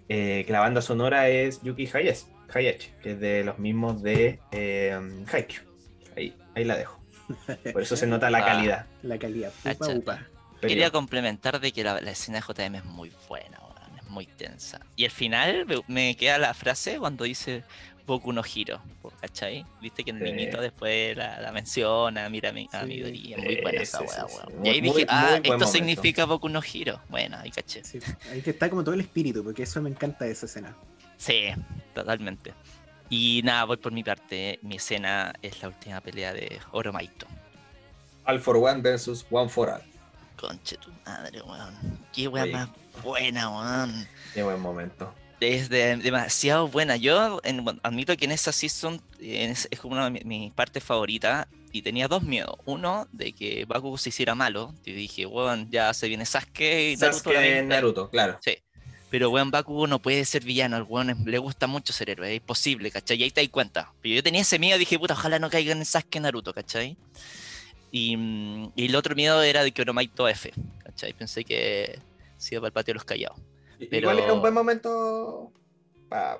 Eh, 0.09 0.43
que 0.45 0.51
la 0.51 0.59
banda 0.59 0.81
sonora 0.81 1.29
es 1.29 1.61
Yuki 1.63 1.89
Hayes, 1.93 2.27
Hayeshi, 2.53 2.91
que 3.01 3.11
es 3.13 3.19
de 3.19 3.43
los 3.43 3.57
mismos 3.57 4.03
de 4.03 4.39
eh, 4.51 4.99
Haikyuu. 5.31 5.63
Ahí, 6.15 6.35
ahí 6.55 6.65
la 6.65 6.77
dejo. 6.77 6.99
Por 7.71 7.81
eso 7.81 7.95
se 7.95 8.05
nota 8.05 8.29
la 8.29 8.37
ah, 8.43 8.45
calidad. 8.45 8.85
La 9.01 9.17
calidad. 9.17 9.51
Quería 10.61 10.91
complementar 10.91 11.59
de 11.59 11.71
que 11.71 11.83
la, 11.83 11.99
la 12.01 12.11
escena 12.11 12.39
de 12.39 12.53
JM 12.53 12.75
es 12.75 12.85
muy 12.85 13.11
buena 13.27 13.62
muy 14.09 14.25
tensa. 14.25 14.79
Y 14.95 15.05
al 15.05 15.11
final 15.11 15.65
me 15.87 16.15
queda 16.15 16.37
la 16.37 16.53
frase 16.53 16.97
cuando 16.99 17.23
dice 17.23 17.63
Boku 18.05 18.33
no 18.33 18.41
Hiro, 18.43 18.81
¿cachai? 19.21 19.65
Viste 19.81 20.03
que 20.03 20.11
el 20.11 20.19
niñito 20.19 20.59
después 20.59 21.15
la, 21.15 21.51
menciona, 21.53 22.29
mira 22.29 22.49
a 22.49 22.51
mi, 22.51 22.67
a 22.71 22.85
muy 22.85 23.59
buena 23.61 23.81
esa 23.81 24.03
Y 24.63 24.69
ahí 24.69 24.81
dije, 24.81 25.05
ah, 25.07 25.39
esto 25.41 25.65
significa 25.65 26.25
Boku 26.25 26.49
no 26.49 26.61
Hiro. 26.61 27.01
Bueno, 27.09 27.37
ahí 27.39 27.49
caché. 27.49 27.81
ahí 28.31 28.41
que 28.41 28.49
está 28.49 28.69
como 28.69 28.83
todo 28.83 28.93
el 28.93 29.01
espíritu, 29.01 29.43
porque 29.43 29.63
eso 29.63 29.81
me 29.81 29.89
encanta 29.89 30.25
de 30.25 30.31
esa 30.31 30.47
escena. 30.47 30.75
Sí, 31.17 31.49
totalmente. 31.93 32.53
Y 33.09 33.41
nada, 33.43 33.65
voy 33.65 33.77
por 33.77 33.93
mi 33.93 34.03
parte. 34.03 34.59
Mi 34.61 34.75
escena 34.75 35.33
es 35.41 35.61
la 35.61 35.69
última 35.69 36.01
pelea 36.01 36.33
de 36.33 36.59
Oromaito. 36.71 37.27
All 38.25 38.39
for 38.39 38.57
One 38.57 38.81
versus 38.81 39.25
One 39.29 39.49
for 39.49 39.69
All. 39.69 39.92
Conche 40.45 40.75
tu 40.75 40.91
madre, 41.05 41.41
weón. 41.41 41.73
Qué 42.11 42.27
weón 42.27 42.51
más 42.51 42.69
buena, 43.01 43.49
weón. 43.49 44.07
Qué 44.33 44.43
buen 44.43 44.59
momento. 44.59 45.13
Es 45.39 45.69
demasiado 45.69 46.67
buena. 46.67 46.97
Yo 46.97 47.39
admito 47.81 48.17
que 48.17 48.25
en 48.25 48.31
esa 48.31 48.51
season 48.51 49.01
es, 49.21 49.69
como 49.81 49.95
una 49.95 50.09
de 50.09 50.21
mis 50.25 50.51
partes 50.51 50.83
favoritas 50.83 51.47
y 51.71 51.81
tenía 51.81 52.09
dos 52.09 52.23
miedos. 52.23 52.57
Uno, 52.65 53.07
de 53.13 53.31
que 53.31 53.63
Baku 53.63 53.97
se 53.97 54.09
hiciera 54.09 54.35
malo. 54.35 54.75
Y 54.83 54.91
dije, 54.91 55.25
weón, 55.25 55.71
ya 55.71 55.93
se 55.93 56.09
viene 56.09 56.25
Sasuke 56.25 56.91
y 56.91 56.97
Naruto. 56.97 57.19
Sasuke 57.19 57.63
Naruto, 57.63 58.09
claro. 58.09 58.37
Sí. 58.41 58.57
Pero 59.09 59.29
weón, 59.29 59.49
Baku 59.49 59.87
no 59.87 59.99
puede 59.99 60.25
ser 60.25 60.43
villano. 60.43 60.75
Al 60.75 60.83
weón 60.83 61.23
le 61.25 61.37
gusta 61.37 61.67
mucho 61.67 61.93
ser 61.93 62.09
héroe. 62.09 62.35
Es 62.35 62.41
posible, 62.41 62.91
¿cachai? 62.91 63.17
Y 63.17 63.23
ahí 63.23 63.31
te 63.31 63.39
das 63.39 63.49
cuenta. 63.49 63.93
Pero 64.01 64.15
yo 64.15 64.23
tenía 64.23 64.41
ese 64.41 64.59
miedo. 64.59 64.77
Dije, 64.77 64.99
puta, 64.99 65.13
ojalá 65.13 65.39
no 65.39 65.49
caigan 65.49 65.77
en 65.77 65.85
Sasuke 65.85 66.19
Naruto, 66.19 66.53
¿cachai? 66.53 66.97
Y, 67.95 68.17
mm, 68.17 68.71
y, 68.75 68.85
el 68.87 68.95
otro 68.95 69.13
miedo 69.13 69.43
era 69.43 69.63
de 69.63 69.71
que 69.71 69.83
Oromaito 69.83 70.27
F, 70.27 70.51
¿cachai? 70.83 71.13
Pensé 71.13 71.45
que 71.45 71.99
se 72.37 72.55
iba 72.55 72.61
para 72.61 72.69
el 72.69 72.73
patio 72.73 72.91
de 72.91 72.95
los 72.95 73.05
callados. 73.05 73.39
Pero... 73.77 74.09
Igual 74.09 74.19
era 74.19 74.33
un 74.33 74.41
buen 74.41 74.53
momento 74.53 75.53
para... 76.09 76.39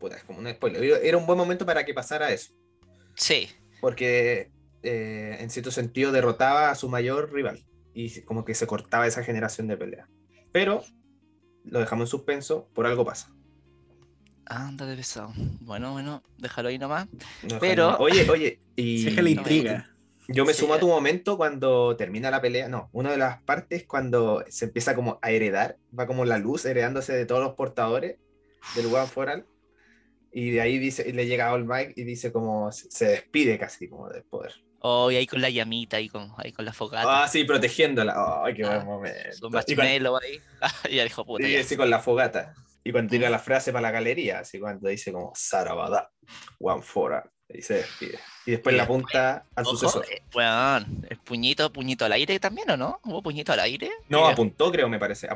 Puta, 0.00 0.16
es 0.16 0.24
como 0.24 0.40
un 0.40 0.50
spoiler. 0.50 0.82
Era 0.82 1.16
un 1.16 1.26
buen 1.26 1.38
momento 1.38 1.64
para 1.64 1.84
que 1.84 1.94
pasara 1.94 2.32
eso. 2.32 2.52
Sí. 3.14 3.48
Porque 3.80 4.50
eh, 4.82 5.36
en 5.38 5.48
cierto 5.48 5.70
sentido 5.70 6.10
derrotaba 6.10 6.70
a 6.70 6.74
su 6.74 6.88
mayor 6.88 7.32
rival. 7.32 7.64
Y 7.94 8.22
como 8.22 8.44
que 8.44 8.56
se 8.56 8.66
cortaba 8.66 9.06
esa 9.06 9.22
generación 9.22 9.68
de 9.68 9.76
pelea. 9.76 10.08
Pero 10.50 10.82
lo 11.62 11.78
dejamos 11.78 12.08
en 12.08 12.10
suspenso, 12.10 12.68
por 12.74 12.86
algo 12.86 13.04
pasa. 13.04 13.32
Anda 14.46 14.86
de 14.86 14.96
pesado. 14.96 15.32
Bueno, 15.60 15.92
bueno, 15.92 16.20
déjalo 16.36 16.68
ahí 16.68 16.78
nomás. 16.78 17.06
pero. 17.60 17.96
Oye, 17.98 18.28
oye, 18.28 18.60
y. 18.74 19.08
la 19.08 19.30
intriga. 19.30 19.93
Yo 20.28 20.44
me 20.44 20.54
sumo 20.54 20.74
a 20.74 20.78
tu 20.78 20.88
momento 20.88 21.36
cuando 21.36 21.96
termina 21.96 22.30
la 22.30 22.40
pelea. 22.40 22.68
No, 22.68 22.88
una 22.92 23.10
de 23.10 23.18
las 23.18 23.42
partes 23.42 23.84
cuando 23.84 24.44
se 24.48 24.66
empieza 24.66 24.94
como 24.94 25.18
a 25.22 25.30
heredar, 25.30 25.76
va 25.96 26.06
como 26.06 26.24
la 26.24 26.38
luz 26.38 26.64
heredándose 26.64 27.12
de 27.12 27.26
todos 27.26 27.42
los 27.42 27.54
portadores 27.54 28.18
del 28.74 28.86
One 28.86 29.06
Foral. 29.06 29.46
Y 30.32 30.50
de 30.50 30.60
ahí 30.60 30.78
dice, 30.78 31.12
le 31.12 31.26
llega 31.26 31.48
a 31.48 31.52
All 31.52 31.64
Might 31.64 31.96
y 31.96 32.04
dice 32.04 32.32
como 32.32 32.72
se 32.72 33.06
despide 33.06 33.58
casi 33.58 33.88
como 33.88 34.08
del 34.08 34.24
poder. 34.24 34.54
Oh, 34.86 35.10
y 35.10 35.16
ahí 35.16 35.26
con 35.26 35.40
la 35.40 35.48
llamita, 35.48 35.96
ahí 35.96 36.08
con, 36.08 36.30
ahí 36.36 36.52
con 36.52 36.64
la 36.64 36.72
fogata. 36.72 37.24
Ah, 37.24 37.28
sí, 37.28 37.44
protegiéndola. 37.44 38.42
Ay, 38.44 38.54
qué 38.54 38.64
buen 38.64 38.80
ah, 38.80 38.84
momento. 38.84 39.18
Con 39.40 39.80
ahí. 39.80 39.98
y 40.90 40.96
ya 40.96 41.04
dijo 41.04 41.24
puta. 41.24 41.46
Sí, 41.46 41.62
sí, 41.62 41.76
con 41.76 41.88
la 41.88 42.00
fogata. 42.00 42.54
Y 42.82 42.92
cuando 42.92 43.10
tira 43.10 43.30
la 43.30 43.38
frase 43.38 43.72
para 43.72 43.80
la 43.82 43.90
galería, 43.90 44.40
así 44.40 44.60
cuando 44.60 44.88
dice 44.88 45.10
como 45.10 45.32
Sarabada, 45.34 46.10
One 46.58 46.82
Foral. 46.82 47.30
Y 47.52 47.62
se 47.62 47.74
despide. 47.74 48.18
Y 48.46 48.52
después 48.52 48.76
la 48.76 48.86
punta 48.86 49.44
al 49.54 49.64
sucesor. 49.64 50.06
bueno, 50.32 50.78
eh, 50.78 51.06
¿el 51.10 51.18
puñito, 51.18 51.72
puñito 51.72 52.04
al 52.04 52.12
aire 52.12 52.38
también 52.38 52.70
o 52.70 52.76
no? 52.76 53.00
¿Hubo 53.04 53.22
puñito 53.22 53.52
al 53.52 53.60
aire? 53.60 53.90
No, 54.08 54.26
apuntó, 54.26 54.70
creo, 54.70 54.88
me 54.88 54.98
parece. 54.98 55.28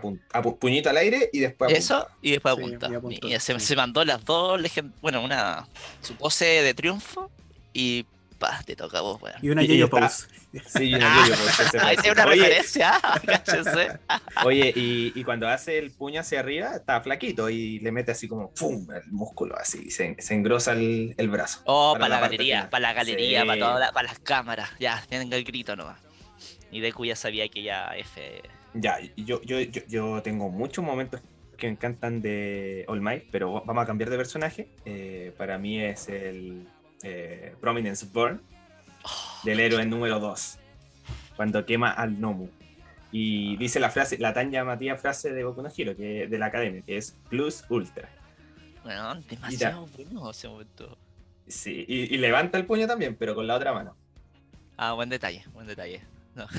puñito 0.59 0.91
al 0.91 0.97
aire 0.97 1.31
y 1.33 1.41
después 1.41 1.71
apuntó. 1.71 1.79
Eso, 1.79 2.09
y 2.23 2.33
después 2.33 2.55
apunta. 2.55 2.91
y 3.11 3.39
se, 3.41 3.59
se, 3.61 3.77
mandó 3.77 4.05
las 4.05 4.25
dos, 4.25 4.61
bueno, 5.01 5.23
una, 5.23 5.67
su 6.03 6.17
pose 6.17 6.45
de 6.45 6.75
triunfo 6.75 7.31
y 7.73 8.05
pa, 8.39 8.63
te 8.65 8.77
toca 8.77 8.99
a 8.99 9.01
vos, 9.03 9.21
weón. 9.21 9.37
Y 9.43 9.51
una 9.51 9.63
yo 9.63 9.91
pose. 9.91 10.27
Sí, 10.67 10.95
una 10.95 11.29
yo 11.29 11.35
pose. 11.35 11.79
Ahí 11.81 11.97
tiene 11.97 12.13
una 12.13 12.27
referencia, 12.27 13.01
Oye, 14.45 14.73
y, 14.75 15.13
y, 15.15 15.25
cuando 15.25 15.49
hace 15.49 15.79
el 15.79 15.91
puño 15.91 16.21
hacia 16.21 16.41
arriba, 16.41 16.77
está 16.77 17.01
flaquito 17.01 17.51
y 17.51 17.81
le 17.81 17.93
mete 17.93 18.13
así 18.13 18.29
como 18.29 18.51
¡pum! 18.53 18.87
el 18.93 19.11
músculo 19.11 19.57
así, 19.59 19.91
se, 19.91 20.17
se 20.19 20.35
engrosa 20.35 20.73
el, 20.73 21.15
el, 21.19 21.29
brazo. 21.29 21.61
Oh, 21.65 21.97
para, 21.99 22.09
la, 22.09 22.21
galería, 22.21 22.71
para 22.71 22.89
la 22.89 22.93
galería, 22.95 23.45
para, 23.45 23.61
toda 23.61 23.93
para 23.93 24.09
las 24.09 24.19
cámaras. 24.21 24.71
Ya, 24.79 25.03
tenga 25.09 25.37
el 25.37 25.45
grito 25.45 25.77
nomás. 25.77 26.01
Y 26.71 26.81
Deku 26.81 27.05
ya 27.05 27.17
sabía 27.17 27.49
que 27.49 27.63
ya 27.63 27.97
F. 27.97 28.43
Ya, 28.75 28.99
yo, 29.17 29.43
yo, 29.43 29.61
yo, 29.61 29.83
yo 29.89 30.23
tengo 30.23 30.51
muchos 30.51 30.85
momentos 30.85 31.21
que 31.59 31.67
me 31.67 31.73
encantan 31.73 32.23
de 32.23 32.85
All 32.89 33.01
Might, 33.01 33.25
pero 33.31 33.63
vamos 33.65 33.83
a 33.83 33.87
cambiar 33.87 34.11
de 34.11 34.17
personaje. 34.17 34.69
Eh, 34.85 35.35
para 35.37 35.59
mí 35.59 35.81
es 35.81 36.09
el 36.09 36.69
eh, 37.03 37.55
Prominence 37.61 38.07
Burn 38.13 38.41
del 39.45 39.61
héroe 39.61 39.85
número 39.87 40.19
2, 40.19 40.59
cuando 41.37 41.65
quema 41.65 41.91
al 41.91 42.21
Nomu. 42.21 42.49
Y 43.11 43.57
dice 43.57 43.81
la 43.81 43.91
frase, 43.91 44.19
la 44.19 44.35
tan 44.35 44.51
llamativa 44.51 44.97
frase 44.97 45.33
de 45.33 45.43
Goku 45.43 45.63
no 45.63 45.71
Hero, 45.75 45.97
que, 45.97 46.27
de 46.27 46.39
la 46.39 46.47
academia, 46.47 46.83
que 46.83 46.97
es 46.99 47.17
Plus 47.31 47.65
Ultra. 47.71 48.09
Bueno, 48.85 49.15
demasiado 49.29 49.87
bueno 49.97 50.31
ese 50.31 50.49
momento. 50.49 50.99
Sí, 51.47 51.85
y, 51.89 52.19
levanta 52.19 52.59
el 52.59 52.67
puño 52.67 52.87
también, 52.87 53.17
pero 53.17 53.35
con 53.35 53.47
la 53.47 53.57
otra 53.57 53.73
mano. 53.73 53.97
Ah, 54.77 54.93
buen 54.93 55.09
detalle, 55.09 55.45
buen 55.55 55.67
detalle. 55.67 56.03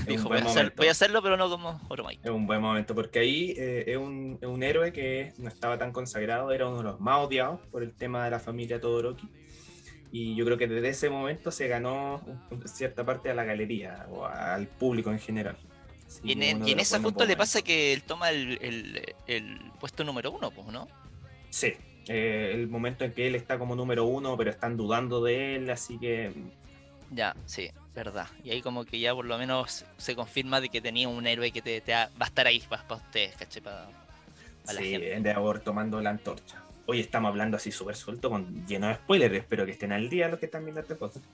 dijo, 0.08 0.28
voy 0.28 0.40
a, 0.88 0.92
hacerlo, 0.92 1.22
pero 1.22 1.38
no 1.38 1.50
como 1.50 1.80
Oromai. 1.88 2.20
Es 2.24 2.32
un 2.32 2.48
buen 2.48 2.60
momento, 2.60 2.96
porque 2.96 3.20
ahí 3.20 3.54
eh, 3.58 3.86
es, 3.88 3.98
un, 3.98 4.38
es, 4.42 4.48
un, 4.48 4.62
héroe 4.64 4.92
que 4.92 5.34
no 5.38 5.48
estaba 5.48 5.78
tan 5.78 5.92
consagrado, 5.92 6.52
era 6.52 6.68
uno 6.68 6.78
de 6.80 6.84
los 6.84 7.00
más 7.00 7.20
odiados 7.20 7.60
por 7.72 7.84
el 7.84 7.94
tema 7.94 8.26
de 8.26 8.32
la 8.32 8.40
familia 8.40 8.82
Todoroki. 8.82 9.30
Y 10.12 10.36
yo 10.36 10.46
creo 10.46 10.58
que 10.58 10.68
desde 10.68 10.90
ese 10.90 11.10
momento 11.10 11.52
se 11.52 11.68
ganó 11.68 12.22
cierta 12.66 13.06
parte 13.06 13.30
a 13.30 13.36
la 13.36 13.44
galería 13.44 14.08
o 14.12 14.26
al 14.26 14.68
público 14.68 15.12
en 15.12 15.20
general. 15.20 15.56
y 16.24 16.32
en, 16.32 16.68
y 16.68 16.72
en 16.72 16.80
ese 16.80 17.00
punto 17.00 17.26
le 17.26 17.38
pasa 17.38 17.62
que 17.62 17.94
él 17.94 18.02
toma 18.02 18.32
el, 18.32 18.58
el, 19.28 19.72
puesto 19.80 20.04
número 20.04 20.32
uno, 20.32 20.50
pues, 20.50 20.68
¿no? 20.68 20.88
Sí, 21.52 21.74
eh, 22.08 22.52
el 22.56 22.68
momento 22.68 23.06
en 23.06 23.14
que 23.14 23.28
él 23.28 23.36
está 23.36 23.60
como 23.60 23.76
número 23.76 24.06
uno, 24.06 24.36
pero 24.36 24.50
están 24.50 24.78
dudando 24.78 25.22
de 25.24 25.56
él, 25.56 25.70
así 25.70 26.00
que... 26.00 26.34
Ya, 27.12 27.36
sí, 27.46 27.70
verdad. 27.94 28.28
Y 28.44 28.52
ahí 28.52 28.62
como 28.62 28.86
que 28.86 29.00
ya 29.00 29.14
por 29.14 29.26
lo 29.26 29.38
menos 29.38 29.86
se 29.98 30.16
confirma 30.16 30.62
de 30.62 30.70
que 30.70 30.82
tenía 30.82 31.08
un 31.08 31.26
héroe 31.28 31.52
que 31.52 31.62
te, 31.62 31.84
va 31.92 32.10
a 32.20 32.26
estar 32.26 32.48
ahí 32.48 32.64
para, 32.68 32.84
ustedes, 32.96 33.36
¿caché? 33.36 33.62
Para, 33.62 33.88
la 34.74 34.82
gente. 34.82 35.20
de 35.20 35.60
tomando 35.64 36.00
la 36.02 36.12
antorcha 36.12 36.64
hoy 36.90 37.00
estamos 37.00 37.30
hablando 37.30 37.58
así 37.58 37.72
súper 37.72 37.96
suelto, 37.96 38.30
con, 38.30 38.66
lleno 38.66 38.88
de 38.88 38.96
spoilers. 38.96 39.36
Espero 39.36 39.66
que 39.66 39.72
estén 39.72 39.92
al 39.92 40.10
día 40.10 40.28
los 40.28 40.40
que 40.40 40.48
están 40.48 40.64
viendo 40.64 40.82
este 40.82 40.96
podcast. 40.96 41.26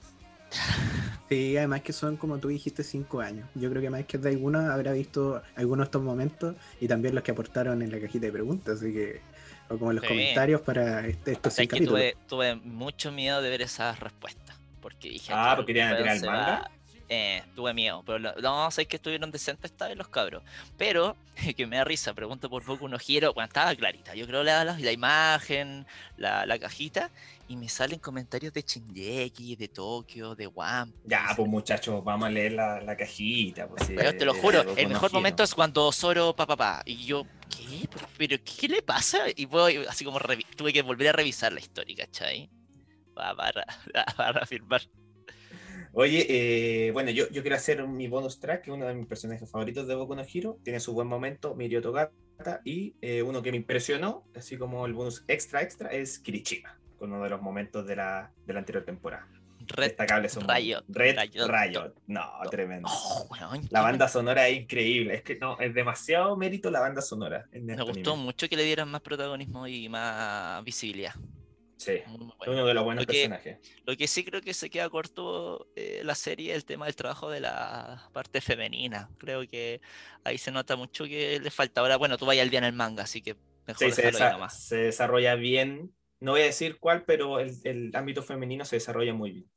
Sí, 1.27 1.57
además 1.57 1.81
que 1.81 1.91
son, 1.91 2.17
como 2.17 2.37
tú 2.37 2.49
dijiste, 2.49 2.83
cinco 2.83 3.19
años. 3.19 3.49
Yo 3.55 3.71
creo 3.71 3.81
que 3.81 3.89
más 3.89 4.05
que 4.05 4.19
de 4.19 4.29
alguno 4.29 4.59
habrá 4.59 4.91
visto 4.91 5.41
algunos 5.55 5.85
de 5.85 5.87
estos 5.87 6.03
momentos 6.03 6.55
y 6.79 6.87
también 6.87 7.15
los 7.15 7.23
que 7.23 7.31
aportaron 7.31 7.81
en 7.81 7.91
la 7.91 7.99
cajita 7.99 8.27
de 8.27 8.31
preguntas, 8.31 8.77
así 8.77 8.93
que, 8.93 9.21
o 9.67 9.75
como 9.79 9.89
en 9.89 9.95
los 9.95 10.05
comentarios 10.05 10.61
para 10.61 11.07
este, 11.07 11.31
estos 11.31 11.51
cinco 11.51 11.77
tuve, 11.77 12.15
tuve, 12.29 12.53
mucho 12.57 13.11
miedo 13.11 13.41
de 13.41 13.49
ver 13.49 13.63
esas 13.63 13.99
respuestas, 13.99 14.55
porque 14.81 15.09
dije... 15.09 15.33
Ah, 15.35 15.53
porque 15.55 15.73
querían 15.73 15.97
tirar 15.97 16.15
el 16.15 16.25
manga. 16.25 16.71
Eh, 17.07 17.43
tuve 17.55 17.71
miedo, 17.75 18.01
pero 18.03 18.17
no, 18.17 18.71
sé 18.71 18.87
que 18.87 18.95
estuvieron 18.95 19.29
decentes 19.29 19.71
esta 19.71 19.87
vez 19.87 19.95
los 19.95 20.07
cabros. 20.07 20.41
Pero, 20.75 21.15
que 21.55 21.67
me 21.67 21.77
da 21.77 21.83
risa, 21.83 22.13
pregunto 22.15 22.49
por 22.49 22.63
poco 22.63 22.85
unos 22.85 23.01
giro, 23.01 23.31
bueno, 23.33 23.47
estaba 23.47 23.75
clarita. 23.75 24.15
Yo 24.15 24.25
creo 24.25 24.43
la, 24.43 24.63
la, 24.63 24.77
la 24.79 24.91
imagen, 24.91 25.85
la, 26.17 26.47
la, 26.47 26.57
cajita, 26.57 27.11
y 27.47 27.57
me 27.57 27.69
salen 27.69 27.99
comentarios 27.99 28.53
de 28.53 28.63
Shinjeki, 28.63 29.55
de 29.55 29.67
Tokio, 29.67 30.33
de 30.33 30.47
One. 30.47 30.93
Ya, 31.03 31.27
pues 31.35 31.47
muchachos, 31.47 32.03
vamos 32.03 32.25
a 32.25 32.31
leer 32.31 32.53
la, 32.53 32.81
la 32.81 32.97
cajita. 32.97 33.67
Pues, 33.67 33.83
pero 33.95 34.17
te 34.17 34.25
lo 34.25 34.33
juro, 34.33 34.75
el 34.75 34.87
mejor 34.87 35.13
momento 35.13 35.43
es 35.43 35.53
cuando 35.53 35.91
Zoro, 35.91 36.35
papá, 36.35 36.57
pa, 36.57 36.81
y 36.85 37.05
yo, 37.05 37.27
¿qué? 37.55 37.87
¿Pero 38.17 38.37
qué 38.43 38.67
le 38.67 38.81
pasa? 38.81 39.19
Y 39.35 39.45
voy, 39.45 39.85
así 39.87 40.03
como 40.03 40.19
tuve 40.55 40.73
que 40.73 40.81
volver 40.81 41.09
a 41.09 41.11
revisar 41.11 41.53
la 41.53 41.59
historia, 41.59 41.95
¿cachai? 41.97 42.49
Para, 43.13 43.35
para, 43.35 43.65
para 44.17 44.39
afirmar. 44.41 44.81
Oye, 45.97 46.25
eh, 46.27 46.91
bueno, 46.91 47.09
yo, 47.11 47.29
yo 47.29 47.41
quiero 47.41 47.55
hacer 47.55 47.87
mi 47.87 48.09
bonus 48.09 48.37
track, 48.41 48.63
que 48.63 48.69
es 48.69 48.75
uno 48.75 48.85
de 48.85 48.93
mis 48.93 49.07
personajes 49.07 49.49
favoritos 49.49 49.87
de 49.87 49.95
Boku 49.95 50.13
no 50.13 50.23
Hero. 50.23 50.59
Tiene 50.61 50.81
su 50.81 50.91
buen 50.91 51.07
momento, 51.07 51.55
Mirio 51.55 51.81
Togata. 51.81 52.59
Y 52.65 52.95
eh, 53.01 53.23
uno 53.23 53.41
que 53.41 53.51
me 53.51 53.57
impresionó, 53.57 54.25
así 54.35 54.57
como 54.57 54.85
el 54.85 54.93
bonus 54.93 55.23
extra 55.29 55.61
extra, 55.61 55.89
es 55.89 56.19
Kirichima, 56.19 56.77
con 56.97 57.13
uno 57.13 57.23
de 57.23 57.29
los 57.29 57.41
momentos 57.41 57.87
de 57.87 57.95
la, 57.95 58.29
de 58.45 58.53
la 58.53 58.59
anterior 58.59 58.83
temporada. 58.83 59.25
Red 59.67 59.87
Destacables 59.87 60.33
son 60.33 60.45
Rayo. 60.45 60.83
Red 60.89 61.15
Rayo. 61.47 61.93
No, 62.07 62.29
tremendo. 62.51 62.89
Oh, 62.91 63.29
la 63.69 63.79
banda 63.79 64.09
sonora 64.09 64.49
es 64.49 64.63
increíble. 64.63 65.15
Es 65.15 65.23
que 65.23 65.35
no, 65.37 65.57
es 65.61 65.73
demasiado 65.73 66.35
mérito 66.35 66.69
la 66.69 66.81
banda 66.81 67.01
sonora. 67.01 67.47
me 67.53 67.81
gustó 67.83 68.17
mucho 68.17 68.49
que 68.49 68.57
le 68.57 68.63
dieran 68.63 68.89
más 68.89 68.99
protagonismo 68.99 69.65
y 69.65 69.87
más 69.87 70.61
visibilidad. 70.65 71.13
Sí, 71.77 72.01
uno 72.47 72.65
de 72.65 72.73
los 72.73 72.83
buenos 72.83 73.05
personajes. 73.05 73.57
Lo 73.85 73.95
que 73.97 74.07
sí 74.07 74.23
creo 74.23 74.41
que 74.41 74.53
se 74.53 74.69
queda 74.69 74.89
corto 74.89 75.67
eh, 75.75 76.01
la 76.03 76.15
serie 76.15 76.55
el 76.55 76.65
tema 76.65 76.85
del 76.85 76.95
trabajo 76.95 77.29
de 77.29 77.41
la 77.41 78.09
parte 78.13 78.41
femenina. 78.41 79.09
Creo 79.17 79.45
que 79.47 79.81
ahí 80.23 80.37
se 80.37 80.51
nota 80.51 80.75
mucho 80.75 81.05
que 81.05 81.39
le 81.39 81.51
falta. 81.51 81.81
Ahora, 81.81 81.97
bueno, 81.97 82.17
tú 82.17 82.25
vayas 82.25 82.43
al 82.43 82.49
día 82.49 82.59
en 82.59 82.65
el 82.65 82.73
manga, 82.73 83.03
así 83.03 83.21
que 83.21 83.35
mejor 83.67 83.91
sí, 83.91 84.01
se, 84.01 84.11
más. 84.11 84.57
se 84.57 84.77
desarrolla 84.77 85.35
bien. 85.35 85.93
No 86.19 86.31
voy 86.31 86.41
a 86.41 86.45
decir 86.45 86.79
cuál, 86.79 87.03
pero 87.03 87.39
el, 87.39 87.53
el 87.65 87.91
ámbito 87.93 88.23
femenino 88.23 88.63
se 88.63 88.77
desarrolla 88.77 89.13
muy 89.13 89.31
bien. 89.31 89.49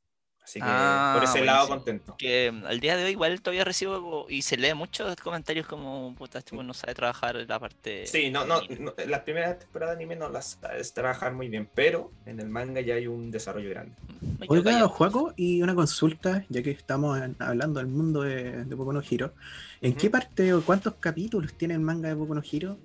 Así 0.43 0.59
que 0.59 0.65
ah, 0.67 1.13
por 1.15 1.23
ese 1.23 1.45
lado 1.45 1.67
contento. 1.67 2.15
Que 2.17 2.51
mm, 2.51 2.65
al 2.65 2.79
día 2.79 2.97
de 2.97 3.03
hoy 3.03 3.11
igual 3.11 3.41
todavía 3.41 3.63
recibo 3.63 4.25
y 4.29 4.41
se 4.41 4.57
lee 4.57 4.73
muchos 4.73 5.15
comentarios 5.17 5.67
como 5.67 6.15
puta, 6.15 6.39
este 6.39 6.55
no 6.55 6.73
sabe 6.73 6.95
trabajar 6.95 7.35
la 7.35 7.59
parte. 7.59 8.07
Sí, 8.07 8.31
no, 8.31 8.45
no, 8.45 8.61
las 9.07 9.21
primeras 9.21 9.59
temporadas 9.59 9.97
de 9.97 10.03
anime 10.03 10.15
no 10.15 10.29
las 10.29 10.57
sabes 10.59 10.93
trabajar 10.93 11.33
muy 11.33 11.49
bien, 11.49 11.69
pero 11.73 12.11
en 12.25 12.39
el 12.39 12.49
manga 12.49 12.81
ya 12.81 12.95
hay 12.95 13.07
un 13.07 13.29
desarrollo 13.29 13.69
grande. 13.69 13.95
Mm, 14.21 14.43
Oiga, 14.47 14.87
Juaco, 14.87 15.33
y 15.35 15.61
una 15.61 15.75
consulta, 15.75 16.43
ya 16.49 16.63
que 16.63 16.71
estamos 16.71 17.19
hablando 17.39 17.79
del 17.79 17.87
mundo 17.87 18.23
de, 18.23 18.65
de 18.65 18.75
Boku 18.75 18.91
no 18.91 19.01
Hero. 19.07 19.33
¿En 19.81 19.93
qué 19.93 20.09
parte 20.09 20.53
o 20.53 20.61
cuántos 20.61 20.95
capítulos 20.95 21.53
tiene 21.53 21.75
el 21.75 21.79
manga 21.79 22.09
de 22.09 22.15
Boku 22.15 22.33
no 22.33 22.41
Hero? 22.51 22.77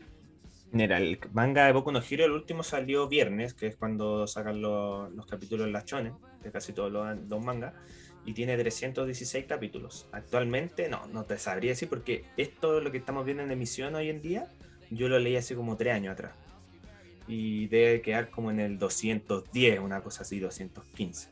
Mira, 0.74 0.98
el 0.98 1.20
manga 1.32 1.66
de 1.66 1.72
Boku 1.72 1.92
no 1.92 2.00
Hero, 2.00 2.24
el 2.24 2.32
último 2.32 2.64
salió 2.64 3.06
viernes, 3.06 3.54
que 3.54 3.68
es 3.68 3.76
cuando 3.76 4.26
sacan 4.26 4.60
los, 4.60 5.24
capítulos 5.26 5.68
en 5.68 5.72
la 5.72 5.84
Shonen, 5.86 6.14
de 6.44 6.50
casi 6.52 6.72
todos 6.72 6.92
los, 6.92 7.44
mangas, 7.44 7.74
y 8.24 8.32
tiene 8.32 8.56
316 8.56 9.46
capítulos. 9.46 10.06
Actualmente, 10.12 10.88
no, 10.88 11.06
no 11.08 11.24
te 11.24 11.38
sabría 11.38 11.72
decir, 11.72 11.88
porque 11.88 12.24
esto, 12.36 12.80
lo 12.80 12.92
que 12.92 12.98
estamos 12.98 13.24
viendo 13.24 13.42
en 13.42 13.50
emisión 13.50 13.94
hoy 13.94 14.10
en 14.10 14.22
día, 14.22 14.46
yo 14.90 15.08
lo 15.08 15.18
leí 15.18 15.36
hace 15.36 15.54
como 15.54 15.76
3 15.76 15.94
años 15.94 16.12
atrás. 16.12 16.32
Y 17.26 17.68
debe 17.68 18.02
quedar 18.02 18.30
como 18.30 18.50
en 18.50 18.60
el 18.60 18.78
210, 18.78 19.80
una 19.80 20.02
cosa 20.02 20.22
así, 20.22 20.38
215. 20.38 21.28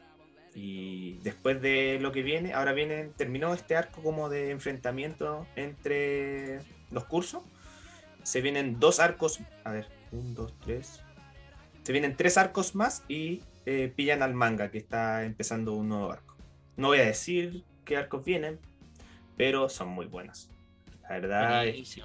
Y 0.54 1.18
después 1.22 1.62
de 1.62 1.98
lo 2.00 2.12
que 2.12 2.22
viene, 2.22 2.52
ahora 2.52 2.72
viene, 2.72 3.10
terminó 3.16 3.54
este 3.54 3.76
arco 3.76 4.02
como 4.02 4.28
de 4.28 4.50
enfrentamiento 4.50 5.46
entre 5.56 6.60
los 6.90 7.04
cursos 7.04 7.42
se 8.22 8.40
vienen 8.40 8.78
dos 8.78 9.00
arcos. 9.00 9.40
A 9.64 9.72
ver, 9.72 9.86
un, 10.10 10.34
dos, 10.34 10.54
tres. 10.60 11.00
Se 11.82 11.92
vienen 11.92 12.16
tres 12.16 12.38
arcos 12.38 12.74
más 12.74 13.02
y 13.08 13.42
eh, 13.66 13.92
pillan 13.94 14.22
al 14.22 14.34
manga 14.34 14.70
que 14.70 14.78
está 14.78 15.24
empezando 15.24 15.74
un 15.74 15.88
nuevo 15.88 16.10
arco. 16.10 16.36
No 16.76 16.88
voy 16.88 16.98
a 16.98 17.04
decir 17.04 17.64
qué 17.84 17.96
arcos 17.96 18.24
vienen, 18.24 18.58
pero 19.36 19.68
son 19.68 19.88
muy 19.88 20.06
buenos. 20.06 20.50
La 21.02 21.10
verdad 21.10 21.66
es 21.66 22.00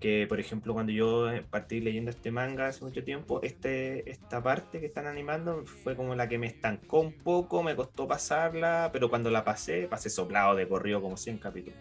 que, 0.00 0.26
por 0.26 0.40
ejemplo, 0.40 0.74
cuando 0.74 0.90
yo 0.90 1.30
partí 1.50 1.80
leyendo 1.80 2.10
este 2.10 2.32
manga 2.32 2.66
hace 2.66 2.84
mucho 2.84 3.04
tiempo, 3.04 3.40
este, 3.42 4.10
esta 4.10 4.42
parte 4.42 4.80
que 4.80 4.86
están 4.86 5.06
animando 5.06 5.64
fue 5.64 5.94
como 5.94 6.16
la 6.16 6.28
que 6.28 6.38
me 6.38 6.48
estancó 6.48 7.00
un 7.00 7.12
poco, 7.12 7.62
me 7.62 7.76
costó 7.76 8.08
pasarla, 8.08 8.90
pero 8.92 9.08
cuando 9.08 9.30
la 9.30 9.44
pasé, 9.44 9.86
pasé 9.86 10.10
soplado 10.10 10.56
de 10.56 10.66
corrido 10.66 11.00
como 11.00 11.16
100 11.16 11.38
capítulos. 11.38 11.78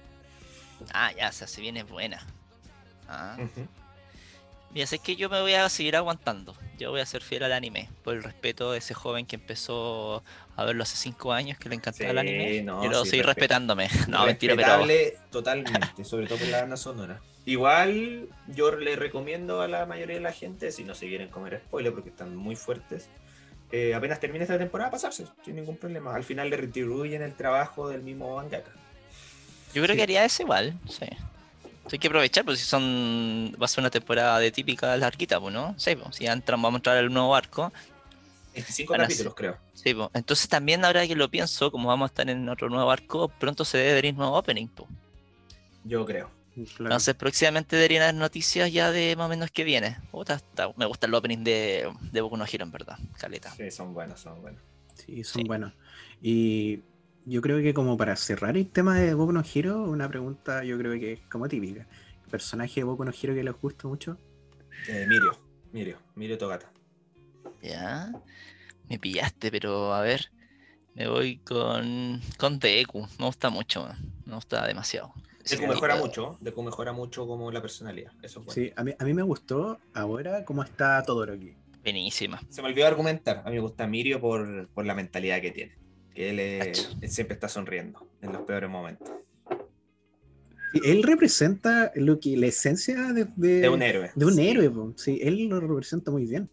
Ah, 0.93 1.11
ya, 1.17 1.29
o 1.29 1.31
sea, 1.31 1.47
se 1.47 1.61
viene 1.61 1.81
buena. 1.83 2.19
Ah. 3.07 3.37
Mira, 4.73 4.85
es 4.85 4.99
que 5.01 5.15
yo 5.17 5.29
me 5.29 5.41
voy 5.41 5.53
a 5.53 5.67
seguir 5.67 5.95
aguantando. 5.97 6.55
Yo 6.77 6.91
voy 6.91 7.01
a 7.01 7.05
ser 7.05 7.21
fiel 7.21 7.43
al 7.43 7.51
anime. 7.51 7.89
Por 8.03 8.15
el 8.15 8.23
respeto 8.23 8.71
de 8.71 8.77
ese 8.77 8.93
joven 8.93 9.25
que 9.25 9.35
empezó 9.35 10.23
a 10.55 10.63
verlo 10.63 10.83
hace 10.83 10.95
cinco 10.95 11.33
años, 11.33 11.57
que 11.57 11.67
le 11.67 11.75
encantaba 11.75 12.11
el 12.11 12.17
anime. 12.17 12.61
No, 12.63 12.79
Quiero 12.79 13.03
seguir 13.05 13.25
respetándome. 13.25 13.89
No, 14.07 14.25
mentira, 14.25 14.55
pero. 14.55 14.85
Totalmente, 15.29 16.05
sobre 16.05 16.27
todo 16.27 16.37
por 16.37 16.47
la 16.47 16.61
banda 16.61 16.77
sonora. 16.77 17.21
Igual, 17.45 18.29
yo 18.47 18.75
le 18.75 18.95
recomiendo 18.95 19.61
a 19.61 19.67
la 19.67 19.85
mayoría 19.85 20.15
de 20.15 20.21
la 20.21 20.31
gente, 20.31 20.71
si 20.71 20.83
no 20.83 20.95
se 20.95 21.07
quieren 21.07 21.29
comer 21.29 21.61
spoiler 21.65 21.91
porque 21.91 22.09
están 22.09 22.35
muy 22.35 22.55
fuertes, 22.55 23.09
eh, 23.71 23.95
apenas 23.95 24.19
termine 24.19 24.43
esta 24.43 24.59
temporada, 24.59 24.91
pasarse, 24.91 25.25
sin 25.43 25.55
ningún 25.55 25.77
problema. 25.77 26.15
Al 26.15 26.23
final 26.23 26.49
le 26.49 26.57
retribuyen 26.57 27.23
el 27.23 27.33
trabajo 27.33 27.89
del 27.89 28.03
mismo 28.03 28.35
mangaka. 28.35 28.71
Yo 29.73 29.81
creo 29.83 29.95
que 29.95 30.03
haría 30.03 30.23
eso 30.23 30.43
igual, 30.43 30.77
sí 30.87 31.07
hay 31.93 31.99
que 31.99 32.07
aprovechar, 32.07 32.45
pues 32.45 32.59
si 32.59 32.65
son. 32.65 33.55
Va 33.61 33.65
a 33.65 33.67
ser 33.67 33.81
una 33.81 33.89
temporada 33.89 34.39
de 34.39 34.51
típica 34.51 34.95
larguita, 34.97 35.39
pues, 35.39 35.53
¿no? 35.53 35.75
Sí, 35.77 35.95
pues, 35.95 36.15
si 36.15 36.25
entran, 36.25 36.61
vamos 36.61 36.77
a 36.77 36.79
entrar 36.79 36.97
al 36.97 37.11
nuevo 37.11 37.35
arco. 37.35 37.71
25 38.53 38.93
capítulos, 38.93 39.35
creo. 39.35 39.57
Sí, 39.73 39.93
pues. 39.93 40.09
Entonces 40.13 40.49
también 40.49 40.83
ahora 40.83 41.07
que 41.07 41.15
lo 41.15 41.29
pienso, 41.29 41.71
como 41.71 41.87
vamos 41.89 42.05
a 42.05 42.11
estar 42.11 42.29
en 42.29 42.47
otro 42.49 42.69
nuevo 42.69 42.91
arco, 42.91 43.29
pronto 43.29 43.65
se 43.65 43.77
debe 43.77 43.93
venir 43.93 44.15
nuevo 44.15 44.37
opening, 44.37 44.67
pues. 44.67 44.89
Yo 45.83 46.05
creo. 46.05 46.29
Entonces 46.55 47.15
próximamente 47.15 47.75
deberían 47.75 48.03
haber 48.03 48.15
noticias 48.15 48.71
ya 48.71 48.91
de 48.91 49.15
más 49.15 49.27
o 49.27 49.29
menos 49.29 49.51
que 49.51 49.63
viene. 49.63 49.97
me 50.75 50.85
gusta 50.85 51.07
el 51.07 51.13
opening 51.13 51.43
de, 51.43 51.89
de 52.11 52.21
Boku 52.21 52.37
no 52.37 52.45
Hero, 52.45 52.65
en 52.65 52.71
verdad. 52.71 52.97
Caleta. 53.17 53.51
Sí, 53.51 53.71
son 53.71 53.93
buenos, 53.93 54.19
son 54.19 54.41
buenos. 54.41 54.61
Sí, 54.95 55.23
son 55.23 55.43
buenos. 55.45 55.73
Y 56.21 56.81
yo 57.25 57.41
creo 57.41 57.61
que 57.61 57.73
como 57.73 57.97
para 57.97 58.15
cerrar 58.15 58.57
el 58.57 58.69
tema 58.69 58.97
de 58.99 59.13
Boku 59.13 59.31
no 59.31 59.43
Hero, 59.43 59.83
una 59.83 60.07
pregunta 60.09 60.63
yo 60.63 60.77
creo 60.77 60.93
que 60.93 61.13
es 61.13 61.19
como 61.29 61.47
típica. 61.47 61.87
¿Personaje 62.29 62.81
de 62.81 62.83
Boku 62.83 63.03
no 63.03 63.11
Hero 63.11 63.33
que 63.33 63.43
les 63.43 63.53
gusta 63.53 63.87
mucho? 63.87 64.17
Eh, 64.87 65.05
Mirio, 65.07 65.37
Mirio, 65.71 65.97
Mirio 66.15 66.37
Togata. 66.37 66.71
Ya, 67.61 68.11
me 68.89 68.97
pillaste, 68.97 69.51
pero 69.51 69.93
a 69.93 70.01
ver, 70.01 70.31
me 70.95 71.07
voy 71.07 71.37
con, 71.37 72.21
con 72.37 72.59
Deku. 72.59 73.07
Me 73.19 73.25
gusta 73.25 73.49
mucho, 73.49 73.87
me 74.25 74.35
gusta 74.35 74.65
demasiado. 74.65 75.13
Deku 75.47 75.67
mejora 75.67 75.95
mucho, 75.95 76.37
Deku 76.39 76.63
mejora 76.63 76.93
mucho 76.93 77.27
como 77.27 77.51
la 77.51 77.61
personalidad. 77.61 78.13
Eso 78.21 78.43
Sí, 78.47 78.71
a 78.75 78.83
mí, 78.83 78.93
a 78.97 79.03
mí 79.03 79.13
me 79.13 79.23
gustó 79.23 79.79
ahora 79.93 80.45
cómo 80.45 80.63
está 80.63 81.03
Todoroki. 81.03 81.55
Buenísima. 81.83 82.39
Se 82.49 82.61
me 82.61 82.69
olvidó 82.69 82.87
argumentar. 82.87 83.41
A 83.43 83.49
mí 83.49 83.55
me 83.55 83.61
gusta 83.61 83.87
Mirio 83.87 84.21
por, 84.21 84.67
por 84.69 84.85
la 84.85 84.93
mentalidad 84.93 85.41
que 85.41 85.51
tiene 85.51 85.80
que 86.13 86.29
él, 86.29 86.75
siempre 87.09 87.33
está 87.35 87.47
sonriendo 87.47 88.07
en 88.21 88.33
los 88.33 88.41
peores 88.43 88.69
momentos. 88.69 89.09
Él 90.85 91.03
representa 91.03 91.91
lo 91.95 92.19
que 92.19 92.37
la 92.37 92.47
esencia 92.47 93.11
de, 93.11 93.27
de, 93.35 93.67
un 93.67 93.81
héroe. 93.81 94.11
De 94.15 94.25
un 94.25 94.39
héroe, 94.39 94.71
sí, 94.95 95.19
él 95.21 95.47
lo 95.47 95.59
representa 95.59 96.11
muy 96.11 96.25
bien. 96.25 96.49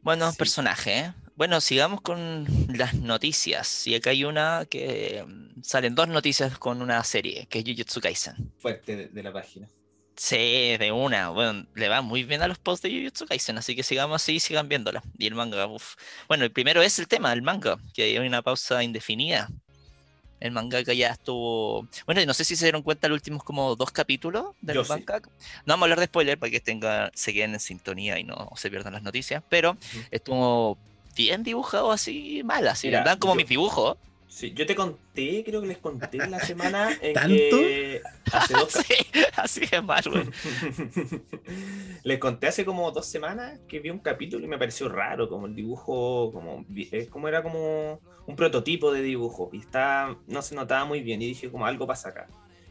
Bueno, 0.00 0.32
personaje. 0.32 0.98
¿eh? 0.98 1.14
Bueno, 1.36 1.60
sigamos 1.60 2.00
con 2.00 2.46
las 2.68 2.94
noticias. 2.94 3.86
Y 3.86 3.94
acá 3.94 4.10
hay 4.10 4.24
una 4.24 4.66
que 4.68 5.24
mm, 5.26 5.62
salen 5.62 5.94
dos 5.94 6.08
noticias 6.08 6.58
con 6.58 6.80
una 6.80 7.02
serie, 7.04 7.46
que 7.46 7.58
es 7.58 7.64
Jujutsu 7.64 8.00
Kaisen. 8.00 8.52
Fuerte 8.58 9.08
de 9.08 9.22
la 9.22 9.32
página. 9.32 9.68
Sí, 10.16 10.76
de 10.78 10.92
una. 10.92 11.30
Bueno, 11.30 11.66
le 11.74 11.88
va 11.88 12.00
muy 12.00 12.22
bien 12.24 12.42
a 12.42 12.48
los 12.48 12.58
posts 12.58 12.82
de 12.82 12.90
Jujutsu 12.90 13.26
Kaisen, 13.26 13.58
así 13.58 13.74
que 13.74 13.82
sigamos 13.82 14.22
así 14.22 14.34
y 14.34 14.40
sigan 14.40 14.68
viéndola. 14.68 15.02
Y 15.18 15.26
el 15.26 15.34
manga, 15.34 15.66
uff. 15.66 15.96
Bueno, 16.28 16.44
el 16.44 16.52
primero 16.52 16.82
es 16.82 16.98
el 16.98 17.08
tema, 17.08 17.32
el 17.32 17.42
manga, 17.42 17.78
que 17.92 18.04
hay 18.04 18.18
una 18.18 18.42
pausa 18.42 18.82
indefinida. 18.82 19.48
El 20.40 20.52
mangaka 20.52 20.92
ya 20.92 21.08
estuvo. 21.08 21.88
Bueno, 22.06 22.24
no 22.26 22.34
sé 22.34 22.44
si 22.44 22.54
se 22.54 22.66
dieron 22.66 22.82
cuenta 22.82 23.08
los 23.08 23.16
últimos 23.16 23.42
como 23.42 23.76
dos 23.76 23.90
capítulos 23.90 24.54
del 24.60 24.86
manga. 24.86 25.20
No 25.20 25.72
vamos 25.72 25.82
a 25.82 25.84
hablar 25.84 26.00
de 26.00 26.06
spoiler 26.06 26.38
para 26.38 26.50
que 26.50 26.60
tenga, 26.60 27.10
se 27.14 27.32
queden 27.32 27.54
en 27.54 27.60
sintonía 27.60 28.18
y 28.18 28.24
no 28.24 28.50
se 28.54 28.70
pierdan 28.70 28.92
las 28.92 29.02
noticias, 29.02 29.42
pero 29.48 29.76
estuvo 30.10 30.78
bien 31.16 31.42
dibujado 31.42 31.92
así 31.92 32.42
mal, 32.44 32.68
así, 32.68 32.90
¿verdad? 32.90 33.18
Como 33.18 33.34
mis 33.34 33.48
dibujos. 33.48 33.96
Sí, 34.34 34.52
yo 34.52 34.66
te 34.66 34.74
conté, 34.74 35.44
creo 35.44 35.60
que 35.60 35.68
les 35.68 35.78
conté 35.78 36.18
la 36.26 36.40
semana 36.44 36.90
en 37.00 37.14
¿Tanto? 37.14 37.28
que 37.28 38.02
hace 38.32 38.52
dos 38.52 38.72
Sí, 38.72 38.94
así 39.36 39.60
es 39.70 39.82
mal, 39.84 40.02
güey. 40.10 40.24
Les 42.02 42.18
conté 42.18 42.48
hace 42.48 42.64
como 42.64 42.90
dos 42.90 43.06
semanas 43.06 43.60
que 43.68 43.78
vi 43.78 43.90
un 43.90 44.00
capítulo 44.00 44.44
y 44.44 44.48
me 44.48 44.58
pareció 44.58 44.88
raro, 44.88 45.28
como 45.28 45.46
el 45.46 45.54
dibujo, 45.54 46.32
como, 46.32 46.66
es 46.90 47.08
como 47.10 47.28
era 47.28 47.44
como 47.44 48.00
un 48.26 48.34
prototipo 48.34 48.90
de 48.90 49.02
dibujo 49.02 49.50
y 49.52 49.58
está, 49.58 50.16
no 50.26 50.42
se 50.42 50.56
notaba 50.56 50.84
muy 50.84 51.00
bien 51.00 51.22
y 51.22 51.26
dije 51.26 51.48
como 51.48 51.64
algo 51.66 51.86
pasa 51.86 52.08
acá. 52.08 52.26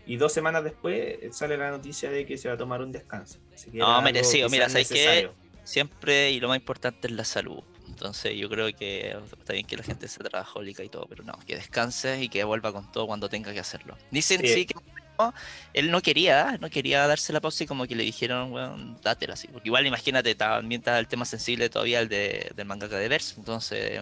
Y 0.05 0.17
dos 0.17 0.33
semanas 0.33 0.65
después 0.65 1.17
sale 1.31 1.55
la 1.55 1.71
noticia 1.71 2.11
de 2.11 2.25
que 2.25 2.37
se 2.37 2.49
va 2.49 2.55
a 2.55 2.57
tomar 2.57 2.81
un 2.81 2.91
descanso. 2.91 3.39
Así 3.53 3.71
que 3.71 3.77
No, 3.77 4.01
merecido. 4.01 4.49
Mira, 4.49 4.67
¿sabes 4.67 4.89
qué? 4.89 5.29
Siempre 5.63 6.31
y 6.31 6.41
lo 6.41 6.49
más 6.49 6.57
importante 6.57 7.07
es 7.07 7.13
la 7.13 7.23
salud. 7.23 7.63
Entonces 8.03 8.35
yo 8.35 8.49
creo 8.49 8.67
que 8.75 9.15
está 9.39 9.53
bien 9.53 9.65
que 9.65 9.77
la 9.77 9.83
gente 9.83 10.09
sea 10.09 10.27
trabajólica 10.27 10.83
y 10.83 10.89
todo, 10.89 11.05
pero 11.07 11.23
no, 11.23 11.39
que 11.47 11.55
descanse 11.55 12.21
y 12.21 12.27
que 12.27 12.43
vuelva 12.43 12.73
con 12.73 12.91
todo 12.91 13.07
cuando 13.07 13.29
tenga 13.29 13.53
que 13.53 13.61
hacerlo. 13.61 13.97
Dicen 14.11 14.41
Sí. 14.41 14.47
sí, 14.49 14.65
que 14.65 14.75
no, 15.17 15.33
él 15.71 15.89
no 15.89 16.01
quería, 16.01 16.57
no 16.59 16.69
quería 16.69 17.07
darse 17.07 17.31
la 17.31 17.39
pausa 17.39 17.63
y 17.63 17.67
como 17.67 17.87
que 17.87 17.95
le 17.95 18.03
dijeron, 18.03 18.51
weón, 18.51 18.99
dátela 19.01 19.35
así. 19.35 19.47
Porque 19.47 19.69
igual 19.69 19.87
imagínate, 19.87 20.35
también 20.35 20.81
está 20.81 20.99
el 20.99 21.07
tema 21.07 21.23
sensible 21.23 21.69
todavía 21.69 22.01
el 22.01 22.09
de, 22.09 22.51
del 22.53 22.65
mangaka 22.67 22.97
de 22.97 23.07
Verse. 23.07 23.35
Entonces, 23.37 24.01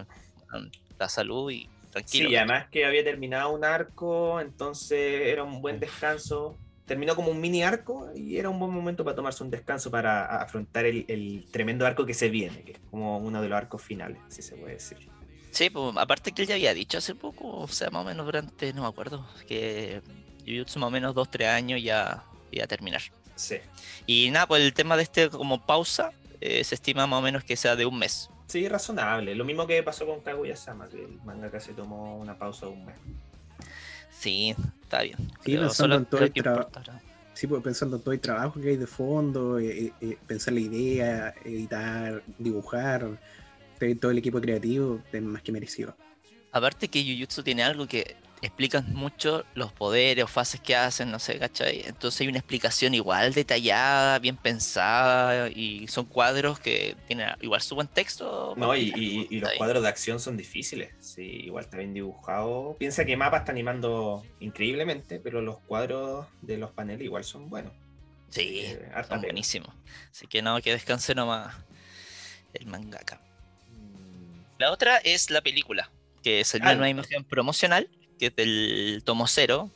la 0.97 1.07
salud 1.07 1.51
y 1.51 1.69
tranquilo. 1.91 2.29
Sí, 2.29 2.35
además 2.35 2.69
que 2.71 2.85
había 2.85 3.03
terminado 3.03 3.51
un 3.51 3.63
arco, 3.63 4.41
entonces 4.41 5.27
era 5.27 5.43
un 5.43 5.61
buen 5.61 5.79
descanso. 5.79 6.57
Terminó 6.91 7.15
como 7.15 7.31
un 7.31 7.39
mini 7.39 7.63
arco 7.63 8.11
y 8.13 8.35
era 8.35 8.49
un 8.49 8.59
buen 8.59 8.73
momento 8.73 9.05
para 9.05 9.15
tomarse 9.15 9.41
un 9.45 9.49
descanso 9.49 9.89
para 9.89 10.25
afrontar 10.25 10.85
el, 10.85 11.05
el 11.07 11.45
tremendo 11.49 11.85
arco 11.85 12.05
que 12.05 12.13
se 12.13 12.27
viene, 12.27 12.63
que 12.63 12.73
es 12.73 12.79
como 12.89 13.17
uno 13.17 13.41
de 13.41 13.47
los 13.47 13.57
arcos 13.57 13.81
finales, 13.81 14.17
si 14.27 14.41
se 14.41 14.57
puede 14.57 14.73
decir. 14.73 14.97
Sí, 15.51 15.69
pues 15.69 15.95
aparte 15.95 16.33
que 16.33 16.41
él 16.41 16.49
ya 16.49 16.55
había 16.55 16.73
dicho 16.73 16.97
hace 16.97 17.15
poco, 17.15 17.59
o 17.59 17.67
sea, 17.69 17.89
más 17.91 18.01
o 18.01 18.05
menos 18.09 18.25
durante, 18.25 18.73
no 18.73 18.81
me 18.81 18.89
acuerdo, 18.89 19.25
que 19.47 20.01
Jujutsu 20.45 20.79
más 20.79 20.89
o 20.89 20.91
menos 20.91 21.15
2-3 21.15 21.45
años 21.45 21.81
ya 21.81 22.25
iba 22.51 22.65
a 22.65 22.67
terminar. 22.67 23.03
Sí. 23.37 23.59
Y 24.05 24.29
nada, 24.31 24.47
pues 24.47 24.61
el 24.61 24.73
tema 24.73 24.97
de 24.97 25.03
este 25.03 25.29
como 25.29 25.65
pausa 25.65 26.11
eh, 26.41 26.61
se 26.65 26.75
estima 26.75 27.07
más 27.07 27.19
o 27.19 27.21
menos 27.21 27.45
que 27.45 27.55
sea 27.55 27.77
de 27.77 27.85
un 27.85 27.99
mes. 27.99 28.29
Sí, 28.47 28.67
razonable. 28.67 29.33
Lo 29.33 29.45
mismo 29.45 29.65
que 29.65 29.81
pasó 29.81 30.05
con 30.05 30.19
Kaguya-sama, 30.19 30.89
que 30.89 31.05
el 31.05 31.21
mangaka 31.23 31.61
se 31.61 31.71
tomó 31.71 32.17
una 32.17 32.37
pausa 32.37 32.65
de 32.65 32.73
un 32.73 32.85
mes. 32.85 32.97
Sí, 34.21 34.55
está 34.83 35.01
bien. 35.01 35.17
Sí, 35.43 35.57
pensando 35.57 35.95
en 35.95 36.05
todo 36.05 36.23
el 36.23 36.31
que 36.31 36.43
tra- 36.43 36.51
importa 36.57 36.79
ahora. 36.79 37.01
Sí, 37.33 37.47
pensando 37.47 37.95
en 37.97 38.03
todo 38.03 38.13
el 38.13 38.19
trabajo 38.19 38.61
que 38.61 38.69
hay 38.69 38.77
de 38.77 38.85
fondo, 38.85 39.57
eh, 39.57 39.91
eh, 39.99 40.17
pensar 40.27 40.53
la 40.53 40.59
idea, 40.59 41.33
editar, 41.43 42.21
dibujar, 42.37 43.17
todo 43.99 44.11
el 44.11 44.19
equipo 44.19 44.39
creativo, 44.39 45.01
es 45.11 45.21
más 45.23 45.41
que 45.41 45.51
merecido. 45.51 45.95
Aparte 46.51 46.87
que 46.87 47.03
Jujutsu 47.03 47.41
tiene 47.41 47.63
algo 47.63 47.87
que 47.87 48.15
explican 48.41 48.91
mucho 48.93 49.45
los 49.53 49.71
poderes 49.71 50.23
o 50.23 50.27
fases 50.27 50.59
que 50.59 50.75
hacen, 50.75 51.11
no 51.11 51.19
sé, 51.19 51.37
¿cachai? 51.37 51.81
Entonces 51.85 52.21
hay 52.21 52.27
una 52.27 52.39
explicación 52.39 52.93
igual 52.95 53.33
detallada, 53.33 54.17
bien 54.19 54.35
pensada, 54.37 55.47
y 55.49 55.87
son 55.87 56.05
cuadros 56.05 56.59
que 56.59 56.95
tienen 57.07 57.29
igual 57.41 57.61
su 57.61 57.75
buen 57.75 57.87
texto. 57.87 58.55
No, 58.57 58.75
y, 58.75 58.89
porque- 58.91 58.99
y- 59.05 59.27
y 59.29 59.39
los 59.39 59.51
cuadros 59.53 59.83
de 59.83 59.89
acción 59.89 60.19
son 60.19 60.37
difíciles. 60.37 60.91
Sí, 60.99 61.21
igual 61.45 61.65
está 61.65 61.77
bien 61.77 61.93
dibujado. 61.93 62.75
Piensa 62.79 63.05
que 63.05 63.15
Mapa 63.15 63.37
está 63.37 63.51
animando 63.51 64.25
increíblemente, 64.39 65.19
pero 65.19 65.41
los 65.41 65.59
cuadros 65.59 66.25
de 66.41 66.57
los 66.57 66.71
paneles 66.71 67.05
igual 67.05 67.23
son 67.23 67.49
buenos. 67.49 67.73
Sí, 68.29 68.61
Eh, 68.65 68.89
son 69.07 69.21
buenísimos. 69.21 69.75
Así 70.09 70.25
que 70.25 70.41
no, 70.41 70.59
que 70.61 70.71
descanse 70.71 71.13
nomás 71.13 71.53
el 72.53 72.65
mangaka. 72.65 73.21
Mm, 73.69 74.41
La 74.57 74.71
otra 74.71 74.97
es 74.97 75.29
la 75.29 75.41
película, 75.41 75.91
que 76.23 76.43
salió 76.43 76.69
Ah, 76.69 76.73
una 76.73 76.89
imagen 76.89 77.23
promocional, 77.23 77.89
que 78.29 78.33
es 78.35 79.03
tomo 79.03 79.27
cero, 79.27 79.71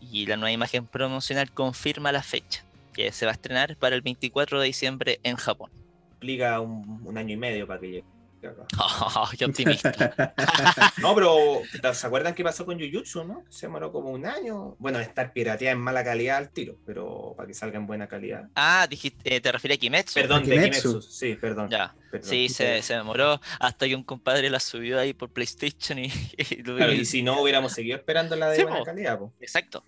y 0.00 0.26
la 0.26 0.36
nueva 0.36 0.52
imagen 0.52 0.86
promocional 0.86 1.52
confirma 1.52 2.12
la 2.12 2.22
fecha, 2.22 2.64
que 2.94 3.12
se 3.12 3.26
va 3.26 3.32
a 3.32 3.34
estrenar 3.34 3.76
para 3.76 3.96
el 3.96 4.02
24 4.02 4.60
de 4.60 4.66
diciembre 4.66 5.20
en 5.22 5.36
Japón. 5.36 5.70
Implica 6.14 6.60
un, 6.60 7.02
un 7.04 7.18
año 7.18 7.34
y 7.34 7.36
medio 7.36 7.66
para 7.66 7.80
que 7.80 7.86
llegue 7.86 8.04
¡Qué 9.38 9.44
optimista! 9.44 10.34
No, 10.98 11.14
pero 11.14 11.62
¿se 11.94 12.06
acuerdan 12.06 12.34
qué 12.34 12.42
pasó 12.44 12.64
con 12.66 12.78
Jujutsu, 12.78 13.24
no? 13.24 13.44
Se 13.48 13.66
demoró 13.66 13.92
como 13.92 14.10
un 14.10 14.26
año. 14.26 14.74
Bueno, 14.78 14.98
estar 15.00 15.32
pirateada 15.32 15.72
en 15.72 15.78
mala 15.80 16.02
calidad 16.04 16.38
al 16.38 16.50
tiro, 16.50 16.76
pero 16.84 17.34
para 17.36 17.46
que 17.46 17.54
salga 17.54 17.76
en 17.78 17.86
buena 17.86 18.08
calidad. 18.08 18.48
ah, 18.54 18.86
dijiste, 18.88 19.36
eh, 19.36 19.40
te 19.40 19.52
refieres 19.52 19.76
a 19.78 19.80
Kimetsu. 19.80 20.14
Perdón, 20.14 20.44
de 20.44 20.50
Kimetsu. 20.56 20.88
Kimetsu. 20.88 21.02
Sí, 21.02 21.34
perdón. 21.36 21.70
Ya, 21.70 21.94
perdón. 22.10 22.28
sí, 22.28 22.48
se, 22.48 22.82
se 22.82 22.94
demoró 22.94 23.40
hasta 23.60 23.86
que 23.86 23.94
un 23.94 24.02
compadre 24.04 24.50
la 24.50 24.60
subió 24.60 24.98
ahí 24.98 25.12
por 25.14 25.30
PlayStation 25.30 25.98
y, 25.98 26.10
Claro, 26.64 26.92
y 26.92 27.04
si 27.04 27.22
no, 27.22 27.40
hubiéramos 27.42 27.72
seguido 27.72 27.96
esperando 27.96 28.34
la 28.36 28.50
de 28.50 28.56
Sí, 28.56 28.62
buena 28.62 28.78
po. 28.78 28.84
calidad. 28.84 29.18
po. 29.18 29.32
Exacto. 29.40 29.84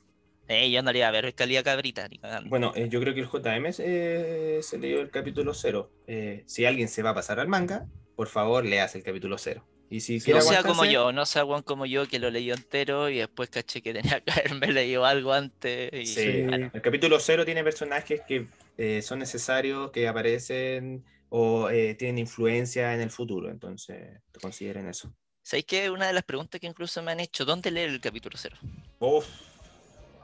Eh, 0.48 0.68
yo 0.72 0.80
iba 0.80 1.06
a 1.06 1.10
ver 1.12 1.32
calidad 1.36 1.62
cabrita. 1.62 2.08
Bueno, 2.46 2.72
eh, 2.74 2.88
yo 2.88 3.00
creo 3.00 3.14
que 3.14 3.20
el 3.20 3.28
JM 3.28 3.66
eh, 3.78 4.58
se 4.62 4.78
leyó 4.78 5.00
el 5.00 5.08
capítulo 5.10 5.54
cero. 5.54 5.92
Eh, 6.08 6.42
si 6.46 6.64
alguien 6.64 6.88
se 6.88 7.04
va 7.04 7.10
a 7.10 7.14
pasar 7.14 7.38
al 7.38 7.46
manga, 7.46 7.86
por 8.20 8.28
favor, 8.28 8.66
leas 8.66 8.94
el 8.96 9.02
capítulo 9.02 9.38
cero. 9.38 9.64
Y 9.88 10.00
si 10.00 10.18
No 10.30 10.42
sea 10.42 10.62
como 10.62 10.84
yo, 10.84 11.10
no 11.10 11.24
sea 11.24 11.42
Juan 11.46 11.62
como 11.62 11.86
yo 11.86 12.06
que 12.06 12.18
lo 12.18 12.28
leí 12.28 12.50
entero 12.50 13.08
y 13.08 13.16
después 13.16 13.48
caché 13.48 13.80
que 13.80 13.94
tenía 13.94 14.20
que 14.20 14.30
haberme 14.60 14.66
leído 14.74 15.06
algo 15.06 15.32
antes. 15.32 15.88
Y, 15.94 16.04
Sí. 16.04 16.42
bueno, 16.42 16.70
El 16.74 16.82
capítulo 16.82 17.18
cero 17.18 17.46
tiene 17.46 17.64
personajes 17.64 18.20
que 18.28 18.46
eh, 18.76 19.00
son 19.00 19.20
necesarios, 19.20 19.90
que 19.90 20.06
aparecen 20.06 21.02
o 21.30 21.70
eh, 21.70 21.94
tienen 21.94 22.18
influencia 22.18 22.94
en 22.94 23.00
el 23.00 23.10
futuro. 23.10 23.48
Entonces, 23.50 24.20
consideren 24.42 24.86
eso. 24.86 25.10
¿Sabéis 25.42 25.64
que 25.64 25.88
una 25.88 26.06
de 26.06 26.12
las 26.12 26.24
preguntas 26.24 26.60
que 26.60 26.66
incluso 26.66 27.02
me 27.02 27.12
han 27.12 27.20
hecho, 27.20 27.46
¿dónde 27.46 27.70
leer 27.70 27.88
el 27.88 28.02
capítulo 28.02 28.36
cero? 28.38 28.58
Uf. 28.98 29.24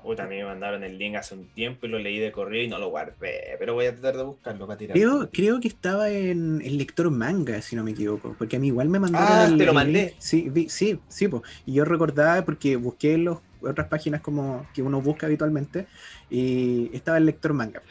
Puta, 0.07 0.23
a 0.23 0.27
mí 0.29 0.37
me 0.37 0.45
mandaron 0.45 0.85
el 0.85 0.97
link 0.99 1.17
hace 1.17 1.35
un 1.35 1.49
tiempo 1.49 1.87
y 1.87 1.89
lo 1.89 1.99
leí 1.99 2.21
de 2.21 2.31
correo 2.31 2.63
y 2.63 2.69
no 2.69 2.79
lo 2.79 2.91
guardé. 2.91 3.57
Pero 3.59 3.75
voy 3.75 3.87
a 3.87 3.93
tratar 3.93 4.17
de 4.17 4.23
buscarlo 4.23 4.65
para 4.65 4.79
tirar. 4.79 4.97
Creo, 4.97 5.29
creo 5.33 5.59
que 5.59 5.67
estaba 5.67 6.09
en 6.11 6.63
el 6.65 6.79
lector 6.79 7.11
manga, 7.11 7.61
si 7.61 7.75
no 7.75 7.83
me 7.83 7.91
equivoco, 7.91 8.37
porque 8.39 8.55
a 8.55 8.59
mí 8.61 8.69
igual 8.69 8.89
me 8.89 9.01
mandaron 9.01 9.29
Ah, 9.29 9.47
el, 9.51 9.59
te 9.59 9.67
lo 9.67 9.75
mandé. 9.75 10.15
Sí, 10.21 10.49
vi- 10.49 10.69
sí, 10.69 11.01
sí, 11.09 11.27
po. 11.27 11.43
y 11.67 11.75
yo 11.75 11.85
recordaba 11.85 12.45
porque 12.45 12.77
busqué 12.77 13.15
en 13.15 13.25
las 13.25 13.39
otras 13.61 13.89
páginas 13.89 14.21
como 14.21 14.65
que 14.73 14.81
uno 14.83 15.01
busca 15.01 15.27
habitualmente 15.27 15.89
y 16.31 16.89
estaba 16.95 17.19
el 17.19 17.27
lector 17.27 17.53
manga. 17.53 17.83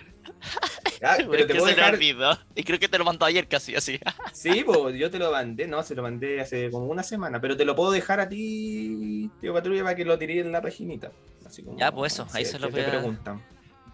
Ah, 1.01 1.17
pero 1.29 1.33
es 1.33 1.47
te 1.47 1.53
puedo 1.55 1.65
dejar. 1.65 1.95
olvidó. 1.95 2.39
Y 2.55 2.63
creo 2.63 2.79
que 2.79 2.87
te 2.87 2.97
lo 2.97 3.03
mandó 3.03 3.25
ayer 3.25 3.45
casi 3.47 3.75
así. 3.75 3.99
Sí, 4.33 4.63
pues 4.65 4.95
yo 4.97 5.09
te 5.09 5.17
lo 5.17 5.31
mandé, 5.31 5.67
no, 5.67 5.81
se 5.83 5.95
lo 5.95 6.03
mandé 6.03 6.41
hace 6.41 6.69
como 6.69 6.85
una 6.87 7.03
semana, 7.03 7.39
pero 7.41 7.55
te 7.57 7.65
lo 7.65 7.75
puedo 7.75 7.91
dejar 7.91 8.19
a 8.19 8.27
ti, 8.29 9.29
tío 9.41 9.53
Patrulla, 9.53 9.83
para 9.83 9.95
que 9.95 10.05
lo 10.05 10.17
tiré 10.17 10.39
en 10.39 10.51
la 10.51 10.61
paginita. 10.61 11.11
Así 11.45 11.63
como, 11.63 11.77
Ya, 11.79 11.91
pues 11.91 12.13
eso, 12.13 12.27
ahí 12.33 12.45
se 12.45 12.59
lo 12.59 12.69
voy 12.69 12.81
a- 12.81 12.89
preguntan. 12.89 13.43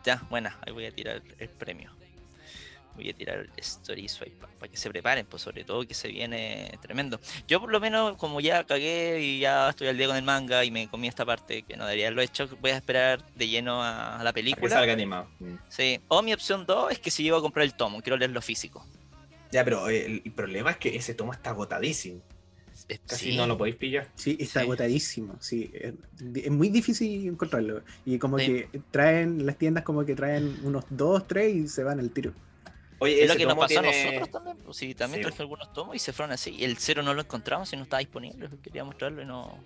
ya, 0.04 0.22
buena, 0.30 0.58
ahí 0.66 0.72
voy 0.74 0.86
a 0.86 0.92
tirar 0.92 1.22
el 1.38 1.50
premio. 1.50 1.92
Voy 2.96 3.10
a 3.10 3.14
tirar 3.14 3.40
el 3.40 3.50
Story 3.56 4.06
para 4.60 4.70
que 4.70 4.76
se 4.76 4.90
preparen, 4.90 5.26
pues 5.26 5.42
sobre 5.42 5.64
todo 5.64 5.88
que 5.88 5.94
se 5.94 6.10
viene 6.10 6.78
tremendo. 6.82 7.22
Yo 7.48 7.62
por 7.62 7.72
lo 7.72 7.80
menos, 7.80 8.18
como 8.18 8.42
ya 8.42 8.66
cagué 8.66 9.22
y 9.22 9.40
ya 9.40 9.70
estoy 9.70 9.88
al 9.88 9.98
día 9.98 10.08
con 10.08 10.18
el 10.18 10.24
manga 10.24 10.66
y 10.66 10.72
me 10.72 10.90
comí 10.90 11.08
esta 11.08 11.26
parte 11.26 11.64
que 11.64 11.78
no 11.78 11.86
debería 11.86 12.08
haberlo 12.08 12.22
hecho, 12.22 12.50
voy 12.60 12.72
a 12.72 12.76
esperar 12.76 13.26
de 13.36 13.48
lleno 13.48 13.82
a, 13.82 14.16
a 14.16 14.18
la 14.18 14.18
Para 14.18 14.30
que 14.32 14.34
película. 14.34 14.76
salga 14.76 14.92
animado. 14.92 15.30
Mm. 15.40 15.56
Sí. 15.70 16.02
O 16.10 16.22
mi 16.22 16.34
opción 16.34 16.66
2 16.66 16.92
es 16.92 17.00
que 17.00 17.12
si 17.12 17.24
llego 17.24 17.38
a 17.38 17.42
comprar 17.42 17.64
el 17.64 17.74
tomo, 17.76 18.02
quiero 18.02 18.18
leerlo 18.18 18.42
físico. 18.42 18.86
Ya, 19.54 19.64
pero 19.64 19.90
eh, 19.90 20.06
el, 20.06 20.22
el 20.26 20.32
problema 20.34 20.72
es 20.72 20.78
que 20.78 20.94
ese 20.96 21.14
tomo 21.14 21.32
está 21.32 21.52
agotadísimo. 21.52 22.22
Casi 23.08 23.32
sí. 23.32 23.38
no 23.38 23.48
lo 23.48 23.58
podéis 23.58 23.76
pillar. 23.76 24.08
Sí, 24.16 24.38
está 24.40 24.60
Sí. 24.62 24.66
agotadísimo, 24.66 25.36
sí. 25.40 25.72
Es, 25.74 25.94
es 26.36 26.52
muy 26.52 26.70
difícil 26.70 27.28
encontrarlo. 27.28 27.82
Y 28.06 28.18
como 28.18 28.38
Sí. 28.40 28.46
que 28.72 28.82
traen, 28.92 29.46
las 29.46 29.58
tiendas 29.58 29.84
como 29.84 30.06
que 30.06 30.16
traen 30.16 30.58
unos 30.64 30.86
dos, 30.90 31.28
tres 31.28 31.56
y 31.56 31.68
se 31.68 31.84
van 31.84 32.00
al 32.00 32.10
tiro. 32.12 32.34
Oye, 33.00 33.24
Es 33.24 33.30
lo 33.30 33.36
que 33.36 33.46
nos 33.48 33.56
pasó 33.58 33.80
a 33.80 33.82
nosotros 33.82 34.30
también. 34.30 34.58
Pues, 34.64 34.78
sí, 34.78 34.94
también 34.94 35.24
Sí. 35.24 35.28
traje 35.28 35.42
algunos 35.42 35.74
tomos 35.74 35.96
y 35.96 36.00
se 36.00 36.14
fueron 36.14 36.34
así. 36.34 36.52
Y 36.52 36.64
el 36.66 36.78
cero 36.78 37.02
no 37.02 37.14
lo 37.16 37.22
encontramos 37.22 37.74
y 37.74 37.76
no 37.78 37.84
estaba 37.84 38.00
disponible. 38.00 38.48
Quería 38.62 38.84
mostrarlo 38.84 39.22
y 39.24 39.26
no. 39.26 39.58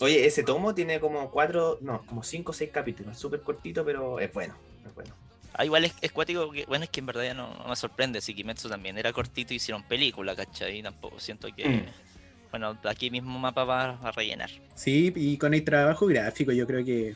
Oye, 0.00 0.26
ese 0.26 0.42
tomo 0.42 0.74
tiene 0.74 1.00
como 1.00 1.30
cuatro, 1.30 1.78
no, 1.80 2.04
como 2.06 2.22
cinco 2.22 2.50
o 2.52 2.54
seis 2.54 2.70
capítulos. 2.70 3.18
Súper 3.18 3.40
cortito, 3.40 3.84
pero 3.84 4.20
es 4.20 4.32
bueno. 4.32 4.54
Es 4.86 4.94
bueno. 4.94 5.14
Ah, 5.54 5.64
igual 5.64 5.86
es, 5.86 5.94
es 6.02 6.12
cuático 6.12 6.52
que, 6.52 6.66
bueno, 6.66 6.84
es 6.84 6.90
que 6.90 7.00
en 7.00 7.06
verdad 7.06 7.24
ya 7.24 7.34
no, 7.34 7.52
no 7.54 7.68
me 7.68 7.74
sorprende. 7.74 8.20
Si 8.20 8.32
Kimetsu 8.34 8.68
también 8.68 8.96
era 8.96 9.12
cortito 9.12 9.52
y 9.54 9.56
hicieron 9.56 9.82
película, 9.82 10.36
¿cachai? 10.36 10.78
Y 10.78 10.82
tampoco 10.82 11.18
siento 11.18 11.48
que. 11.56 11.68
Mm. 11.68 11.86
Bueno, 12.50 12.78
aquí 12.84 13.10
mismo 13.10 13.38
mapa 13.38 13.64
va 13.64 13.98
a 14.02 14.10
rellenar. 14.12 14.50
Sí, 14.74 15.12
y 15.14 15.36
con 15.36 15.52
el 15.54 15.64
trabajo 15.64 16.06
gráfico 16.06 16.52
yo 16.52 16.66
creo 16.66 16.84
que 16.84 17.14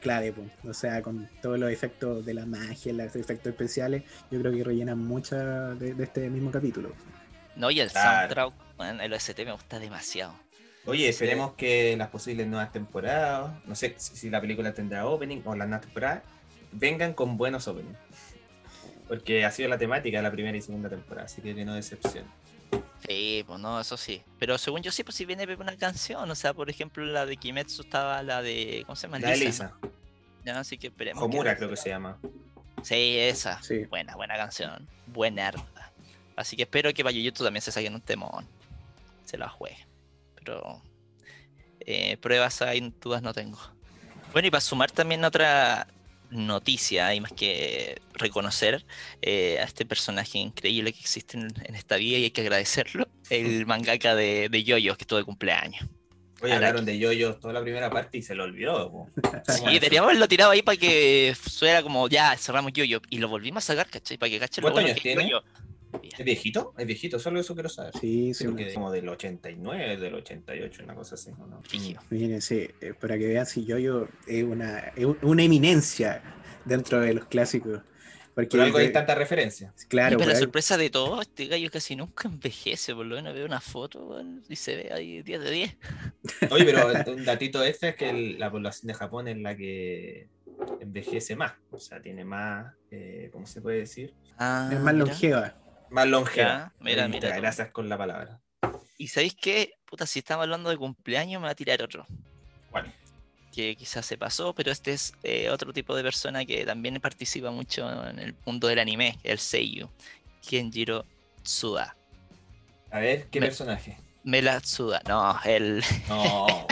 clave, 0.00 0.32
po. 0.32 0.42
o 0.68 0.74
sea, 0.74 1.02
con 1.02 1.28
todos 1.42 1.58
los 1.58 1.70
efectos 1.70 2.24
de 2.24 2.34
la 2.34 2.46
magia, 2.46 2.92
los 2.92 3.14
efectos 3.16 3.46
especiales, 3.52 4.02
yo 4.30 4.40
creo 4.40 4.52
que 4.52 4.64
rellenan 4.64 4.98
mucha 4.98 5.36
de, 5.74 5.94
de 5.94 6.04
este 6.04 6.28
mismo 6.30 6.50
capítulo. 6.50 6.92
No, 7.56 7.70
y 7.70 7.80
el 7.80 7.90
Claro. 7.90 8.28
soundtrack, 8.34 8.76
bueno, 8.76 9.02
el 9.02 9.12
OST 9.12 9.38
me 9.44 9.52
gusta 9.52 9.78
demasiado. 9.78 10.34
Oye, 10.86 11.08
esperemos 11.08 11.54
que 11.54 11.96
las 11.96 12.08
posibles 12.08 12.46
nuevas 12.46 12.72
temporadas, 12.72 13.52
no 13.66 13.74
sé 13.74 13.94
si, 13.98 14.16
si 14.16 14.30
la 14.30 14.40
película 14.40 14.72
tendrá 14.72 15.06
opening 15.06 15.42
o 15.44 15.54
las 15.54 15.68
nuevas 15.68 15.84
temporadas, 15.84 16.22
vengan 16.72 17.12
con 17.12 17.36
buenos 17.36 17.66
openings. 17.68 17.98
Porque 19.08 19.44
ha 19.44 19.50
sido 19.50 19.68
la 19.68 19.78
temática 19.78 20.18
de 20.18 20.22
la 20.22 20.30
primera 20.30 20.56
y 20.56 20.62
segunda 20.62 20.88
temporada, 20.88 21.26
así 21.26 21.40
que 21.42 21.52
no 21.64 21.74
decepción. 21.74 22.24
Sí, 23.08 23.42
pues 23.46 23.58
no, 23.58 23.80
eso 23.80 23.96
sí. 23.96 24.22
Pero 24.38 24.58
según 24.58 24.82
yo 24.82 24.92
sí, 24.92 25.02
pues 25.02 25.16
si 25.16 25.24
viene 25.24 25.46
una 25.54 25.76
canción, 25.78 26.30
o 26.30 26.34
sea, 26.34 26.52
por 26.52 26.68
ejemplo, 26.68 27.04
la 27.06 27.24
de 27.24 27.38
Kimetsu 27.38 27.82
estaba 27.82 28.22
la 28.22 28.42
de. 28.42 28.82
¿Cómo 28.84 28.96
se 28.96 29.06
llama? 29.06 29.18
La 29.18 29.32
Elisa. 29.32 29.72
Ya, 30.44 30.60
así 30.60 30.76
que 30.76 30.88
esperemos. 30.88 31.22
Homura 31.22 31.56
creo 31.56 31.70
que 31.70 31.76
se 31.76 31.88
llama. 31.88 32.18
Sí, 32.82 33.18
esa. 33.18 33.60
Buena, 33.88 34.14
buena 34.14 34.36
canción. 34.36 34.86
Buena. 35.06 35.52
Así 36.36 36.54
que 36.54 36.64
espero 36.64 36.92
que 36.92 37.02
para 37.02 37.12
YouTube 37.12 37.44
también 37.44 37.62
se 37.62 37.72
saquen 37.72 37.94
un 37.94 38.02
temón. 38.02 38.46
Se 39.24 39.38
la 39.38 39.48
juegue. 39.48 39.86
Pero 40.34 40.82
eh, 41.80 42.18
pruebas 42.18 42.60
ahí 42.60 42.92
dudas 43.00 43.22
no 43.22 43.32
tengo. 43.32 43.58
Bueno, 44.32 44.48
y 44.48 44.50
para 44.50 44.60
sumar 44.60 44.90
también 44.90 45.24
otra 45.24 45.88
noticia, 46.30 47.06
hay 47.06 47.20
más 47.20 47.32
que 47.32 48.00
reconocer 48.14 48.84
eh, 49.22 49.58
a 49.60 49.64
este 49.64 49.84
personaje 49.86 50.38
increíble 50.38 50.92
que 50.92 51.00
existe 51.00 51.38
en, 51.38 51.74
esta 51.74 51.96
vida 51.96 52.18
y 52.18 52.24
hay 52.24 52.30
que 52.30 52.42
agradecerlo, 52.42 53.08
el 53.30 53.66
mangaka 53.66 54.14
de, 54.14 54.48
de 54.48 54.64
Yoyos 54.64 54.96
que 54.96 55.02
estuvo 55.02 55.18
de 55.18 55.24
cumpleaños. 55.24 55.86
Oye, 56.40 56.52
hablaron 56.52 56.84
de 56.84 56.96
Yoyos 56.98 57.40
toda 57.40 57.52
la 57.52 57.62
primera 57.62 57.90
parte 57.90 58.18
y 58.18 58.22
se 58.22 58.34
lo 58.34 58.44
olvidó. 58.44 59.06
Sí, 59.48 59.80
teníamos 59.80 60.10
haberlo 60.10 60.28
tirado 60.28 60.52
ahí 60.52 60.62
para 60.62 60.76
que 60.76 61.34
fuera 61.38 61.82
como, 61.82 62.08
ya, 62.08 62.36
cerramos 62.36 62.72
Yoyo 62.72 63.00
y 63.10 63.18
lo 63.18 63.28
volvimos 63.28 63.64
a 63.64 63.66
sacar, 63.66 63.88
¿cachai? 63.88 64.18
Para 64.18 64.30
que 64.30 64.38
cachen 64.38 64.62
lo 64.62 64.70
bueno 64.70 64.94
tiene? 64.94 65.30
¿Es 66.18 66.24
viejito? 66.24 66.74
¿Es 66.76 66.86
viejito? 66.86 67.18
Solo 67.18 67.40
eso 67.40 67.54
quiero 67.54 67.68
saber. 67.68 67.92
Sí, 68.00 68.34
sí. 68.34 68.46
que 68.54 68.74
como 68.74 68.90
del 68.90 69.08
89, 69.08 69.96
del 69.96 70.14
88, 70.14 70.82
una 70.84 70.94
cosa 70.94 71.14
así, 71.14 71.30
¿no? 71.30 71.62
Fíjense, 72.08 72.74
eh, 72.80 72.94
para 72.98 73.18
que 73.18 73.28
vean 73.28 73.46
si 73.46 73.64
yo 73.64 73.76
es 74.26 74.44
una, 74.44 74.78
es 74.96 75.06
una 75.22 75.42
eminencia 75.42 76.22
dentro 76.64 77.00
de 77.00 77.14
los 77.14 77.26
clásicos. 77.26 77.80
Porque 78.34 78.56
por 78.56 78.60
algo 78.60 78.78
hay 78.78 78.92
tanta 78.92 79.16
referencia. 79.16 79.74
Claro. 79.88 80.16
pero 80.16 80.30
la 80.30 80.38
sorpresa 80.38 80.76
de 80.76 80.90
todo, 80.90 81.20
este 81.20 81.46
gallo 81.46 81.70
casi 81.72 81.96
nunca 81.96 82.28
envejece, 82.28 82.94
por 82.94 83.04
lo 83.04 83.16
menos 83.16 83.34
veo 83.34 83.44
una 83.44 83.60
foto 83.60 84.22
y 84.48 84.54
se 84.54 84.76
ve 84.76 84.92
ahí 84.92 85.22
10 85.22 85.40
de 85.40 85.50
10. 85.50 85.76
Oye, 86.50 86.64
pero 86.64 86.86
un 87.16 87.24
datito 87.24 87.64
este 87.64 87.88
es 87.88 87.96
que 87.96 88.36
la 88.38 88.48
población 88.48 88.86
de 88.86 88.94
Japón 88.94 89.26
es 89.26 89.38
la 89.38 89.56
que 89.56 90.28
envejece 90.80 91.34
más, 91.34 91.54
o 91.72 91.80
sea, 91.80 92.00
tiene 92.00 92.24
más, 92.24 92.72
eh, 92.92 93.28
¿cómo 93.32 93.44
se 93.44 93.60
puede 93.60 93.78
decir? 93.78 94.14
Ah, 94.38 94.70
es 94.72 94.78
más 94.80 94.94
longeva. 94.94 95.56
Más 95.90 96.06
longeva. 96.06 96.72
mira, 96.80 97.08
mira. 97.08 97.36
Gracias 97.36 97.70
con 97.70 97.88
la 97.88 97.96
palabra. 97.96 98.40
Y 98.96 99.08
sabéis 99.08 99.36
qué, 99.40 99.74
puta, 99.84 100.06
si 100.06 100.18
estamos 100.18 100.42
hablando 100.42 100.70
de 100.70 100.76
cumpleaños, 100.76 101.40
me 101.40 101.46
va 101.46 101.52
a 101.52 101.54
tirar 101.54 101.80
otro. 101.82 102.04
¿Cuál? 102.70 102.92
Que 103.52 103.76
quizás 103.76 104.04
se 104.04 104.18
pasó, 104.18 104.54
pero 104.54 104.72
este 104.72 104.92
es 104.92 105.14
eh, 105.22 105.48
otro 105.50 105.72
tipo 105.72 105.94
de 105.94 106.02
persona 106.02 106.44
que 106.44 106.66
también 106.66 107.00
participa 107.00 107.50
mucho 107.50 107.88
en 108.08 108.18
el 108.18 108.34
mundo 108.44 108.66
del 108.66 108.80
anime, 108.80 109.18
el 109.22 109.38
Seiyu, 109.38 109.88
Kenjiro 110.46 111.04
Tsuda. 111.42 111.96
A 112.90 112.98
ver, 112.98 113.28
¿qué 113.28 113.40
personaje? 113.40 113.96
Mela 114.24 114.60
Tsuda, 114.60 115.00
no, 115.06 115.38
el. 115.44 115.82
No. 116.08 116.66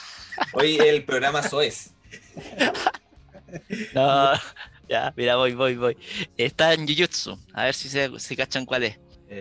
Hoy 0.52 0.76
el 0.76 1.04
programa 1.04 1.42
Soes. 1.42 1.94
no, 3.94 4.32
ya, 4.92 5.12
mira, 5.16 5.36
voy, 5.36 5.54
voy, 5.54 5.76
voy. 5.76 5.96
Está 6.36 6.74
en 6.74 6.86
Jujutsu. 6.86 7.38
A 7.54 7.64
ver 7.64 7.74
si 7.74 7.88
se, 7.88 8.36
cachan 8.36 8.66
cuál 8.66 8.84
es. 8.84 8.98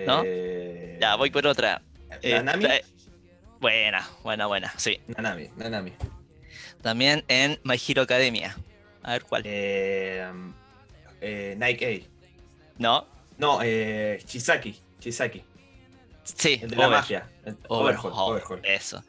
¿No? 0.08 0.24
Eh, 0.26 0.98
ya, 1.02 1.16
voy 1.16 1.30
por 1.30 1.46
otra. 1.46 1.82
¿Nanami? 2.24 2.68
Buena, 3.60 4.08
buena, 4.24 4.48
buena, 4.48 4.74
sí. 4.78 5.00
Nanami, 5.08 5.50
Nanami. 5.58 5.94
También 6.82 7.24
en 7.28 7.60
My 7.64 7.76
Hero 7.76 8.02
Academia. 8.02 8.58
A 9.04 9.12
ver 9.12 9.24
cuál. 9.24 9.44
Eh, 9.46 10.26
eh, 11.20 11.56
Nike 11.60 11.86
A. 11.86 12.82
No. 12.82 13.06
No, 13.38 13.60
eh, 13.62 14.22
Chisaki. 14.26 14.80
Chisaki. 15.00 15.44
Sí, 16.24 16.60
el 16.62 16.70
de 16.70 16.76
la 16.76 16.90
mafia. 16.90 17.30
Overhaul, 17.68 18.42
Eso. 18.64 19.04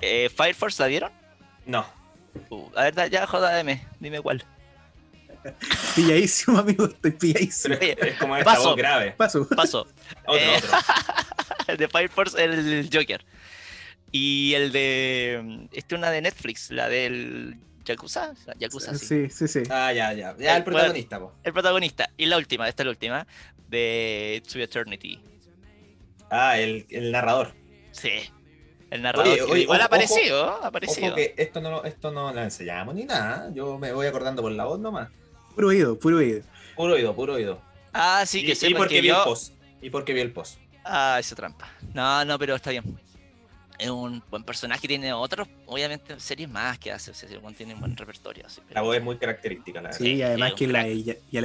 Eh, 0.00 0.28
¿Fire 0.28 0.54
Force 0.54 0.82
la 0.82 0.88
vieron? 0.88 1.12
No. 1.64 1.86
Uh, 2.50 2.70
a 2.76 2.90
ver, 2.90 3.10
ya, 3.10 3.26
jodame, 3.26 3.86
dime 3.98 4.20
cuál. 4.20 4.44
Pilladísimo, 5.94 6.58
amigo, 6.58 6.86
estoy 6.86 7.10
pilladísimo. 7.12 7.74
Es 7.80 8.16
como 8.18 8.36
esta 8.36 8.52
Paso. 8.52 8.68
voz 8.68 8.76
grave. 8.76 9.12
Paso. 9.12 9.48
Paso. 9.56 9.86
otro, 10.26 10.40
eh, 10.40 10.56
otro. 10.56 10.78
el 11.68 11.76
de 11.76 11.88
Fire 11.88 12.08
Force, 12.08 12.42
el 12.42 12.88
Joker. 12.92 13.24
Y 14.12 14.54
el 14.54 14.72
de. 14.72 15.68
Este 15.72 15.94
una 15.94 16.10
de 16.10 16.22
Netflix, 16.22 16.70
la 16.70 16.88
del 16.88 17.58
Yakuza. 17.84 18.34
Yakuza 18.58 18.94
sí. 18.96 19.28
sí, 19.30 19.48
sí, 19.48 19.62
Ah, 19.70 19.92
ya, 19.92 20.12
ya. 20.12 20.36
Ya 20.38 20.56
el, 20.56 20.64
protagonista, 20.64 21.18
po. 21.18 21.32
El 21.42 21.52
protagonista. 21.52 22.10
Y 22.16 22.26
la 22.26 22.36
última, 22.36 22.68
esta 22.68 22.82
es 22.82 22.86
la 22.86 22.90
última, 22.90 23.26
de 23.68 24.42
To 24.50 24.58
Eternity. 24.58 25.20
Ah, 26.30 26.58
el, 26.58 26.86
el 26.90 27.12
narrador. 27.12 27.54
Sí. 27.92 28.10
El 28.90 29.02
narrador. 29.02 29.58
igual 29.58 29.80
ha 29.80 29.86
aparecido, 29.86 30.62
ha 30.62 30.68
aparecido. 30.68 31.14
que 31.14 31.34
esto 31.36 31.60
no, 31.60 31.84
esto 31.84 32.10
no 32.10 32.32
lo 32.32 32.42
enseñamos 32.42 32.94
ni 32.94 33.04
nada. 33.04 33.50
Yo 33.52 33.78
me 33.78 33.92
voy 33.92 34.06
acordando 34.06 34.42
por 34.42 34.52
la 34.52 34.64
voz 34.64 34.78
nomás. 34.78 35.08
Puro 35.56 35.68
oído, 35.68 35.98
puro 35.98 36.18
oído. 36.18 36.42
Puro 36.76 36.94
oído, 36.94 37.16
puro 37.16 37.32
oído. 37.34 37.60
Ah, 37.92 38.24
sí, 38.24 38.46
que 38.46 38.54
sí. 38.54 38.68
Y 38.68 38.74
porque 38.74 39.00
vi 39.00 39.08
el 39.08 39.16
post. 39.24 39.54
Y 39.82 39.90
porque 39.90 40.12
vi 40.12 40.20
el 40.20 40.30
post. 40.30 40.58
Ah, 40.84 41.16
esa 41.18 41.34
trampa. 41.34 41.68
No, 41.92 42.24
no, 42.24 42.38
pero 42.38 42.54
está 42.54 42.70
bien 42.70 42.84
es 43.78 43.90
un 43.90 44.22
buen 44.30 44.42
personaje, 44.42 44.86
tiene 44.88 45.12
otros, 45.12 45.48
obviamente, 45.66 46.18
series 46.18 46.48
más 46.48 46.78
que 46.78 46.92
hace, 46.92 47.10
o 47.10 47.52
tiene 47.52 47.74
un 47.74 47.80
buen 47.80 47.96
repertorio. 47.96 48.44
La 48.70 48.80
voz 48.82 48.96
es 48.96 49.02
muy 49.02 49.16
característica, 49.16 49.80
la 49.80 49.90
verdad. 49.90 49.98
Sí, 49.98 50.22
además 50.22 50.54
que 50.54 50.66
la, 50.66 50.86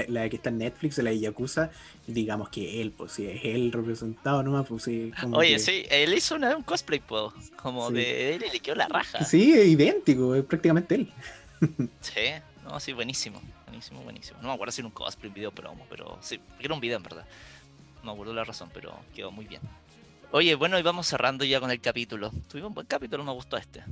la, 0.07 0.29
que 0.29 0.35
está 0.35 0.49
en 0.49 0.59
Netflix, 0.59 0.97
la 0.99 1.09
de 1.09 1.19
Yakuza, 1.19 1.71
digamos 2.07 2.49
que 2.49 2.81
él, 2.81 2.91
pues 2.91 3.13
si 3.13 3.27
es 3.27 3.41
él 3.43 3.71
representado 3.71 4.43
nomás, 4.43 4.67
pues 4.67 4.83
sí. 4.83 5.11
Oye, 5.33 5.59
sí, 5.59 5.85
él 5.89 6.13
hizo 6.13 6.35
una, 6.35 6.55
un 6.55 6.63
cosplay, 6.63 6.99
pues, 6.99 7.31
como 7.55 7.91
de 7.91 8.35
él 8.35 8.45
y 8.47 8.51
le 8.51 8.59
quedó 8.59 8.75
la 8.75 8.87
raja. 8.87 9.23
Sí, 9.25 9.53
es 9.53 9.67
idéntico, 9.67 10.35
es 10.35 10.43
prácticamente 10.43 10.95
él. 10.95 11.13
sí, 12.01 12.21
no, 12.63 12.79
sí, 12.79 12.93
buenísimo, 12.93 13.41
buenísimo, 13.65 14.01
buenísimo. 14.01 14.39
No 14.41 14.49
me 14.49 14.53
acuerdo 14.53 14.71
si 14.71 14.81
era 14.81 14.87
un 14.87 14.93
cosplay, 14.93 15.29
un 15.29 15.33
video 15.33 15.51
promo, 15.51 15.85
pero 15.89 16.17
sí, 16.21 16.39
era 16.59 16.73
un 16.73 16.79
video 16.79 16.97
en 16.97 17.03
verdad. 17.03 17.25
No 17.97 18.05
me 18.05 18.11
acuerdo 18.11 18.33
la 18.33 18.43
razón, 18.43 18.69
pero 18.73 18.97
quedó 19.13 19.31
muy 19.31 19.45
bien. 19.45 19.61
Oye, 20.31 20.55
bueno, 20.55 20.79
y 20.79 20.81
vamos 20.81 21.07
cerrando 21.07 21.43
ya 21.43 21.59
con 21.59 21.71
el 21.71 21.81
capítulo. 21.81 22.31
Tuvimos 22.47 22.69
un 22.69 22.75
buen 22.75 22.87
capítulo, 22.87 23.23
me 23.23 23.33
gustó 23.33 23.57
este. 23.57 23.83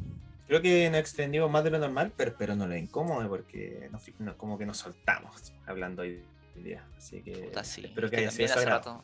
Creo 0.47 0.61
que 0.61 0.89
nos 0.89 0.99
extendimos 0.99 1.51
más 1.51 1.63
de 1.63 1.70
lo 1.70 1.80
normal, 1.80 2.11
pero, 2.15 2.34
pero 2.38 2.55
no 2.55 2.65
lo 2.65 2.76
incómodo 2.76 3.28
porque 3.30 3.89
como 4.38 4.57
que 4.57 4.65
nos 4.65 4.78
soltamos 4.78 5.53
hablando 5.67 6.01
hoy 6.01 6.24
día. 6.55 6.84
Así 6.97 7.22
que 7.22 7.51
espero 7.53 8.09
que, 8.09 8.17
haya 8.17 8.32
sido 8.32 8.55
rato. 8.65 9.03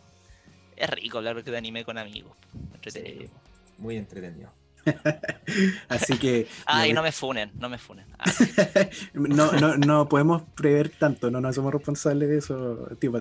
Es 0.75 0.89
rico 0.89 1.19
hablar 1.19 1.43
de 1.43 1.57
anime 1.57 1.85
con 1.85 1.97
amigos. 1.97 2.35
Entretenido. 2.73 3.31
muy 3.77 3.97
entretenido. 3.97 4.51
Así 5.89 6.17
que. 6.17 6.47
Ay, 6.65 6.93
no 6.93 7.03
me 7.03 7.11
funen, 7.11 7.51
no 7.59 7.69
me 7.69 7.77
funen. 7.77 8.05
Ah, 8.17 8.25
no, 9.13 9.51
no, 9.53 9.77
no 9.77 10.07
podemos 10.09 10.43
prever 10.55 10.89
tanto, 10.89 11.29
no 11.31 11.41
nos 11.41 11.55
somos 11.55 11.73
responsables 11.73 12.29
de 12.29 12.37
eso, 12.37 12.89
tío 12.99 13.11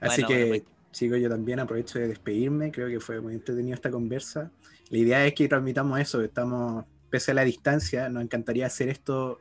Así 0.00 0.24
que 0.24 0.46
pues, 0.46 0.62
Chicos, 0.92 1.20
yo 1.20 1.28
también 1.28 1.60
aprovecho 1.60 1.98
de 1.98 2.08
despedirme, 2.08 2.72
creo 2.72 2.88
que 2.88 2.98
fue 2.98 3.20
muy 3.20 3.34
entretenido 3.34 3.74
esta 3.74 3.90
conversa. 3.90 4.50
La 4.90 4.98
idea 4.98 5.26
es 5.26 5.34
que 5.34 5.46
transmitamos 5.48 6.00
eso, 6.00 6.22
estamos, 6.22 6.86
pese 7.10 7.32
a 7.32 7.34
la 7.34 7.44
distancia, 7.44 8.08
nos 8.08 8.22
encantaría 8.22 8.66
hacer 8.66 8.88
esto 8.88 9.38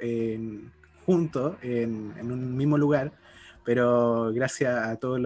juntos, 1.05 1.55
en, 1.61 2.13
un 2.19 2.57
mismo 2.57 2.77
lugar, 2.77 3.13
pero 3.63 4.33
gracias 4.33 4.87
a 4.87 4.97
todas 4.97 5.21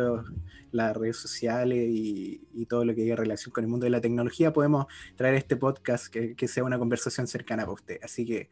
las 0.72 0.96
redes 0.96 1.18
sociales 1.18 1.88
y, 1.90 2.66
todo 2.70 2.86
lo 2.86 2.96
que 2.96 3.02
hay 3.02 3.12
en 3.12 3.18
relación 3.18 3.52
con 3.52 3.64
el 3.64 3.70
mundo 3.70 3.86
de 3.86 3.90
la 3.90 4.00
tecnología, 4.00 4.54
podemos 4.54 4.86
traer 5.16 5.36
este 5.36 5.58
podcast 5.58 6.08
que, 6.08 6.36
que 6.36 6.48
sea 6.48 6.64
una 6.64 6.80
conversación 6.80 7.28
cercana 7.28 7.64
para 7.64 7.74
usted. 7.74 8.00
Así 8.02 8.26
que 8.26 8.50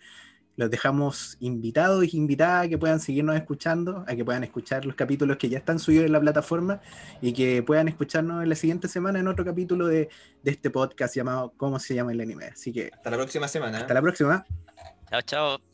los 0.60 0.70
dejamos 0.70 1.38
invitados 1.40 2.14
y 2.14 2.18
invitadas 2.18 2.66
a 2.66 2.68
que 2.68 2.78
puedan 2.78 3.00
seguirnos 3.00 3.38
escuchando, 3.38 4.04
a 4.06 4.14
que 4.14 4.26
puedan 4.26 4.44
escuchar 4.44 4.84
los 4.84 4.94
capítulos 4.94 5.38
que 5.38 5.48
ya 5.48 5.58
están 5.58 5.80
subidos 5.80 6.06
en 6.06 6.12
la 6.12 6.20
plataforma 6.20 6.82
y 7.22 7.32
que 7.32 7.64
puedan 7.64 7.88
escucharnos 7.88 8.44
en 8.44 8.50
la 8.50 8.56
siguiente 8.56 8.90
semana 8.90 9.20
en 9.20 9.30
otro 9.30 9.46
capítulo 9.46 9.88
de, 9.88 10.10
de 10.44 10.52
este 10.52 10.70
podcast 10.70 11.16
llamado 11.16 11.54
¿Cómo 11.56 11.80
se 11.80 11.96
llama 11.96 12.12
el 12.12 12.20
anime? 12.20 12.48
Así 12.48 12.74
que... 12.74 12.92
Hasta 12.94 13.10
la 13.10 13.16
próxima 13.16 13.48
semana. 13.48 13.78
Hasta 13.78 13.94
la 13.94 14.02
próxima. 14.02 14.46
Chao, 15.10 15.22
chao. 15.22 15.69